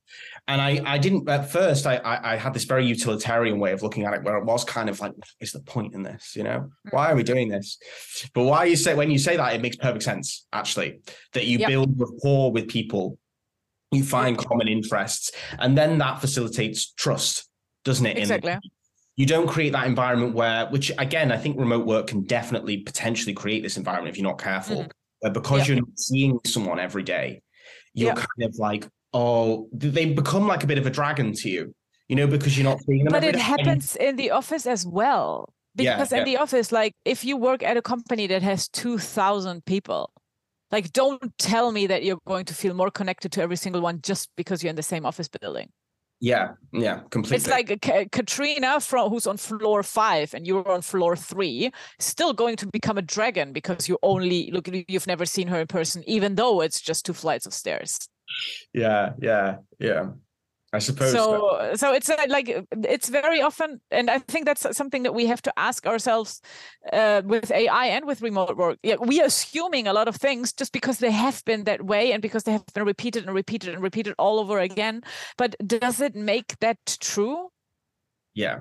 And 0.46 0.60
I, 0.60 0.80
I 0.86 0.98
didn't 0.98 1.28
at 1.28 1.50
first. 1.50 1.86
I, 1.86 1.96
I, 1.96 2.34
I, 2.34 2.36
had 2.36 2.54
this 2.54 2.64
very 2.64 2.86
utilitarian 2.86 3.58
way 3.58 3.72
of 3.72 3.82
looking 3.82 4.04
at 4.04 4.14
it, 4.14 4.22
where 4.22 4.36
it 4.36 4.44
was 4.44 4.64
kind 4.64 4.88
of 4.88 5.00
like, 5.00 5.12
"Is 5.40 5.52
the 5.52 5.60
point 5.60 5.94
in 5.94 6.02
this? 6.02 6.36
You 6.36 6.44
know, 6.44 6.70
why 6.90 7.10
are 7.10 7.16
we 7.16 7.24
doing 7.24 7.48
this?" 7.48 7.78
But 8.32 8.44
why 8.44 8.64
you 8.64 8.76
say 8.76 8.94
when 8.94 9.10
you 9.10 9.18
say 9.18 9.36
that, 9.36 9.54
it 9.54 9.60
makes 9.60 9.76
perfect 9.76 10.04
sense. 10.04 10.46
Actually, 10.52 11.00
that 11.32 11.46
you 11.46 11.58
yep. 11.58 11.68
build 11.68 11.94
rapport 11.98 12.52
with 12.52 12.68
people, 12.68 13.18
you 13.90 14.04
find 14.04 14.38
common 14.38 14.68
interests, 14.68 15.32
and 15.58 15.76
then 15.76 15.98
that 15.98 16.20
facilitates 16.20 16.92
trust, 16.92 17.48
doesn't 17.84 18.06
it? 18.06 18.18
Exactly. 18.18 18.52
In, 18.52 18.60
you 19.16 19.26
don't 19.26 19.48
create 19.48 19.72
that 19.72 19.86
environment 19.86 20.34
where, 20.34 20.66
which 20.68 20.92
again, 20.96 21.32
I 21.32 21.36
think 21.36 21.58
remote 21.58 21.86
work 21.86 22.06
can 22.06 22.22
definitely 22.22 22.78
potentially 22.78 23.34
create 23.34 23.62
this 23.62 23.76
environment 23.76 24.14
if 24.14 24.18
you're 24.18 24.30
not 24.30 24.40
careful. 24.40 24.86
Mm-hmm. 25.22 25.32
because 25.32 25.58
yep. 25.58 25.68
you're 25.68 25.76
not 25.76 25.98
seeing 25.98 26.38
someone 26.46 26.78
every 26.78 27.02
day, 27.02 27.42
you're 27.94 28.08
yeah. 28.08 28.14
kind 28.14 28.44
of 28.44 28.56
like, 28.58 28.88
oh, 29.12 29.68
they 29.72 30.12
become 30.12 30.46
like 30.46 30.64
a 30.64 30.66
bit 30.66 30.78
of 30.78 30.86
a 30.86 30.90
dragon 30.90 31.32
to 31.34 31.50
you, 31.50 31.74
you 32.08 32.16
know, 32.16 32.26
because 32.26 32.56
you're 32.56 32.68
not 32.68 32.80
seeing 32.84 33.04
them. 33.04 33.12
But 33.12 33.24
it 33.24 33.36
happens 33.36 33.96
in 33.96 34.16
the 34.16 34.30
office 34.30 34.66
as 34.66 34.86
well. 34.86 35.52
Because 35.76 36.10
yeah, 36.10 36.18
in 36.18 36.26
yeah. 36.26 36.32
the 36.32 36.42
office, 36.42 36.72
like 36.72 36.94
if 37.04 37.24
you 37.24 37.36
work 37.36 37.62
at 37.62 37.76
a 37.76 37.82
company 37.82 38.26
that 38.26 38.42
has 38.42 38.68
2,000 38.68 39.64
people, 39.64 40.10
like 40.72 40.92
don't 40.92 41.36
tell 41.38 41.72
me 41.72 41.86
that 41.86 42.04
you're 42.04 42.18
going 42.26 42.44
to 42.46 42.54
feel 42.54 42.74
more 42.74 42.90
connected 42.90 43.32
to 43.32 43.42
every 43.42 43.56
single 43.56 43.80
one 43.80 44.00
just 44.02 44.30
because 44.36 44.62
you're 44.62 44.70
in 44.70 44.76
the 44.76 44.82
same 44.82 45.06
office 45.06 45.28
building. 45.28 45.70
Yeah, 46.20 46.50
yeah, 46.72 47.00
completely. 47.10 47.36
It's 47.36 47.48
like 47.48 47.70
a, 47.70 48.06
Katrina 48.06 48.78
from 48.80 49.08
who's 49.08 49.26
on 49.26 49.38
floor 49.38 49.82
five 49.82 50.34
and 50.34 50.46
you're 50.46 50.68
on 50.70 50.82
floor 50.82 51.16
three, 51.16 51.70
still 51.98 52.34
going 52.34 52.56
to 52.56 52.66
become 52.66 52.98
a 52.98 53.02
dragon 53.02 53.54
because 53.54 53.88
you 53.88 53.98
only 54.02 54.50
look. 54.50 54.68
You've 54.88 55.06
never 55.06 55.24
seen 55.24 55.48
her 55.48 55.60
in 55.60 55.66
person, 55.66 56.04
even 56.06 56.34
though 56.34 56.60
it's 56.60 56.80
just 56.80 57.06
two 57.06 57.14
flights 57.14 57.46
of 57.46 57.54
stairs. 57.54 57.98
Yeah, 58.74 59.12
yeah, 59.18 59.56
yeah. 59.78 60.10
I 60.72 60.78
suppose 60.78 61.12
so. 61.12 61.72
So 61.74 61.92
it's 61.92 62.08
uh, 62.08 62.16
like 62.28 62.64
it's 62.84 63.08
very 63.08 63.42
often, 63.42 63.80
and 63.90 64.08
I 64.08 64.20
think 64.20 64.46
that's 64.46 64.64
something 64.76 65.02
that 65.02 65.14
we 65.14 65.26
have 65.26 65.42
to 65.42 65.52
ask 65.58 65.84
ourselves 65.84 66.40
uh, 66.92 67.22
with 67.24 67.50
AI 67.50 67.86
and 67.86 68.06
with 68.06 68.22
remote 68.22 68.56
work. 68.56 68.78
Yeah, 68.84 68.96
we 69.00 69.20
are 69.20 69.26
assuming 69.26 69.88
a 69.88 69.92
lot 69.92 70.06
of 70.06 70.14
things 70.14 70.52
just 70.52 70.72
because 70.72 70.98
they 70.98 71.10
have 71.10 71.44
been 71.44 71.64
that 71.64 71.84
way 71.84 72.12
and 72.12 72.22
because 72.22 72.44
they 72.44 72.52
have 72.52 72.64
been 72.72 72.84
repeated 72.84 73.24
and 73.26 73.34
repeated 73.34 73.74
and 73.74 73.82
repeated 73.82 74.14
all 74.16 74.38
over 74.38 74.60
again. 74.60 75.02
But 75.36 75.56
does 75.66 76.00
it 76.00 76.14
make 76.14 76.56
that 76.60 76.78
true? 77.00 77.48
Yeah. 78.34 78.60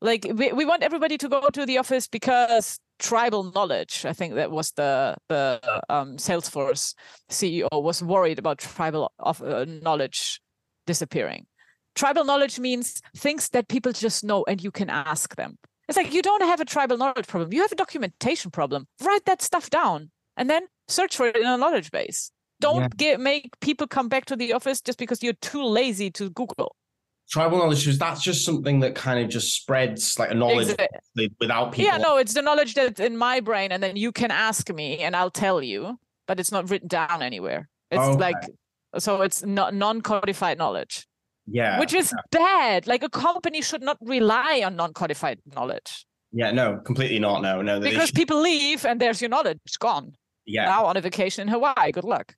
Like 0.00 0.26
we, 0.34 0.52
we 0.52 0.64
want 0.64 0.82
everybody 0.82 1.18
to 1.18 1.28
go 1.28 1.48
to 1.50 1.64
the 1.64 1.78
office 1.78 2.08
because 2.08 2.80
tribal 2.98 3.52
knowledge. 3.52 4.04
I 4.04 4.12
think 4.12 4.34
that 4.34 4.50
was 4.50 4.72
the 4.72 5.16
the 5.28 5.60
um, 5.88 6.16
Salesforce 6.16 6.94
CEO 7.30 7.68
was 7.70 8.02
worried 8.02 8.40
about 8.40 8.58
tribal 8.58 9.12
of 9.20 9.40
uh, 9.40 9.64
knowledge 9.82 10.40
disappearing. 10.86 11.46
Tribal 11.94 12.24
knowledge 12.24 12.58
means 12.58 13.00
things 13.16 13.48
that 13.50 13.68
people 13.68 13.92
just 13.92 14.22
know 14.22 14.44
and 14.46 14.62
you 14.62 14.70
can 14.70 14.90
ask 14.90 15.36
them. 15.36 15.58
It's 15.88 15.96
like 15.96 16.12
you 16.12 16.22
don't 16.22 16.42
have 16.42 16.60
a 16.60 16.64
tribal 16.64 16.96
knowledge 16.96 17.26
problem, 17.26 17.52
you 17.52 17.62
have 17.62 17.72
a 17.72 17.76
documentation 17.76 18.50
problem. 18.50 18.86
Write 19.02 19.24
that 19.26 19.40
stuff 19.40 19.70
down 19.70 20.10
and 20.36 20.50
then 20.50 20.66
search 20.88 21.16
for 21.16 21.26
it 21.26 21.36
in 21.36 21.46
a 21.46 21.56
knowledge 21.56 21.90
base. 21.90 22.30
Don't 22.60 22.80
yeah. 22.80 22.88
get 22.96 23.20
make 23.20 23.58
people 23.60 23.86
come 23.86 24.08
back 24.08 24.24
to 24.26 24.36
the 24.36 24.52
office 24.52 24.80
just 24.80 24.98
because 24.98 25.22
you're 25.22 25.34
too 25.34 25.64
lazy 25.64 26.10
to 26.12 26.30
Google. 26.30 26.74
Tribal 27.28 27.58
knowledge 27.58 27.86
is 27.88 27.98
that's 27.98 28.22
just 28.22 28.44
something 28.44 28.80
that 28.80 28.94
kind 28.94 29.18
of 29.18 29.28
just 29.28 29.54
spreads 29.54 30.18
like 30.18 30.30
a 30.30 30.34
knowledge 30.34 30.68
exactly. 30.68 31.32
without 31.40 31.72
people. 31.72 31.90
Yeah, 31.90 31.98
no, 31.98 32.18
it's 32.18 32.34
the 32.34 32.42
knowledge 32.42 32.74
that's 32.74 33.00
in 33.00 33.16
my 33.16 33.40
brain, 33.40 33.72
and 33.72 33.82
then 33.82 33.96
you 33.96 34.12
can 34.12 34.30
ask 34.30 34.72
me 34.72 34.98
and 34.98 35.16
I'll 35.16 35.30
tell 35.30 35.60
you, 35.60 35.98
but 36.26 36.38
it's 36.38 36.52
not 36.52 36.70
written 36.70 36.88
down 36.88 37.22
anywhere. 37.22 37.68
It's 37.90 38.00
okay. 38.00 38.18
like 38.18 38.36
so 38.98 39.22
it's 39.22 39.44
not 39.44 39.74
non-codified 39.74 40.58
knowledge. 40.58 41.06
Yeah. 41.46 41.78
Which 41.78 41.94
is 41.94 42.12
yeah. 42.12 42.40
bad. 42.40 42.86
Like 42.86 43.02
a 43.02 43.08
company 43.08 43.62
should 43.62 43.82
not 43.82 43.98
rely 44.00 44.62
on 44.64 44.76
non-codified 44.76 45.40
knowledge. 45.54 46.06
Yeah, 46.32 46.50
no, 46.50 46.78
completely 46.84 47.18
not. 47.18 47.42
No, 47.42 47.62
no. 47.62 47.80
Because 47.80 48.10
people 48.10 48.40
leave 48.40 48.84
and 48.84 49.00
there's 49.00 49.20
your 49.20 49.30
knowledge 49.30 49.58
it's 49.64 49.76
gone. 49.76 50.14
Yeah. 50.44 50.66
Now 50.66 50.86
on 50.86 50.96
a 50.96 51.00
vacation 51.00 51.42
in 51.42 51.48
Hawaii. 51.48 51.92
Good 51.92 52.04
luck. 52.04 52.34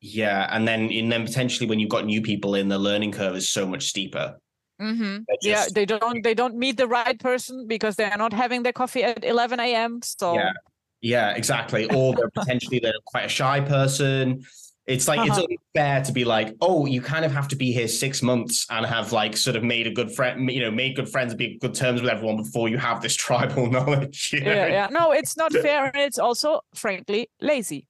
Yeah, 0.00 0.48
and 0.50 0.66
then 0.66 0.90
and 0.92 1.10
then 1.10 1.24
potentially 1.24 1.68
when 1.68 1.80
you've 1.80 1.90
got 1.90 2.06
new 2.06 2.22
people 2.22 2.54
in, 2.54 2.68
the 2.68 2.78
learning 2.78 3.12
curve 3.12 3.34
is 3.34 3.48
so 3.48 3.66
much 3.66 3.86
steeper. 3.86 4.38
Mm-hmm. 4.80 5.24
Just, 5.42 5.44
yeah, 5.44 5.66
they 5.74 5.84
don't 5.84 6.22
they 6.22 6.34
don't 6.34 6.56
meet 6.56 6.76
the 6.76 6.86
right 6.86 7.18
person 7.18 7.66
because 7.66 7.96
they 7.96 8.04
are 8.04 8.16
not 8.16 8.32
having 8.32 8.62
their 8.62 8.72
coffee 8.72 9.02
at 9.02 9.24
11 9.24 9.58
a.m. 9.58 10.00
So 10.04 10.34
yeah, 10.34 10.52
yeah, 11.00 11.30
exactly. 11.32 11.90
Or 11.92 12.14
they're 12.14 12.30
potentially 12.30 12.78
they're 12.78 12.92
quite 13.06 13.24
a 13.24 13.28
shy 13.28 13.60
person. 13.60 14.44
It's 14.88 15.06
like 15.06 15.20
uh-huh. 15.20 15.42
it's 15.42 15.60
unfair 15.76 16.02
to 16.02 16.12
be 16.12 16.24
like, 16.24 16.56
oh, 16.62 16.86
you 16.86 17.02
kind 17.02 17.26
of 17.26 17.30
have 17.30 17.46
to 17.48 17.56
be 17.56 17.72
here 17.72 17.88
six 17.88 18.22
months 18.22 18.66
and 18.70 18.86
have 18.86 19.12
like 19.12 19.36
sort 19.36 19.54
of 19.54 19.62
made 19.62 19.86
a 19.86 19.90
good 19.90 20.10
friend, 20.10 20.50
you 20.50 20.62
know, 20.62 20.70
made 20.70 20.96
good 20.96 21.10
friends 21.10 21.32
and 21.32 21.38
be 21.38 21.58
good 21.58 21.74
terms 21.74 22.00
with 22.00 22.10
everyone 22.10 22.38
before 22.38 22.70
you 22.70 22.78
have 22.78 23.02
this 23.02 23.14
tribal 23.26 23.70
knowledge. 23.70 24.30
You 24.32 24.40
know? 24.40 24.54
Yeah, 24.54 24.66
yeah. 24.66 24.88
No, 24.90 25.12
it's 25.12 25.36
not 25.36 25.52
fair, 25.66 25.84
and 25.84 25.96
it's 25.96 26.18
also, 26.18 26.60
frankly, 26.74 27.28
lazy. 27.38 27.86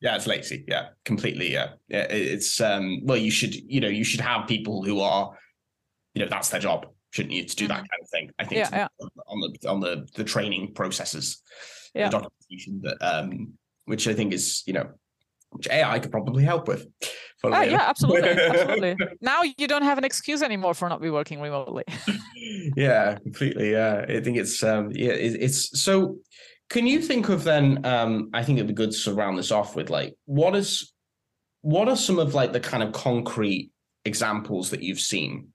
Yeah, 0.00 0.16
it's 0.16 0.26
lazy. 0.26 0.64
Yeah, 0.66 0.88
completely. 1.04 1.52
Yeah, 1.52 1.74
yeah. 1.86 2.06
It's 2.10 2.60
um. 2.60 3.02
Well, 3.04 3.18
you 3.18 3.30
should, 3.30 3.54
you 3.54 3.80
know, 3.80 3.88
you 3.88 4.02
should 4.02 4.20
have 4.20 4.48
people 4.48 4.82
who 4.82 4.98
are, 4.98 5.30
you 6.14 6.22
know, 6.24 6.28
that's 6.28 6.48
their 6.48 6.60
job, 6.60 6.86
shouldn't 7.10 7.32
you, 7.32 7.44
to 7.44 7.54
do 7.54 7.68
that 7.68 7.74
mm-hmm. 7.74 7.80
kind 7.80 8.02
of 8.02 8.08
thing? 8.10 8.30
I 8.40 8.44
think 8.44 8.58
yeah, 8.58 8.88
yeah. 9.00 9.08
on 9.28 9.40
the 9.40 9.68
on 9.68 9.78
the 9.78 10.08
the 10.16 10.24
training 10.24 10.74
processes, 10.74 11.42
yeah. 11.94 12.08
the 12.08 12.18
documentation 12.18 12.80
that 12.82 12.96
um, 13.00 13.52
which 13.84 14.08
I 14.08 14.14
think 14.14 14.32
is, 14.32 14.64
you 14.66 14.72
know, 14.72 14.90
which 15.50 15.68
AI 15.68 15.98
could 15.98 16.10
probably 16.10 16.44
help 16.44 16.68
with. 16.68 16.86
Oh, 17.42 17.62
yeah, 17.62 17.82
absolutely, 17.88 18.28
absolutely. 18.30 18.96
Now 19.20 19.42
you 19.42 19.66
don't 19.66 19.82
have 19.82 19.98
an 19.98 20.04
excuse 20.04 20.42
anymore 20.42 20.74
for 20.74 20.88
not 20.88 21.00
be 21.00 21.10
working 21.10 21.40
remotely. 21.40 21.84
yeah, 22.76 23.16
completely. 23.16 23.72
Yeah, 23.72 24.04
I 24.08 24.20
think 24.20 24.36
it's 24.36 24.62
um, 24.62 24.90
yeah, 24.92 25.12
it, 25.12 25.36
it's 25.40 25.80
so. 25.80 26.18
Can 26.68 26.86
you 26.86 27.00
think 27.00 27.28
of 27.28 27.42
then? 27.42 27.84
Um, 27.84 28.30
I 28.32 28.44
think 28.44 28.58
it'd 28.58 28.68
be 28.68 28.74
good 28.74 28.92
to 28.92 29.14
round 29.14 29.38
this 29.38 29.50
off 29.50 29.74
with 29.74 29.90
like, 29.90 30.14
what 30.26 30.54
is, 30.54 30.92
what 31.62 31.88
are 31.88 31.96
some 31.96 32.18
of 32.20 32.34
like 32.34 32.52
the 32.52 32.60
kind 32.60 32.82
of 32.82 32.92
concrete 32.92 33.72
examples 34.04 34.70
that 34.70 34.82
you've 34.82 35.00
seen 35.00 35.48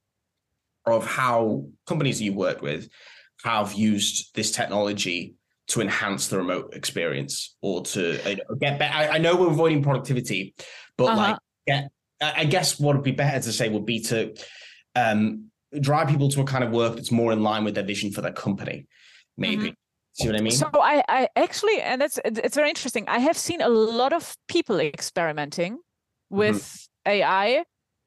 of 0.85 1.05
how 1.05 1.65
companies 1.87 2.19
that 2.19 2.25
you 2.25 2.33
worked 2.33 2.61
with 2.61 2.89
have 3.43 3.73
used 3.73 4.35
this 4.35 4.51
technology 4.51 5.35
to 5.67 5.81
enhance 5.81 6.27
the 6.27 6.37
remote 6.37 6.73
experience 6.73 7.55
or 7.61 7.83
to 7.83 8.19
get 8.59 8.79
better. 8.79 8.93
I, 8.93 9.07
I, 9.07 9.17
know 9.17 9.35
we're 9.35 9.47
avoiding 9.47 9.81
productivity, 9.81 10.53
but 10.97 11.05
uh-huh. 11.05 11.15
like, 11.17 11.37
get, 11.65 11.89
I 12.21 12.45
guess 12.45 12.79
what 12.79 12.95
would 12.95 13.03
be 13.03 13.11
better 13.11 13.39
to 13.39 13.51
say 13.51 13.69
would 13.69 13.85
be 13.85 13.99
to 14.01 14.35
um, 14.95 15.49
drive 15.79 16.07
people 16.07 16.29
to 16.29 16.41
a 16.41 16.45
kind 16.45 16.63
of 16.63 16.71
work 16.71 16.95
that's 16.95 17.11
more 17.11 17.31
in 17.31 17.41
line 17.41 17.63
with 17.63 17.75
their 17.75 17.83
vision 17.83 18.11
for 18.11 18.21
their 18.21 18.31
company, 18.31 18.87
maybe. 19.37 19.63
Mm-hmm. 19.63 19.71
See 20.13 20.27
what 20.27 20.37
I 20.37 20.41
mean? 20.41 20.53
So 20.53 20.69
I, 20.73 21.03
I 21.09 21.29
actually, 21.35 21.81
and 21.81 21.99
that's 21.99 22.19
it's 22.23 22.55
very 22.55 22.69
interesting. 22.69 23.05
I 23.09 23.19
have 23.19 23.37
seen 23.37 23.61
a 23.61 23.67
lot 23.67 24.13
of 24.13 24.33
people 24.47 24.79
experimenting 24.79 25.73
mm-hmm. 25.73 26.37
with 26.37 26.61
mm-hmm. 26.61 27.11
AI 27.11 27.63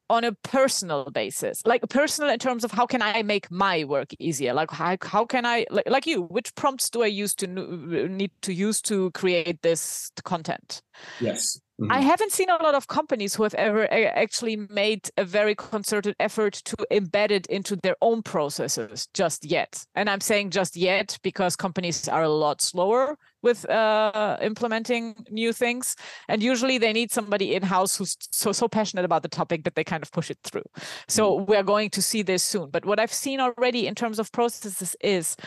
on 0.09 0.23
a 0.23 0.31
personal 0.43 1.09
basis 1.11 1.61
like 1.65 1.81
personal 1.89 2.29
in 2.29 2.39
terms 2.39 2.63
of 2.63 2.71
how 2.71 2.85
can 2.85 3.01
i 3.01 3.21
make 3.23 3.49
my 3.51 3.83
work 3.83 4.09
easier? 4.19 4.53
Like 4.53 4.71
how, 4.71 4.97
how 5.01 5.25
can 5.25 5.45
i 5.45 5.65
like, 5.69 5.89
like 5.89 6.07
you 6.07 6.23
which 6.23 6.53
prompts 6.55 6.89
do 6.89 7.03
i 7.03 7.07
use 7.07 7.35
to 7.35 7.47
need 7.47 8.31
to 8.41 8.53
use 8.53 8.81
to 8.83 9.11
create 9.11 9.61
this 9.61 10.11
content? 10.23 10.81
Yes 11.19 11.59
Mm-hmm. 11.79 11.93
I 11.93 12.01
haven't 12.01 12.33
seen 12.33 12.49
a 12.49 12.61
lot 12.61 12.75
of 12.75 12.87
companies 12.87 13.33
who 13.33 13.43
have 13.43 13.53
ever 13.53 13.87
actually 13.93 14.57
made 14.69 15.09
a 15.15 15.23
very 15.23 15.55
concerted 15.55 16.13
effort 16.19 16.55
to 16.65 16.75
embed 16.91 17.31
it 17.31 17.47
into 17.47 17.77
their 17.77 17.95
own 18.01 18.21
processes 18.21 19.07
just 19.13 19.45
yet. 19.45 19.85
And 19.95 20.09
I'm 20.09 20.19
saying 20.19 20.49
just 20.49 20.75
yet 20.75 21.17
because 21.23 21.55
companies 21.55 22.09
are 22.09 22.23
a 22.23 22.29
lot 22.29 22.61
slower 22.61 23.17
with 23.41 23.69
uh, 23.69 24.35
implementing 24.41 25.15
new 25.29 25.53
things. 25.53 25.95
And 26.27 26.43
usually 26.43 26.79
they 26.79 26.91
need 26.91 27.11
somebody 27.11 27.55
in 27.55 27.63
house 27.63 27.95
who's 27.95 28.17
so, 28.29 28.51
so 28.51 28.67
passionate 28.67 29.05
about 29.05 29.23
the 29.23 29.29
topic 29.29 29.63
that 29.63 29.75
they 29.75 29.85
kind 29.85 30.03
of 30.03 30.11
push 30.11 30.29
it 30.29 30.39
through. 30.43 30.65
So 31.07 31.37
mm-hmm. 31.37 31.45
we're 31.49 31.63
going 31.63 31.91
to 31.91 32.01
see 32.01 32.23
this 32.23 32.43
soon. 32.43 32.71
But 32.71 32.83
what 32.83 32.99
I've 32.99 33.13
seen 33.13 33.39
already 33.39 33.87
in 33.87 33.95
terms 33.95 34.19
of 34.19 34.33
processes 34.33 34.97
is, 34.99 35.37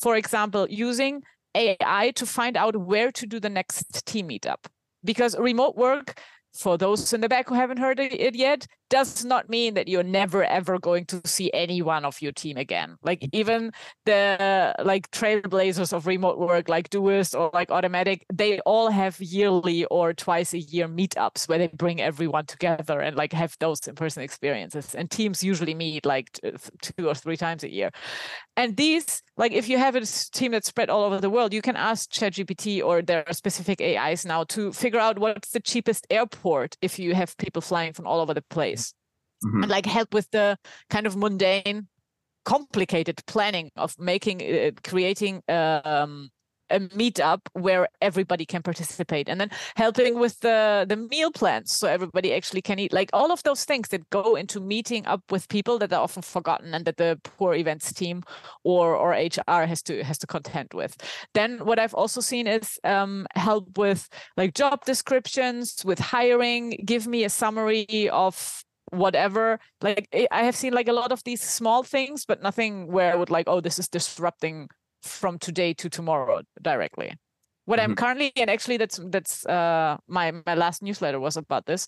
for 0.00 0.16
example, 0.16 0.66
using 0.70 1.22
AI 1.54 2.12
to 2.16 2.24
find 2.24 2.56
out 2.56 2.74
where 2.74 3.12
to 3.12 3.26
do 3.26 3.38
the 3.38 3.50
next 3.50 4.06
team 4.06 4.30
meetup 4.30 4.64
because 5.04 5.36
remote 5.38 5.76
work 5.76 6.18
for 6.54 6.78
those 6.78 7.12
in 7.12 7.20
the 7.20 7.28
back 7.28 7.48
who 7.48 7.54
haven't 7.54 7.78
heard 7.78 7.98
it 7.98 8.34
yet, 8.34 8.66
does 8.90 9.24
not 9.24 9.48
mean 9.48 9.74
that 9.74 9.88
you're 9.88 10.04
never 10.04 10.44
ever 10.44 10.78
going 10.78 11.04
to 11.06 11.20
see 11.24 11.50
any 11.52 11.82
one 11.82 12.04
of 12.04 12.20
your 12.22 12.30
team 12.30 12.56
again. 12.56 12.96
Like 13.02 13.20
mm-hmm. 13.20 13.36
even 13.36 13.72
the 14.04 14.74
like 14.84 15.10
trailblazers 15.10 15.92
of 15.92 16.06
remote 16.06 16.38
work, 16.38 16.68
like 16.68 16.90
Doist 16.90 17.38
or 17.38 17.50
like 17.52 17.70
Automattic, 17.70 18.22
they 18.32 18.60
all 18.60 18.90
have 18.90 19.20
yearly 19.20 19.84
or 19.86 20.12
twice 20.12 20.54
a 20.54 20.60
year 20.60 20.86
meetups 20.86 21.48
where 21.48 21.58
they 21.58 21.68
bring 21.68 22.00
everyone 22.00 22.46
together 22.46 23.00
and 23.00 23.16
like 23.16 23.32
have 23.32 23.56
those 23.58 23.86
in-person 23.88 24.22
experiences. 24.22 24.94
And 24.94 25.10
teams 25.10 25.42
usually 25.42 25.74
meet 25.74 26.06
like 26.06 26.38
two 26.80 27.08
or 27.08 27.14
three 27.14 27.36
times 27.36 27.64
a 27.64 27.72
year. 27.72 27.90
And 28.56 28.76
these, 28.76 29.22
like 29.36 29.50
if 29.50 29.68
you 29.68 29.78
have 29.78 29.96
a 29.96 30.02
team 30.06 30.52
that's 30.52 30.68
spread 30.68 30.88
all 30.88 31.02
over 31.02 31.20
the 31.20 31.30
world, 31.30 31.52
you 31.52 31.62
can 31.62 31.74
ask 31.74 32.10
ChatGPT 32.10 32.84
or 32.84 33.02
there 33.02 33.24
are 33.26 33.32
specific 33.32 33.80
AIs 33.80 34.24
now 34.24 34.44
to 34.44 34.72
figure 34.72 35.00
out 35.00 35.18
what's 35.18 35.50
the 35.50 35.60
cheapest 35.60 36.06
airport 36.10 36.43
if 36.80 36.98
you 36.98 37.14
have 37.14 37.36
people 37.36 37.62
flying 37.62 37.92
from 37.92 38.06
all 38.06 38.20
over 38.20 38.34
the 38.34 38.44
place 38.50 38.94
mm-hmm. 39.44 39.62
and 39.62 39.70
like 39.70 39.86
help 39.86 40.12
with 40.12 40.30
the 40.30 40.56
kind 40.90 41.06
of 41.06 41.16
mundane 41.16 41.88
complicated 42.44 43.22
planning 43.26 43.70
of 43.76 43.98
making 43.98 44.42
uh, 44.42 44.70
creating 44.82 45.42
um, 45.48 46.28
a 46.70 46.80
meetup 46.80 47.40
where 47.52 47.88
everybody 48.00 48.46
can 48.46 48.62
participate 48.62 49.28
and 49.28 49.40
then 49.40 49.50
helping 49.76 50.18
with 50.18 50.40
the 50.40 50.86
the 50.88 50.96
meal 50.96 51.30
plans 51.30 51.70
so 51.70 51.86
everybody 51.88 52.32
actually 52.32 52.62
can 52.62 52.78
eat 52.78 52.92
like 52.92 53.10
all 53.12 53.30
of 53.30 53.42
those 53.42 53.64
things 53.64 53.88
that 53.88 54.08
go 54.10 54.34
into 54.34 54.60
meeting 54.60 55.06
up 55.06 55.22
with 55.30 55.48
people 55.48 55.78
that 55.78 55.92
are 55.92 56.02
often 56.02 56.22
forgotten 56.22 56.74
and 56.74 56.84
that 56.84 56.96
the 56.96 57.18
poor 57.24 57.54
events 57.54 57.92
team 57.92 58.22
or 58.62 58.96
or 58.96 59.10
hr 59.12 59.66
has 59.66 59.82
to 59.82 60.02
has 60.02 60.18
to 60.18 60.26
contend 60.26 60.68
with. 60.74 60.96
Then 61.34 61.58
what 61.64 61.78
i've 61.78 61.94
also 61.94 62.20
seen 62.20 62.46
is 62.46 62.78
um, 62.84 63.26
help 63.34 63.78
with 63.78 64.08
like 64.36 64.54
job 64.54 64.84
descriptions 64.84 65.82
with 65.84 65.98
hiring. 65.98 66.82
Give 66.84 67.06
me 67.06 67.24
a 67.24 67.30
summary 67.30 68.08
of 68.10 68.64
whatever. 68.90 69.58
Like 69.80 70.08
i 70.30 70.44
have 70.44 70.56
seen 70.56 70.72
like 70.72 70.88
a 70.88 70.92
lot 70.92 71.12
of 71.12 71.22
these 71.24 71.42
small 71.42 71.82
things 71.82 72.24
but 72.24 72.42
nothing 72.42 72.86
where 72.86 73.12
i 73.12 73.16
would 73.16 73.30
like 73.30 73.46
oh 73.48 73.60
this 73.60 73.78
is 73.78 73.88
disrupting 73.88 74.68
from 75.04 75.38
today 75.38 75.72
to 75.74 75.88
tomorrow 75.88 76.40
directly 76.62 77.12
what 77.64 77.78
mm-hmm. 77.78 77.90
i'm 77.90 77.96
currently 77.96 78.32
and 78.36 78.50
actually 78.50 78.76
that's 78.76 79.00
that's 79.06 79.46
uh 79.46 79.96
my 80.08 80.32
my 80.46 80.54
last 80.54 80.82
newsletter 80.82 81.20
was 81.20 81.36
about 81.36 81.66
this 81.66 81.86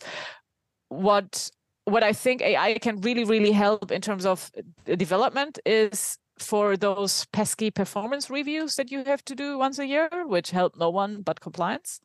what 0.89 1.51
what 1.85 2.03
i 2.03 2.13
think 2.13 2.43
ai 2.43 2.79
can 2.79 3.01
really 3.01 3.25
really 3.25 3.53
help 3.53 3.91
in 3.91 4.01
terms 4.01 4.27
of 4.27 4.51
development 4.97 5.59
is 5.65 6.19
for 6.39 6.77
those 6.77 7.25
pesky 7.33 7.71
performance 7.71 8.29
reviews 8.29 8.75
that 8.75 8.91
you 8.91 9.03
have 9.05 9.25
to 9.25 9.35
do 9.35 9.57
once 9.59 9.79
a 9.79 9.87
year 9.87 10.09
which 10.27 10.51
help 10.51 10.77
no 10.77 10.91
one 10.91 11.23
but 11.23 11.41
compliance 11.41 11.99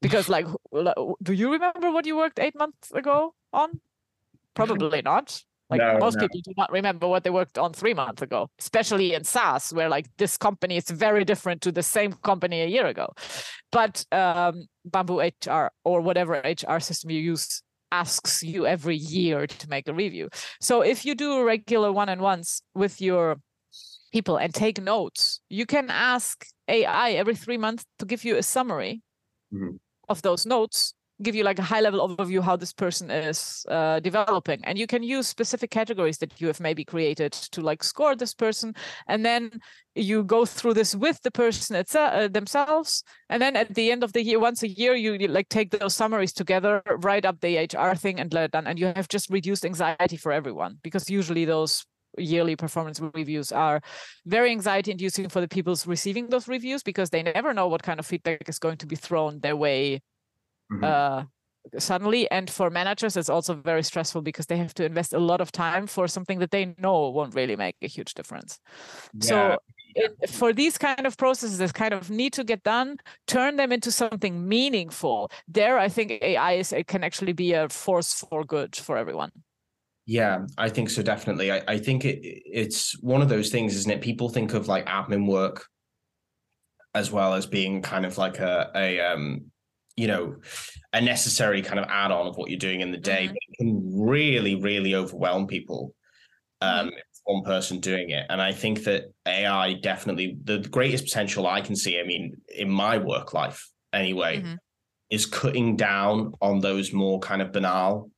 because 0.00 0.28
like 0.28 0.46
do 1.22 1.32
you 1.32 1.50
remember 1.50 1.90
what 1.90 2.06
you 2.06 2.16
worked 2.16 2.38
eight 2.38 2.54
months 2.54 2.92
ago 2.92 3.34
on 3.52 3.80
Probably 4.54 5.02
not. 5.02 5.42
Like 5.72 5.80
no, 5.80 5.98
most 5.98 6.16
no. 6.16 6.20
people 6.20 6.40
do 6.44 6.52
not 6.56 6.70
remember 6.70 7.08
what 7.08 7.24
they 7.24 7.30
worked 7.30 7.56
on 7.56 7.72
three 7.72 7.94
months 7.94 8.20
ago, 8.20 8.50
especially 8.58 9.14
in 9.14 9.24
SaaS, 9.24 9.72
where 9.72 9.88
like 9.88 10.06
this 10.18 10.36
company 10.36 10.76
is 10.76 10.90
very 10.90 11.24
different 11.24 11.62
to 11.62 11.72
the 11.72 11.82
same 11.82 12.12
company 12.12 12.60
a 12.60 12.66
year 12.66 12.86
ago. 12.86 13.12
But 13.70 14.04
um, 14.12 14.66
Bamboo 14.84 15.20
HR 15.20 15.70
or 15.84 16.02
whatever 16.02 16.34
HR 16.44 16.78
system 16.78 17.10
you 17.10 17.20
use 17.20 17.62
asks 17.90 18.42
you 18.42 18.66
every 18.66 18.96
year 18.96 19.46
to 19.46 19.68
make 19.70 19.88
a 19.88 19.94
review. 19.94 20.28
So 20.60 20.82
if 20.82 21.06
you 21.06 21.14
do 21.14 21.42
regular 21.42 21.90
one-on-ones 21.90 22.62
with 22.74 23.00
your 23.00 23.36
people 24.12 24.36
and 24.36 24.52
take 24.52 24.78
notes, 24.82 25.40
you 25.48 25.64
can 25.64 25.88
ask 25.88 26.44
AI 26.68 27.12
every 27.12 27.34
three 27.34 27.56
months 27.56 27.84
to 27.98 28.04
give 28.04 28.24
you 28.24 28.36
a 28.36 28.42
summary 28.42 29.00
mm-hmm. 29.52 29.76
of 30.10 30.20
those 30.20 30.44
notes 30.44 30.92
give 31.20 31.34
you 31.34 31.44
like 31.44 31.58
a 31.58 31.62
high 31.62 31.80
level 31.80 32.06
overview 32.08 32.42
how 32.42 32.56
this 32.56 32.72
person 32.72 33.10
is 33.10 33.64
uh, 33.68 34.00
developing. 34.00 34.60
And 34.64 34.78
you 34.78 34.86
can 34.86 35.02
use 35.02 35.28
specific 35.28 35.70
categories 35.70 36.18
that 36.18 36.40
you 36.40 36.46
have 36.46 36.60
maybe 36.60 36.84
created 36.84 37.32
to 37.32 37.60
like 37.60 37.82
score 37.82 38.16
this 38.16 38.34
person. 38.34 38.74
And 39.08 39.24
then 39.24 39.60
you 39.94 40.24
go 40.24 40.46
through 40.46 40.74
this 40.74 40.94
with 40.94 41.20
the 41.22 41.30
person 41.30 41.76
itself 41.76 42.12
uh, 42.14 42.28
themselves. 42.28 43.04
And 43.28 43.42
then 43.42 43.56
at 43.56 43.74
the 43.74 43.92
end 43.92 44.02
of 44.02 44.12
the 44.12 44.22
year 44.22 44.40
once 44.40 44.62
a 44.62 44.68
year 44.68 44.94
you, 44.94 45.18
like 45.28 45.48
take 45.48 45.70
those 45.70 45.94
summaries 45.94 46.32
together 46.32 46.82
write 46.98 47.24
up 47.24 47.40
the 47.40 47.58
hr 47.58 47.94
thing 47.94 48.18
and 48.18 48.32
let 48.32 48.44
it 48.44 48.50
done. 48.52 48.66
And 48.66 48.78
you 48.78 48.92
have 48.96 49.08
just 49.08 49.30
reduced 49.30 49.64
anxiety 49.64 50.16
for 50.16 50.32
everyone 50.32 50.78
because 50.82 51.10
usually 51.10 51.44
those 51.44 51.84
yearly 52.18 52.56
performance 52.56 53.00
reviews 53.14 53.52
are 53.52 53.80
very 54.26 54.50
anxiety 54.50 54.90
inducing 54.90 55.28
for 55.28 55.40
the 55.40 55.48
people 55.48 55.74
receiving 55.86 56.28
those 56.28 56.48
reviews 56.48 56.82
because 56.82 57.10
they 57.10 57.22
never 57.22 57.54
know 57.54 57.68
what 57.68 57.82
kind 57.82 57.98
of 57.98 58.06
feedback 58.06 58.48
is 58.48 58.58
going 58.58 58.76
to 58.76 58.86
be 58.86 58.96
thrown 58.96 59.40
their 59.40 59.56
way 59.56 60.00
mm-hmm. 60.70 60.84
uh, 60.84 61.24
suddenly. 61.78 62.30
And 62.30 62.50
for 62.50 62.70
managers, 62.70 63.16
it's 63.16 63.30
also 63.30 63.54
very 63.54 63.82
stressful 63.82 64.22
because 64.22 64.46
they 64.46 64.56
have 64.56 64.74
to 64.74 64.84
invest 64.84 65.12
a 65.12 65.18
lot 65.18 65.40
of 65.40 65.52
time 65.52 65.86
for 65.86 66.08
something 66.08 66.38
that 66.40 66.50
they 66.50 66.74
know 66.78 67.10
won't 67.10 67.34
really 67.34 67.56
make 67.56 67.76
a 67.82 67.88
huge 67.88 68.14
difference. 68.14 68.58
Yeah. 69.14 69.28
So 69.28 69.58
it, 69.94 70.30
for 70.30 70.52
these 70.52 70.78
kind 70.78 71.06
of 71.06 71.16
processes 71.16 71.58
that 71.58 71.74
kind 71.74 71.94
of 71.94 72.10
need 72.10 72.32
to 72.34 72.44
get 72.44 72.62
done, 72.62 72.98
turn 73.26 73.56
them 73.56 73.72
into 73.72 73.90
something 73.92 74.48
meaningful. 74.48 75.30
There, 75.48 75.78
I 75.78 75.88
think 75.88 76.12
AI 76.22 76.52
is, 76.52 76.72
it 76.72 76.86
can 76.86 77.04
actually 77.04 77.32
be 77.32 77.52
a 77.52 77.68
force 77.68 78.24
for 78.28 78.44
good 78.44 78.74
for 78.76 78.96
everyone. 78.96 79.30
Yeah, 80.04 80.46
I 80.58 80.68
think 80.68 80.90
so. 80.90 81.02
Definitely. 81.02 81.52
I, 81.52 81.62
I 81.68 81.78
think 81.78 82.04
it, 82.04 82.18
it's 82.22 82.98
one 83.00 83.22
of 83.22 83.28
those 83.28 83.50
things, 83.50 83.76
isn't 83.76 83.90
it? 83.90 84.00
People 84.00 84.28
think 84.28 84.52
of 84.52 84.66
like 84.66 84.86
admin 84.86 85.26
work 85.26 85.66
as 86.94 87.10
well 87.10 87.34
as 87.34 87.46
being 87.46 87.82
kind 87.82 88.04
of 88.04 88.18
like 88.18 88.38
a, 88.38 88.70
a 88.74 89.00
um, 89.00 89.51
you 89.96 90.06
know 90.06 90.36
a 90.92 91.00
necessary 91.00 91.62
kind 91.62 91.78
of 91.78 91.86
add-on 91.88 92.26
of 92.26 92.36
what 92.36 92.50
you're 92.50 92.58
doing 92.58 92.80
in 92.80 92.90
the 92.90 92.98
day 92.98 93.26
mm-hmm. 93.26 93.34
it 93.34 93.56
can 93.58 94.00
really 94.00 94.56
really 94.56 94.94
overwhelm 94.94 95.46
people 95.46 95.94
um 96.60 96.88
mm-hmm. 96.88 97.34
one 97.34 97.44
person 97.44 97.78
doing 97.80 98.10
it 98.10 98.24
and 98.30 98.40
i 98.40 98.52
think 98.52 98.84
that 98.84 99.04
ai 99.26 99.74
definitely 99.74 100.38
the 100.44 100.58
greatest 100.70 101.04
potential 101.04 101.46
i 101.46 101.60
can 101.60 101.76
see 101.76 101.98
i 101.98 102.04
mean 102.04 102.36
in 102.56 102.70
my 102.70 102.98
work 102.98 103.34
life 103.34 103.68
anyway 103.92 104.38
mm-hmm. 104.38 104.54
is 105.10 105.26
cutting 105.26 105.76
down 105.76 106.32
on 106.40 106.60
those 106.60 106.92
more 106.92 107.18
kind 107.20 107.42
of 107.42 107.52
banal 107.52 108.10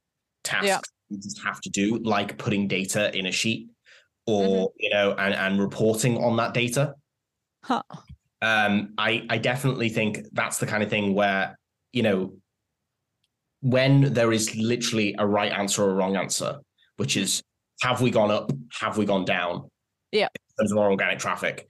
tasks 0.44 0.68
yeah. 0.68 0.78
you 1.08 1.18
just 1.18 1.42
have 1.42 1.60
to 1.60 1.70
do 1.70 1.98
like 1.98 2.38
putting 2.38 2.68
data 2.68 3.16
in 3.16 3.26
a 3.26 3.32
sheet 3.32 3.68
or 4.26 4.46
mm-hmm. 4.46 4.76
you 4.78 4.90
know 4.90 5.14
and 5.18 5.34
and 5.34 5.60
reporting 5.60 6.22
on 6.22 6.36
that 6.36 6.54
data 6.54 6.94
huh. 7.64 7.82
um 8.42 8.94
i 8.96 9.26
i 9.28 9.38
definitely 9.38 9.88
think 9.88 10.20
that's 10.32 10.58
the 10.58 10.66
kind 10.66 10.82
of 10.82 10.88
thing 10.88 11.14
where 11.14 11.56
you 11.95 12.03
know, 12.03 12.34
when 13.61 14.12
there 14.12 14.32
is 14.32 14.55
literally 14.57 15.14
a 15.18 15.26
right 15.26 15.53
answer 15.53 15.84
or 15.84 15.90
a 15.90 15.95
wrong 15.95 16.16
answer, 16.16 16.59
which 16.97 17.16
is 17.16 17.40
have 17.82 18.01
we 18.01 18.11
gone 18.11 18.30
up, 18.30 18.53
have 18.80 18.99
we 18.99 19.07
gone 19.07 19.24
down? 19.24 19.70
Yeah. 20.11 20.26
In 20.34 20.64
terms 20.64 20.72
of 20.72 20.78
our 20.78 20.90
organic 20.90 21.18
traffic, 21.18 21.68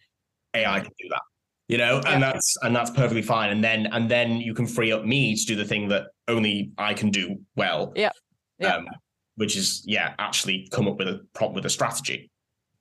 AI 0.54 0.80
can 0.80 0.90
do 0.98 1.08
that. 1.10 1.22
You 1.68 1.78
know, 1.78 2.00
yeah. 2.02 2.12
and 2.12 2.22
that's 2.22 2.56
and 2.62 2.74
that's 2.74 2.90
perfectly 2.90 3.22
fine. 3.22 3.50
And 3.50 3.62
then 3.62 3.86
and 3.92 4.10
then 4.10 4.38
you 4.38 4.54
can 4.54 4.66
free 4.66 4.92
up 4.92 5.04
me 5.04 5.36
to 5.36 5.46
do 5.46 5.56
the 5.56 5.64
thing 5.64 5.88
that 5.88 6.06
only 6.26 6.72
I 6.78 6.94
can 6.94 7.10
do 7.10 7.36
well. 7.54 7.92
Yeah. 7.94 8.10
Yeah. 8.58 8.76
Um, 8.76 8.86
which 9.36 9.56
is 9.56 9.82
yeah, 9.86 10.14
actually 10.18 10.68
come 10.72 10.88
up 10.88 10.96
with 10.96 11.08
a 11.08 11.20
prompt 11.34 11.54
with 11.54 11.66
a 11.66 11.70
strategy. 11.70 12.30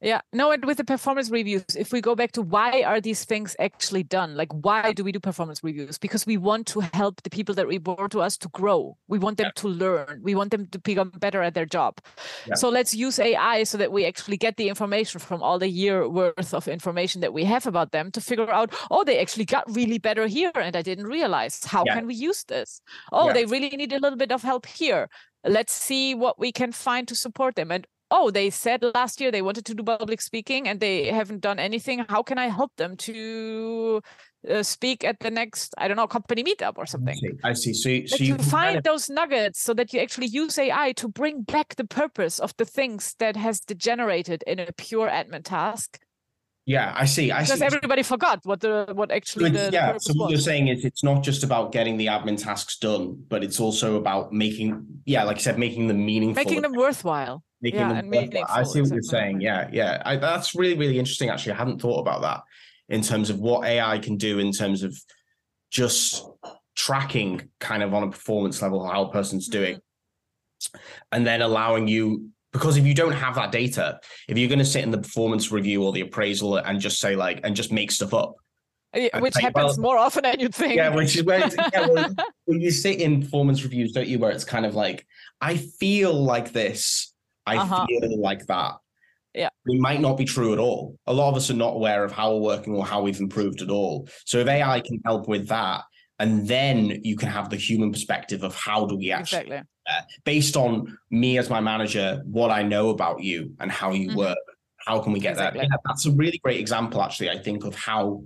Yeah, 0.03 0.19
no, 0.33 0.51
and 0.51 0.65
with 0.65 0.77
the 0.77 0.83
performance 0.83 1.29
reviews, 1.29 1.63
if 1.77 1.93
we 1.93 2.01
go 2.01 2.13
back 2.13 2.33
to 2.33 2.41
why 2.41 2.83
are 2.83 2.99
these 2.99 3.23
things 3.23 3.55
actually 3.57 4.03
done? 4.03 4.35
Like, 4.35 4.51
why 4.51 4.91
do 4.91 5.01
we 5.01 5.13
do 5.13 5.19
performance 5.21 5.63
reviews? 5.63 5.97
Because 5.97 6.25
we 6.25 6.35
want 6.35 6.67
to 6.67 6.81
help 6.93 7.23
the 7.23 7.29
people 7.29 7.55
that 7.55 7.67
report 7.67 8.11
to 8.11 8.19
us 8.19 8.37
to 8.39 8.49
grow. 8.49 8.97
We 9.07 9.17
want 9.17 9.37
them 9.37 9.45
yeah. 9.45 9.61
to 9.61 9.67
learn. 9.69 10.19
We 10.21 10.35
want 10.35 10.51
them 10.51 10.67
to 10.67 10.79
become 10.79 11.11
better 11.19 11.41
at 11.41 11.53
their 11.53 11.65
job. 11.65 12.01
Yeah. 12.45 12.55
So 12.55 12.67
let's 12.67 12.93
use 12.93 13.17
AI 13.17 13.63
so 13.63 13.77
that 13.77 13.93
we 13.93 14.05
actually 14.05 14.35
get 14.35 14.57
the 14.57 14.67
information 14.67 15.21
from 15.21 15.41
all 15.41 15.57
the 15.57 15.69
year 15.69 16.09
worth 16.09 16.53
of 16.53 16.67
information 16.67 17.21
that 17.21 17.31
we 17.31 17.45
have 17.45 17.65
about 17.65 17.91
them 17.91 18.11
to 18.11 18.19
figure 18.19 18.51
out, 18.51 18.73
oh, 18.91 19.05
they 19.05 19.19
actually 19.19 19.45
got 19.45 19.63
really 19.73 19.99
better 19.99 20.27
here 20.27 20.51
and 20.55 20.75
I 20.75 20.81
didn't 20.81 21.07
realize. 21.07 21.63
How 21.63 21.85
yeah. 21.85 21.95
can 21.95 22.07
we 22.07 22.15
use 22.15 22.43
this? 22.43 22.81
Oh, 23.13 23.31
they 23.31 23.45
really 23.45 23.69
need 23.69 23.93
a 23.93 23.99
little 23.99 24.17
bit 24.17 24.33
of 24.33 24.43
help 24.43 24.65
here 24.65 25.07
let's 25.45 25.73
see 25.73 26.15
what 26.15 26.39
we 26.39 26.51
can 26.51 26.71
find 26.71 27.07
to 27.07 27.15
support 27.15 27.55
them 27.55 27.71
and 27.71 27.85
oh, 28.13 28.29
they 28.29 28.49
said 28.51 28.83
last 28.93 29.19
year 29.19 29.31
they 29.31 29.41
wanted 29.41 29.65
to 29.65 29.73
do 29.73 29.83
public 29.83 30.21
speaking 30.21 30.67
and 30.67 30.79
they 30.79 31.07
haven't 31.07 31.41
done 31.41 31.57
anything. 31.57 32.05
How 32.07 32.21
can 32.21 32.37
I 32.37 32.47
help 32.47 32.71
them 32.77 32.95
to 32.97 34.01
uh, 34.47 34.61
speak 34.61 35.03
at 35.03 35.19
the 35.19 35.31
next, 35.31 35.73
I 35.79 35.87
don't 35.87 35.97
know, 35.97 36.05
company 36.05 36.43
meetup 36.43 36.77
or 36.77 36.85
something? 36.85 37.15
I 37.15 37.19
see. 37.19 37.39
I 37.43 37.53
see. 37.53 37.73
So, 37.73 37.89
you, 37.89 38.07
so 38.07 38.23
you, 38.23 38.37
find 38.37 38.77
of... 38.77 38.83
those 38.83 39.09
nuggets 39.09 39.59
so 39.59 39.73
that 39.73 39.91
you 39.93 39.99
actually 39.99 40.27
use 40.27 40.59
AI 40.59 40.91
to 40.93 41.07
bring 41.07 41.41
back 41.41 41.75
the 41.75 41.85
purpose 41.85 42.37
of 42.37 42.55
the 42.57 42.65
things 42.65 43.15
that 43.17 43.35
has 43.35 43.59
degenerated 43.59 44.43
in 44.45 44.59
a 44.59 44.71
pure 44.77 45.09
admin 45.09 45.43
task. 45.43 45.99
Yeah, 46.65 46.93
I 46.95 47.05
see. 47.05 47.29
I 47.29 47.43
because 47.43 47.59
see. 47.59 47.65
everybody 47.65 48.03
forgot 48.03 48.39
what 48.43 48.61
the 48.61 48.87
what 48.93 49.11
actually 49.11 49.49
the, 49.49 49.69
yeah. 49.71 49.93
The 49.93 49.99
so 49.99 50.13
what 50.13 50.25
was. 50.25 50.31
you're 50.31 50.41
saying 50.41 50.69
is 50.69 50.85
it's 50.85 51.03
not 51.03 51.21
just 51.21 51.43
about 51.43 51.73
getting 51.73 51.97
the 51.97 52.05
admin 52.05 52.41
tasks 52.41 52.77
done, 52.77 53.21
but 53.27 53.43
it's 53.43 53.59
also 53.59 53.97
about 53.97 54.31
making 54.31 54.85
yeah, 55.05 55.23
like 55.23 55.37
I 55.37 55.41
said, 55.41 55.59
making 55.59 55.87
them 55.87 56.05
meaningful, 56.05 56.41
making 56.41 56.61
them 56.61 56.73
worthwhile 56.73 57.43
making 57.63 57.79
yeah, 57.79 58.01
them 58.01 58.45
I 58.49 58.63
see 58.63 58.81
what 58.81 58.91
you're 58.91 59.01
saying. 59.01 59.39
Yeah, 59.39 59.69
yeah. 59.71 60.03
I, 60.05 60.17
that's 60.17 60.53
really, 60.53 60.77
really 60.77 60.99
interesting. 60.99 61.29
Actually, 61.29 61.53
I 61.53 61.55
hadn't 61.55 61.81
thought 61.81 61.99
about 61.99 62.21
that 62.21 62.41
in 62.89 63.01
terms 63.01 63.29
of 63.29 63.39
what 63.39 63.65
AI 63.65 63.97
can 63.99 64.17
do 64.17 64.37
in 64.37 64.51
terms 64.51 64.83
of 64.83 64.95
just 65.71 66.27
tracking 66.75 67.49
kind 67.59 67.81
of 67.81 67.93
on 67.93 68.03
a 68.03 68.11
performance 68.11 68.61
level 68.61 68.85
how 68.85 69.05
a 69.05 69.11
person's 69.11 69.47
doing. 69.47 69.75
Mm-hmm. 69.75 70.79
And 71.13 71.25
then 71.25 71.41
allowing 71.41 71.87
you 71.87 72.31
because 72.53 72.77
if 72.77 72.85
you 72.85 72.93
don't 72.93 73.11
have 73.11 73.35
that 73.35 73.51
data, 73.51 73.99
if 74.29 74.37
you're 74.37 74.47
going 74.47 74.59
to 74.59 74.65
sit 74.65 74.83
in 74.83 74.91
the 74.91 74.99
performance 74.99 75.51
review 75.51 75.83
or 75.83 75.91
the 75.91 76.01
appraisal 76.01 76.57
and 76.57 76.79
just 76.79 76.99
say 76.99 77.15
like 77.15 77.41
and 77.43 77.55
just 77.55 77.71
make 77.71 77.91
stuff 77.91 78.13
up, 78.13 78.35
which 78.93 79.35
happens 79.35 79.77
well, 79.77 79.77
more 79.79 79.97
often 79.97 80.23
than 80.23 80.39
you'd 80.39 80.55
think. 80.55 80.75
Yeah, 80.75 80.89
which 80.89 81.17
is 81.17 81.23
where 81.23 81.39
yeah, 81.73 81.87
well, 81.87 82.13
when 82.45 82.61
you 82.61 82.71
sit 82.71 83.01
in 83.01 83.23
performance 83.23 83.63
reviews, 83.63 83.91
don't 83.91 84.07
you? 84.07 84.19
Where 84.19 84.31
it's 84.31 84.43
kind 84.45 84.65
of 84.65 84.75
like 84.75 85.05
I 85.41 85.57
feel 85.57 86.13
like 86.13 86.53
this, 86.53 87.11
I 87.45 87.57
uh-huh. 87.57 87.87
feel 87.87 88.21
like 88.21 88.45
that. 88.45 88.75
Yeah. 89.33 89.49
It 89.65 89.79
might 89.79 89.99
not 89.99 90.17
be 90.17 90.25
true 90.25 90.53
at 90.53 90.59
all. 90.59 90.99
A 91.07 91.13
lot 91.13 91.29
of 91.29 91.35
us 91.35 91.49
are 91.49 91.55
not 91.55 91.73
aware 91.73 92.03
of 92.03 92.11
how 92.11 92.35
we're 92.35 92.41
working 92.41 92.75
or 92.75 92.85
how 92.85 93.01
we've 93.01 93.19
improved 93.19 93.63
at 93.63 93.71
all. 93.71 94.07
So 94.25 94.37
if 94.37 94.47
AI 94.47 94.79
can 94.79 95.01
help 95.03 95.27
with 95.27 95.47
that, 95.47 95.81
and 96.23 96.47
then 96.47 97.01
you 97.03 97.17
can 97.17 97.27
have 97.27 97.49
the 97.49 97.57
human 97.57 97.91
perspective 97.91 98.43
of 98.43 98.55
how 98.55 98.85
do 98.85 98.95
we 98.95 99.11
actually 99.11 99.41
exactly. 99.41 99.69
Uh, 99.89 100.01
based 100.23 100.55
on 100.55 100.97
me 101.11 101.37
as 101.37 101.49
my 101.49 101.59
manager, 101.59 102.21
what 102.23 102.49
I 102.49 102.63
know 102.63 102.89
about 102.91 103.21
you 103.21 103.53
and 103.59 103.69
how 103.69 103.91
you 103.91 104.07
mm-hmm. 104.07 104.19
work, 104.19 104.37
how 104.77 104.99
can 105.01 105.11
we 105.11 105.19
get 105.19 105.31
exactly. 105.31 105.59
that? 105.59 105.67
Yeah, 105.69 105.75
that's 105.85 106.05
a 106.05 106.11
really 106.11 106.39
great 106.41 106.61
example, 106.61 107.01
actually, 107.01 107.29
I 107.29 107.37
think, 107.39 107.65
of 107.65 107.75
how 107.75 108.23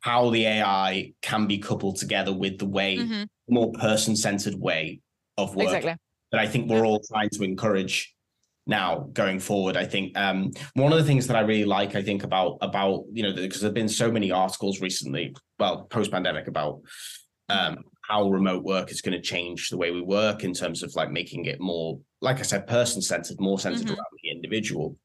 how 0.00 0.30
the 0.30 0.46
AI 0.46 1.12
can 1.20 1.46
be 1.46 1.58
coupled 1.58 1.96
together 1.96 2.32
with 2.32 2.58
the 2.58 2.64
way 2.66 2.96
mm-hmm. 2.96 3.24
more 3.48 3.72
person-centered 3.72 4.54
way 4.54 5.00
of 5.36 5.54
work 5.54 5.66
exactly. 5.66 5.96
that 6.32 6.40
I 6.40 6.46
think 6.46 6.70
we're 6.70 6.86
all 6.86 7.02
trying 7.10 7.28
to 7.30 7.42
encourage 7.42 8.14
now 8.66 9.10
going 9.12 9.38
forward 9.38 9.76
i 9.76 9.84
think 9.84 10.16
um, 10.16 10.50
one 10.72 10.90
of 10.90 10.98
the 10.98 11.04
things 11.04 11.26
that 11.26 11.36
i 11.36 11.40
really 11.40 11.66
like 11.66 11.94
i 11.94 12.02
think 12.02 12.24
about 12.24 12.56
about 12.62 13.04
you 13.12 13.22
know 13.22 13.32
because 13.34 13.60
there 13.60 13.68
have 13.68 13.74
been 13.74 13.88
so 13.88 14.10
many 14.10 14.30
articles 14.30 14.80
recently 14.80 15.34
well 15.58 15.84
post 15.84 16.10
pandemic 16.10 16.48
about 16.48 16.80
um, 17.48 17.78
how 18.08 18.28
remote 18.30 18.64
work 18.64 18.90
is 18.90 19.00
going 19.00 19.16
to 19.16 19.20
change 19.20 19.68
the 19.68 19.76
way 19.76 19.90
we 19.90 20.02
work 20.02 20.44
in 20.44 20.52
terms 20.52 20.82
of 20.82 20.94
like 20.94 21.10
making 21.10 21.46
it 21.46 21.60
more 21.60 21.98
like 22.20 22.38
i 22.38 22.42
said 22.42 22.66
person 22.66 23.00
centered 23.00 23.40
more 23.40 23.58
centered 23.58 23.82
mm-hmm. 23.82 23.94
around 23.94 24.18
the 24.22 24.30
individual 24.30 24.96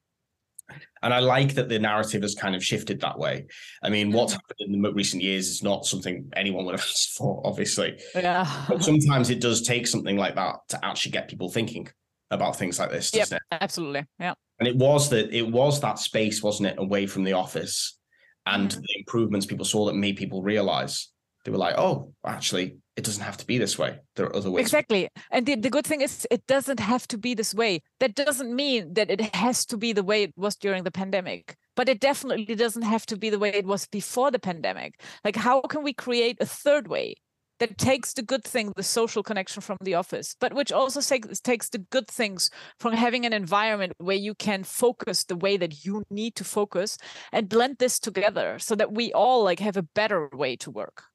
and 1.01 1.13
I 1.13 1.19
like 1.19 1.55
that 1.55 1.69
the 1.69 1.79
narrative 1.79 2.21
has 2.21 2.35
kind 2.35 2.55
of 2.55 2.63
shifted 2.63 2.99
that 3.01 3.17
way. 3.17 3.45
I 3.81 3.89
mean, 3.89 4.11
what's 4.11 4.33
mm-hmm. 4.33 4.39
happened 4.39 4.75
in 4.75 4.81
the 4.81 4.93
recent 4.93 5.23
years 5.23 5.47
is 5.47 5.63
not 5.63 5.85
something 5.85 6.29
anyone 6.35 6.65
would 6.65 6.73
have 6.73 6.81
asked 6.87 7.11
for, 7.11 7.41
obviously. 7.45 7.99
Yeah. 8.13 8.65
But 8.67 8.83
sometimes 8.83 9.29
it 9.29 9.41
does 9.41 9.61
take 9.61 9.87
something 9.87 10.17
like 10.17 10.35
that 10.35 10.57
to 10.69 10.85
actually 10.85 11.13
get 11.13 11.29
people 11.29 11.49
thinking 11.49 11.87
about 12.31 12.55
things 12.55 12.77
like 12.79 12.91
this, 12.91 13.11
doesn't 13.11 13.35
yep, 13.35 13.41
it? 13.51 13.63
Absolutely. 13.63 14.05
Yeah. 14.19 14.33
And 14.59 14.67
it 14.67 14.75
was 14.75 15.09
that 15.09 15.33
it 15.33 15.49
was 15.49 15.79
that 15.81 15.99
space, 15.99 16.43
wasn't 16.43 16.69
it, 16.69 16.75
away 16.77 17.07
from 17.07 17.23
the 17.23 17.33
office 17.33 17.97
and 18.45 18.69
mm-hmm. 18.69 18.81
the 18.81 18.99
improvements 18.99 19.45
people 19.45 19.65
saw 19.65 19.85
that 19.85 19.95
made 19.95 20.17
people 20.17 20.43
realize 20.43 21.09
they 21.49 21.51
were 21.51 21.57
like, 21.57 21.79
oh, 21.79 22.13
actually, 22.23 22.77
it 22.95 23.03
doesn't 23.03 23.23
have 23.23 23.37
to 23.37 23.45
be 23.47 23.57
this 23.57 23.75
way. 23.75 23.97
There 24.15 24.27
are 24.27 24.35
other 24.35 24.51
ways. 24.51 24.61
Exactly. 24.61 25.09
And 25.31 25.47
the, 25.47 25.55
the 25.55 25.71
good 25.71 25.87
thing 25.87 26.01
is 26.01 26.27
it 26.29 26.45
doesn't 26.45 26.79
have 26.79 27.07
to 27.07 27.17
be 27.17 27.33
this 27.33 27.55
way. 27.55 27.81
That 27.99 28.13
doesn't 28.13 28.55
mean 28.55 28.93
that 28.93 29.09
it 29.09 29.33
has 29.35 29.65
to 29.65 29.77
be 29.77 29.91
the 29.91 30.03
way 30.03 30.21
it 30.21 30.33
was 30.37 30.55
during 30.55 30.83
the 30.83 30.91
pandemic. 30.91 31.55
But 31.75 31.89
it 31.89 31.99
definitely 31.99 32.53
doesn't 32.53 32.83
have 32.83 33.07
to 33.07 33.17
be 33.17 33.31
the 33.31 33.39
way 33.39 33.49
it 33.49 33.65
was 33.65 33.87
before 33.87 34.29
the 34.29 34.37
pandemic. 34.37 35.01
Like, 35.23 35.37
how 35.37 35.61
can 35.61 35.81
we 35.81 35.91
create 35.91 36.37
a 36.39 36.45
third 36.45 36.87
way 36.87 37.15
that 37.59 37.79
takes 37.79 38.13
the 38.13 38.21
good 38.21 38.43
thing, 38.43 38.71
the 38.75 38.83
social 38.83 39.23
connection 39.23 39.63
from 39.63 39.77
the 39.81 39.95
office, 39.95 40.35
but 40.39 40.53
which 40.53 40.71
also 40.71 41.01
takes 41.01 41.69
the 41.69 41.85
good 41.89 42.07
things 42.07 42.51
from 42.79 42.93
having 42.93 43.25
an 43.25 43.33
environment 43.33 43.93
where 43.97 44.15
you 44.15 44.35
can 44.35 44.63
focus 44.63 45.23
the 45.23 45.35
way 45.35 45.57
that 45.57 45.83
you 45.83 46.03
need 46.11 46.35
to 46.35 46.43
focus 46.43 46.99
and 47.31 47.49
blend 47.49 47.77
this 47.79 47.99
together 47.99 48.59
so 48.59 48.75
that 48.75 48.93
we 48.93 49.11
all 49.13 49.43
like 49.43 49.59
have 49.59 49.77
a 49.77 49.81
better 49.81 50.29
way 50.31 50.55
to 50.55 50.69
work. 50.69 51.05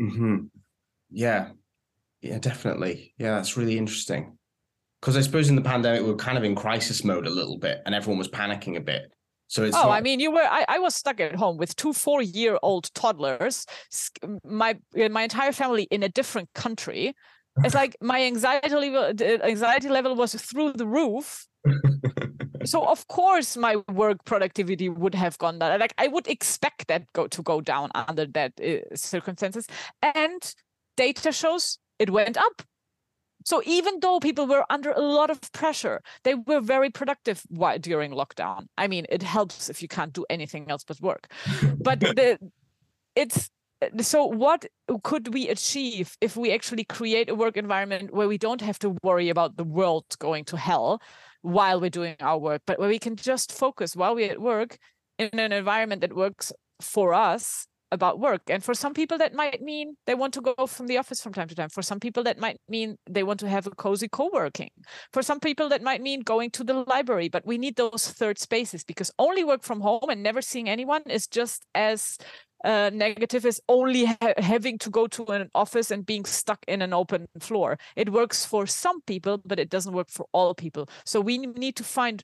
Mm-hmm. 0.00 0.36
Yeah, 1.10 1.50
yeah, 2.22 2.38
definitely. 2.38 3.14
Yeah, 3.18 3.34
that's 3.34 3.56
really 3.56 3.76
interesting. 3.76 4.36
Because 5.00 5.16
I 5.16 5.22
suppose 5.22 5.48
in 5.48 5.56
the 5.56 5.62
pandemic 5.62 6.02
we 6.02 6.10
were 6.10 6.16
kind 6.16 6.36
of 6.36 6.44
in 6.44 6.54
crisis 6.54 7.04
mode 7.04 7.26
a 7.26 7.30
little 7.30 7.58
bit, 7.58 7.80
and 7.86 7.94
everyone 7.94 8.18
was 8.18 8.28
panicking 8.28 8.76
a 8.76 8.80
bit. 8.80 9.10
So 9.48 9.64
it's 9.64 9.76
oh, 9.76 9.84
not... 9.84 9.90
I 9.90 10.00
mean, 10.00 10.20
you 10.20 10.30
were. 10.30 10.42
I, 10.42 10.64
I 10.68 10.78
was 10.78 10.94
stuck 10.94 11.20
at 11.20 11.34
home 11.34 11.56
with 11.56 11.74
two 11.76 11.92
four-year-old 11.92 12.92
toddlers. 12.94 13.66
My 14.44 14.78
my 14.94 15.22
entire 15.22 15.52
family 15.52 15.84
in 15.90 16.02
a 16.02 16.08
different 16.08 16.50
country. 16.54 17.14
It's 17.64 17.74
like 17.82 17.96
my 18.00 18.22
anxiety 18.22 18.74
level. 18.74 19.12
Anxiety 19.42 19.88
level 19.88 20.14
was 20.14 20.34
through 20.34 20.74
the 20.74 20.86
roof. 20.86 21.46
so 22.64 22.86
of 22.86 23.06
course 23.08 23.56
my 23.56 23.76
work 23.92 24.24
productivity 24.24 24.88
would 24.88 25.14
have 25.14 25.38
gone 25.38 25.58
down. 25.58 25.78
Like 25.80 25.94
I 25.98 26.08
would 26.08 26.26
expect 26.28 26.88
that 26.88 27.10
go 27.12 27.26
to 27.26 27.42
go 27.42 27.60
down 27.60 27.90
under 27.94 28.26
that 28.26 28.52
uh, 28.60 28.94
circumstances. 28.94 29.66
And 30.02 30.54
data 30.96 31.32
shows 31.32 31.78
it 31.98 32.10
went 32.10 32.36
up. 32.36 32.62
So 33.44 33.62
even 33.64 34.00
though 34.00 34.20
people 34.20 34.46
were 34.46 34.64
under 34.68 34.92
a 34.92 35.00
lot 35.00 35.30
of 35.30 35.40
pressure, 35.52 36.02
they 36.24 36.34
were 36.34 36.60
very 36.60 36.90
productive 36.90 37.42
while, 37.48 37.78
during 37.78 38.12
lockdown. 38.12 38.66
I 38.76 38.86
mean, 38.86 39.06
it 39.08 39.22
helps 39.22 39.70
if 39.70 39.80
you 39.80 39.88
can't 39.88 40.12
do 40.12 40.26
anything 40.28 40.70
else 40.70 40.84
but 40.84 41.00
work. 41.00 41.32
but 41.78 42.00
the, 42.18 42.38
it's 43.16 43.50
so 44.00 44.26
what 44.26 44.66
could 45.02 45.32
we 45.32 45.48
achieve 45.48 46.16
if 46.20 46.36
we 46.36 46.52
actually 46.52 46.84
create 46.84 47.30
a 47.30 47.34
work 47.34 47.56
environment 47.56 48.12
where 48.12 48.28
we 48.28 48.36
don't 48.36 48.60
have 48.60 48.78
to 48.80 48.96
worry 49.02 49.30
about 49.30 49.56
the 49.56 49.64
world 49.64 50.04
going 50.18 50.44
to 50.44 50.56
hell 50.56 51.00
while 51.42 51.80
we're 51.80 51.90
doing 51.90 52.16
our 52.20 52.38
work, 52.38 52.62
but 52.66 52.78
where 52.78 52.88
we 52.88 52.98
can 52.98 53.16
just 53.16 53.52
focus 53.52 53.96
while 53.96 54.14
we're 54.14 54.30
at 54.30 54.40
work 54.40 54.78
in 55.18 55.38
an 55.38 55.52
environment 55.52 56.00
that 56.00 56.14
works 56.14 56.52
for 56.80 57.14
us 57.14 57.66
about 57.92 58.20
work. 58.20 58.42
And 58.48 58.62
for 58.62 58.74
some 58.74 58.94
people, 58.94 59.18
that 59.18 59.34
might 59.34 59.60
mean 59.62 59.96
they 60.06 60.14
want 60.14 60.34
to 60.34 60.40
go 60.40 60.66
from 60.66 60.86
the 60.86 60.98
office 60.98 61.20
from 61.20 61.32
time 61.32 61.48
to 61.48 61.54
time. 61.54 61.68
For 61.68 61.82
some 61.82 61.98
people, 61.98 62.22
that 62.24 62.38
might 62.38 62.58
mean 62.68 62.96
they 63.08 63.22
want 63.22 63.40
to 63.40 63.48
have 63.48 63.66
a 63.66 63.70
cozy 63.70 64.08
co 64.08 64.30
working. 64.32 64.70
For 65.12 65.22
some 65.22 65.40
people, 65.40 65.68
that 65.70 65.82
might 65.82 66.00
mean 66.00 66.20
going 66.20 66.50
to 66.52 66.64
the 66.64 66.84
library. 66.86 67.28
But 67.28 67.46
we 67.46 67.58
need 67.58 67.76
those 67.76 68.10
third 68.10 68.38
spaces 68.38 68.84
because 68.84 69.10
only 69.18 69.44
work 69.44 69.62
from 69.62 69.80
home 69.80 70.08
and 70.08 70.22
never 70.22 70.40
seeing 70.40 70.68
anyone 70.68 71.02
is 71.06 71.26
just 71.26 71.64
as 71.74 72.16
uh, 72.64 72.90
negative 72.92 73.46
is 73.46 73.60
only 73.68 74.04
ha- 74.04 74.34
having 74.38 74.78
to 74.78 74.90
go 74.90 75.06
to 75.08 75.24
an 75.26 75.50
office 75.54 75.90
and 75.90 76.04
being 76.04 76.24
stuck 76.24 76.64
in 76.68 76.82
an 76.82 76.92
open 76.92 77.26
floor. 77.38 77.78
It 77.96 78.12
works 78.12 78.44
for 78.44 78.66
some 78.66 79.00
people, 79.02 79.40
but 79.44 79.58
it 79.58 79.70
doesn't 79.70 79.94
work 79.94 80.10
for 80.10 80.26
all 80.32 80.54
people. 80.54 80.88
So 81.04 81.20
we 81.20 81.38
need 81.38 81.76
to 81.76 81.84
find 81.84 82.22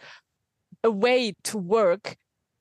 a 0.84 0.90
way 0.90 1.34
to 1.44 1.58
work 1.58 2.16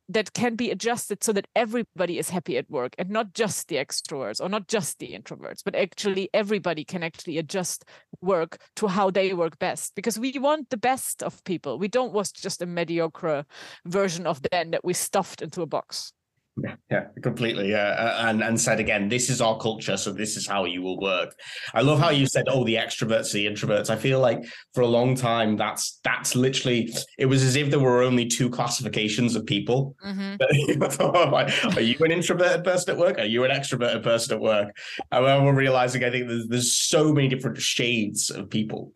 that 0.08 0.34
can 0.34 0.56
be 0.56 0.70
adjusted 0.70 1.24
so 1.24 1.34
that 1.34 1.48
everybody 1.56 2.20
is 2.20 2.30
happy 2.30 2.58
at 2.58 2.70
work 2.70 2.94
and 3.00 3.10
not 3.10 3.34
just 3.34 3.68
the 3.68 3.76
extroverts 3.76 4.40
or 4.40 4.48
not 4.48 4.68
just 4.68 5.00
the 5.00 5.08
introverts 5.14 5.64
but 5.64 5.76
actually 5.76 6.30
everybody 6.34 6.84
can 6.84 7.02
actually 7.02 7.40
adjust 7.40 7.86
work 8.22 8.58
to 8.76 8.88
how 8.88 9.10
they 9.10 9.34
work 9.34 9.58
best 9.58 9.96
because 9.96 10.20
we 10.20 10.38
want 10.38 10.70
the 10.70 10.78
best 10.78 11.24
of 11.24 11.44
people 11.44 11.80
we 11.80 11.88
don't 11.88 12.14
want 12.14 12.32
just 12.34 12.62
a 12.62 12.66
mediocre 12.68 13.44
version 13.86 14.28
of 14.28 14.40
them 14.52 14.72
that 14.72 14.86
we 14.86 14.94
stuffed 14.94 15.42
into 15.42 15.62
a 15.62 15.66
box 15.66 16.14
Yeah, 16.92 17.08
completely. 17.22 17.72
Yeah, 17.72 17.90
uh, 17.90 18.28
and 18.30 18.42
and 18.44 18.60
said 18.60 18.80
again, 18.80 19.10
this 19.10 19.30
is 19.30 19.42
our 19.42 19.58
culture, 19.58 19.98
so 19.98 20.12
this 20.12 20.38
is 20.38 20.48
how 20.48 20.66
you 20.66 20.82
will 20.82 21.00
work. 21.00 21.36
I 21.74 21.82
love 21.82 22.00
how 22.00 22.12
you 22.12 22.28
said, 22.28 22.46
"Oh, 22.48 22.64
the 22.64 22.76
extroverts, 22.76 23.34
the 23.34 23.46
introverts." 23.46 23.90
I 23.90 23.96
feel 23.98 24.20
like 24.20 24.46
for 24.74 24.82
a 24.82 24.88
long 24.88 25.16
time, 25.16 25.58
that's 25.58 26.00
that's 26.04 26.36
literally. 26.36 26.94
It 27.18 27.26
was 27.26 27.44
as 27.44 27.56
if 27.56 27.72
there 27.72 27.80
were 27.80 28.04
only 28.04 28.28
two 28.28 28.50
classifications 28.50 29.36
of 29.36 29.46
people. 29.46 29.96
Mm-hmm. 30.06 31.74
Are 31.78 31.82
you 31.82 31.98
an 32.00 32.12
introverted 32.12 32.64
person 32.64 32.92
at 32.92 33.00
work? 33.00 33.18
Are 33.18 33.26
you 33.26 33.44
an 33.44 33.52
extroverted 33.52 34.04
person 34.04 34.36
at 34.36 34.42
work? 34.42 34.76
And 35.12 35.46
we're 35.46 35.54
realizing, 35.54 36.04
I 36.04 36.12
think 36.12 36.28
there's 36.28 36.48
there's 36.48 36.78
so 36.78 37.12
many 37.12 37.28
different 37.28 37.58
shades 37.58 38.30
of 38.30 38.50
people. 38.50 38.94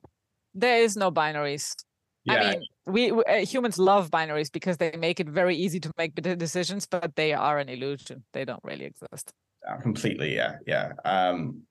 There 0.53 0.81
is 0.81 0.95
no 0.95 1.11
binaries. 1.11 1.75
Yeah. 2.25 2.33
I 2.33 2.51
mean, 2.51 2.63
we, 2.89 3.11
uh, 3.11 3.45
humans 3.45 3.77
love 3.77 4.09
binaries 4.11 4.51
because 4.51 4.77
they 4.77 4.91
make 4.97 5.19
it 5.19 5.29
very 5.29 5.55
easy 5.55 5.79
to 5.79 5.91
make 5.97 6.15
decisions, 6.15 6.85
but 6.85 7.15
they 7.15 7.33
are 7.33 7.57
an 7.57 7.69
illusion. 7.69 8.23
They 8.33 8.45
don't 8.45 8.63
really 8.63 8.85
exist. 8.85 9.31
Completely, 9.81 10.35
yeah, 10.35 10.55
yeah. 10.65 10.93
Um, 11.05 11.63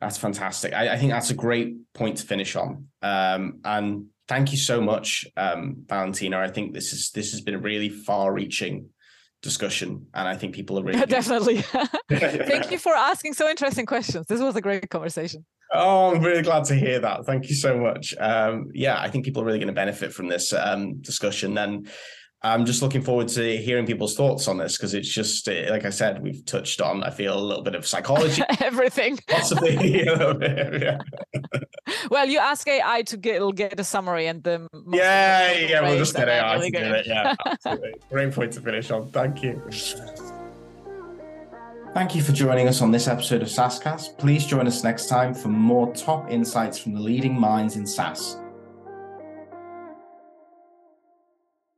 that's 0.00 0.18
fantastic. 0.18 0.74
I, 0.74 0.94
I, 0.94 0.98
think 0.98 1.10
that's 1.10 1.30
a 1.30 1.34
great 1.34 1.74
point 1.94 2.18
to 2.18 2.26
finish 2.26 2.54
on. 2.54 2.88
Um, 3.02 3.60
and 3.64 4.06
thank 4.28 4.52
you 4.52 4.58
so 4.58 4.80
much, 4.80 5.26
um, 5.36 5.84
Valentina. 5.88 6.38
I 6.38 6.48
think 6.48 6.74
this 6.74 6.92
is 6.92 7.10
this 7.10 7.30
has 7.32 7.40
been 7.40 7.54
a 7.54 7.58
really 7.58 7.88
far-reaching 7.88 8.90
discussion, 9.42 10.06
and 10.12 10.28
I 10.28 10.36
think 10.36 10.54
people 10.54 10.78
are 10.78 10.82
really 10.82 11.06
definitely. 11.06 11.62
thank 12.10 12.70
you 12.70 12.78
for 12.78 12.94
asking 12.94 13.34
so 13.34 13.48
interesting 13.48 13.86
questions. 13.86 14.26
This 14.26 14.40
was 14.40 14.54
a 14.56 14.60
great 14.60 14.90
conversation. 14.90 15.46
Oh, 15.72 16.14
I'm 16.14 16.22
really 16.22 16.42
glad 16.42 16.64
to 16.64 16.74
hear 16.74 17.00
that. 17.00 17.26
Thank 17.26 17.48
you 17.48 17.54
so 17.54 17.76
much. 17.76 18.14
Um, 18.18 18.70
yeah, 18.72 19.00
I 19.00 19.10
think 19.10 19.24
people 19.24 19.42
are 19.42 19.44
really 19.44 19.58
going 19.58 19.68
to 19.68 19.74
benefit 19.74 20.12
from 20.12 20.28
this 20.28 20.52
um, 20.52 20.98
discussion. 21.00 21.58
And 21.58 21.88
I'm 22.42 22.64
just 22.64 22.82
looking 22.82 23.02
forward 23.02 23.28
to 23.28 23.56
hearing 23.56 23.86
people's 23.86 24.14
thoughts 24.14 24.46
on 24.46 24.58
this 24.58 24.76
because 24.76 24.94
it's 24.94 25.08
just, 25.08 25.48
uh, 25.48 25.64
like 25.70 25.84
I 25.84 25.90
said, 25.90 26.22
we've 26.22 26.44
touched 26.44 26.80
on, 26.80 27.02
I 27.02 27.10
feel, 27.10 27.36
a 27.36 27.40
little 27.40 27.64
bit 27.64 27.74
of 27.74 27.86
psychology. 27.86 28.42
Everything. 28.60 29.18
Possibly. 29.28 29.74
yeah. 30.04 30.98
well, 32.10 32.28
you 32.28 32.38
ask 32.38 32.68
AI 32.68 33.02
to 33.02 33.16
get, 33.16 33.36
it'll 33.36 33.52
get 33.52 33.78
a 33.80 33.84
summary 33.84 34.26
and 34.28 34.44
the. 34.44 34.68
Yeah, 34.92 35.52
yeah, 35.52 35.80
we'll 35.80 35.98
just 35.98 36.14
get 36.14 36.28
AI 36.28 36.54
really 36.54 36.70
to 36.70 36.78
do 36.78 36.94
it. 36.94 37.06
Yeah, 37.06 37.34
absolutely. 37.46 37.94
Great 38.10 38.32
point 38.32 38.52
to 38.52 38.60
finish 38.60 38.90
on. 38.90 39.10
Thank 39.10 39.42
you. 39.42 39.60
Thank 41.96 42.14
you 42.14 42.20
for 42.20 42.32
joining 42.32 42.68
us 42.68 42.82
on 42.82 42.90
this 42.90 43.08
episode 43.08 43.40
of 43.40 43.48
SaaScast. 43.48 44.18
Please 44.18 44.44
join 44.44 44.66
us 44.66 44.84
next 44.84 45.06
time 45.06 45.32
for 45.32 45.48
more 45.48 45.94
top 45.94 46.30
insights 46.30 46.76
from 46.76 46.92
the 46.92 47.00
leading 47.00 47.40
minds 47.40 47.76
in 47.76 47.86
SaaS. 47.86 48.36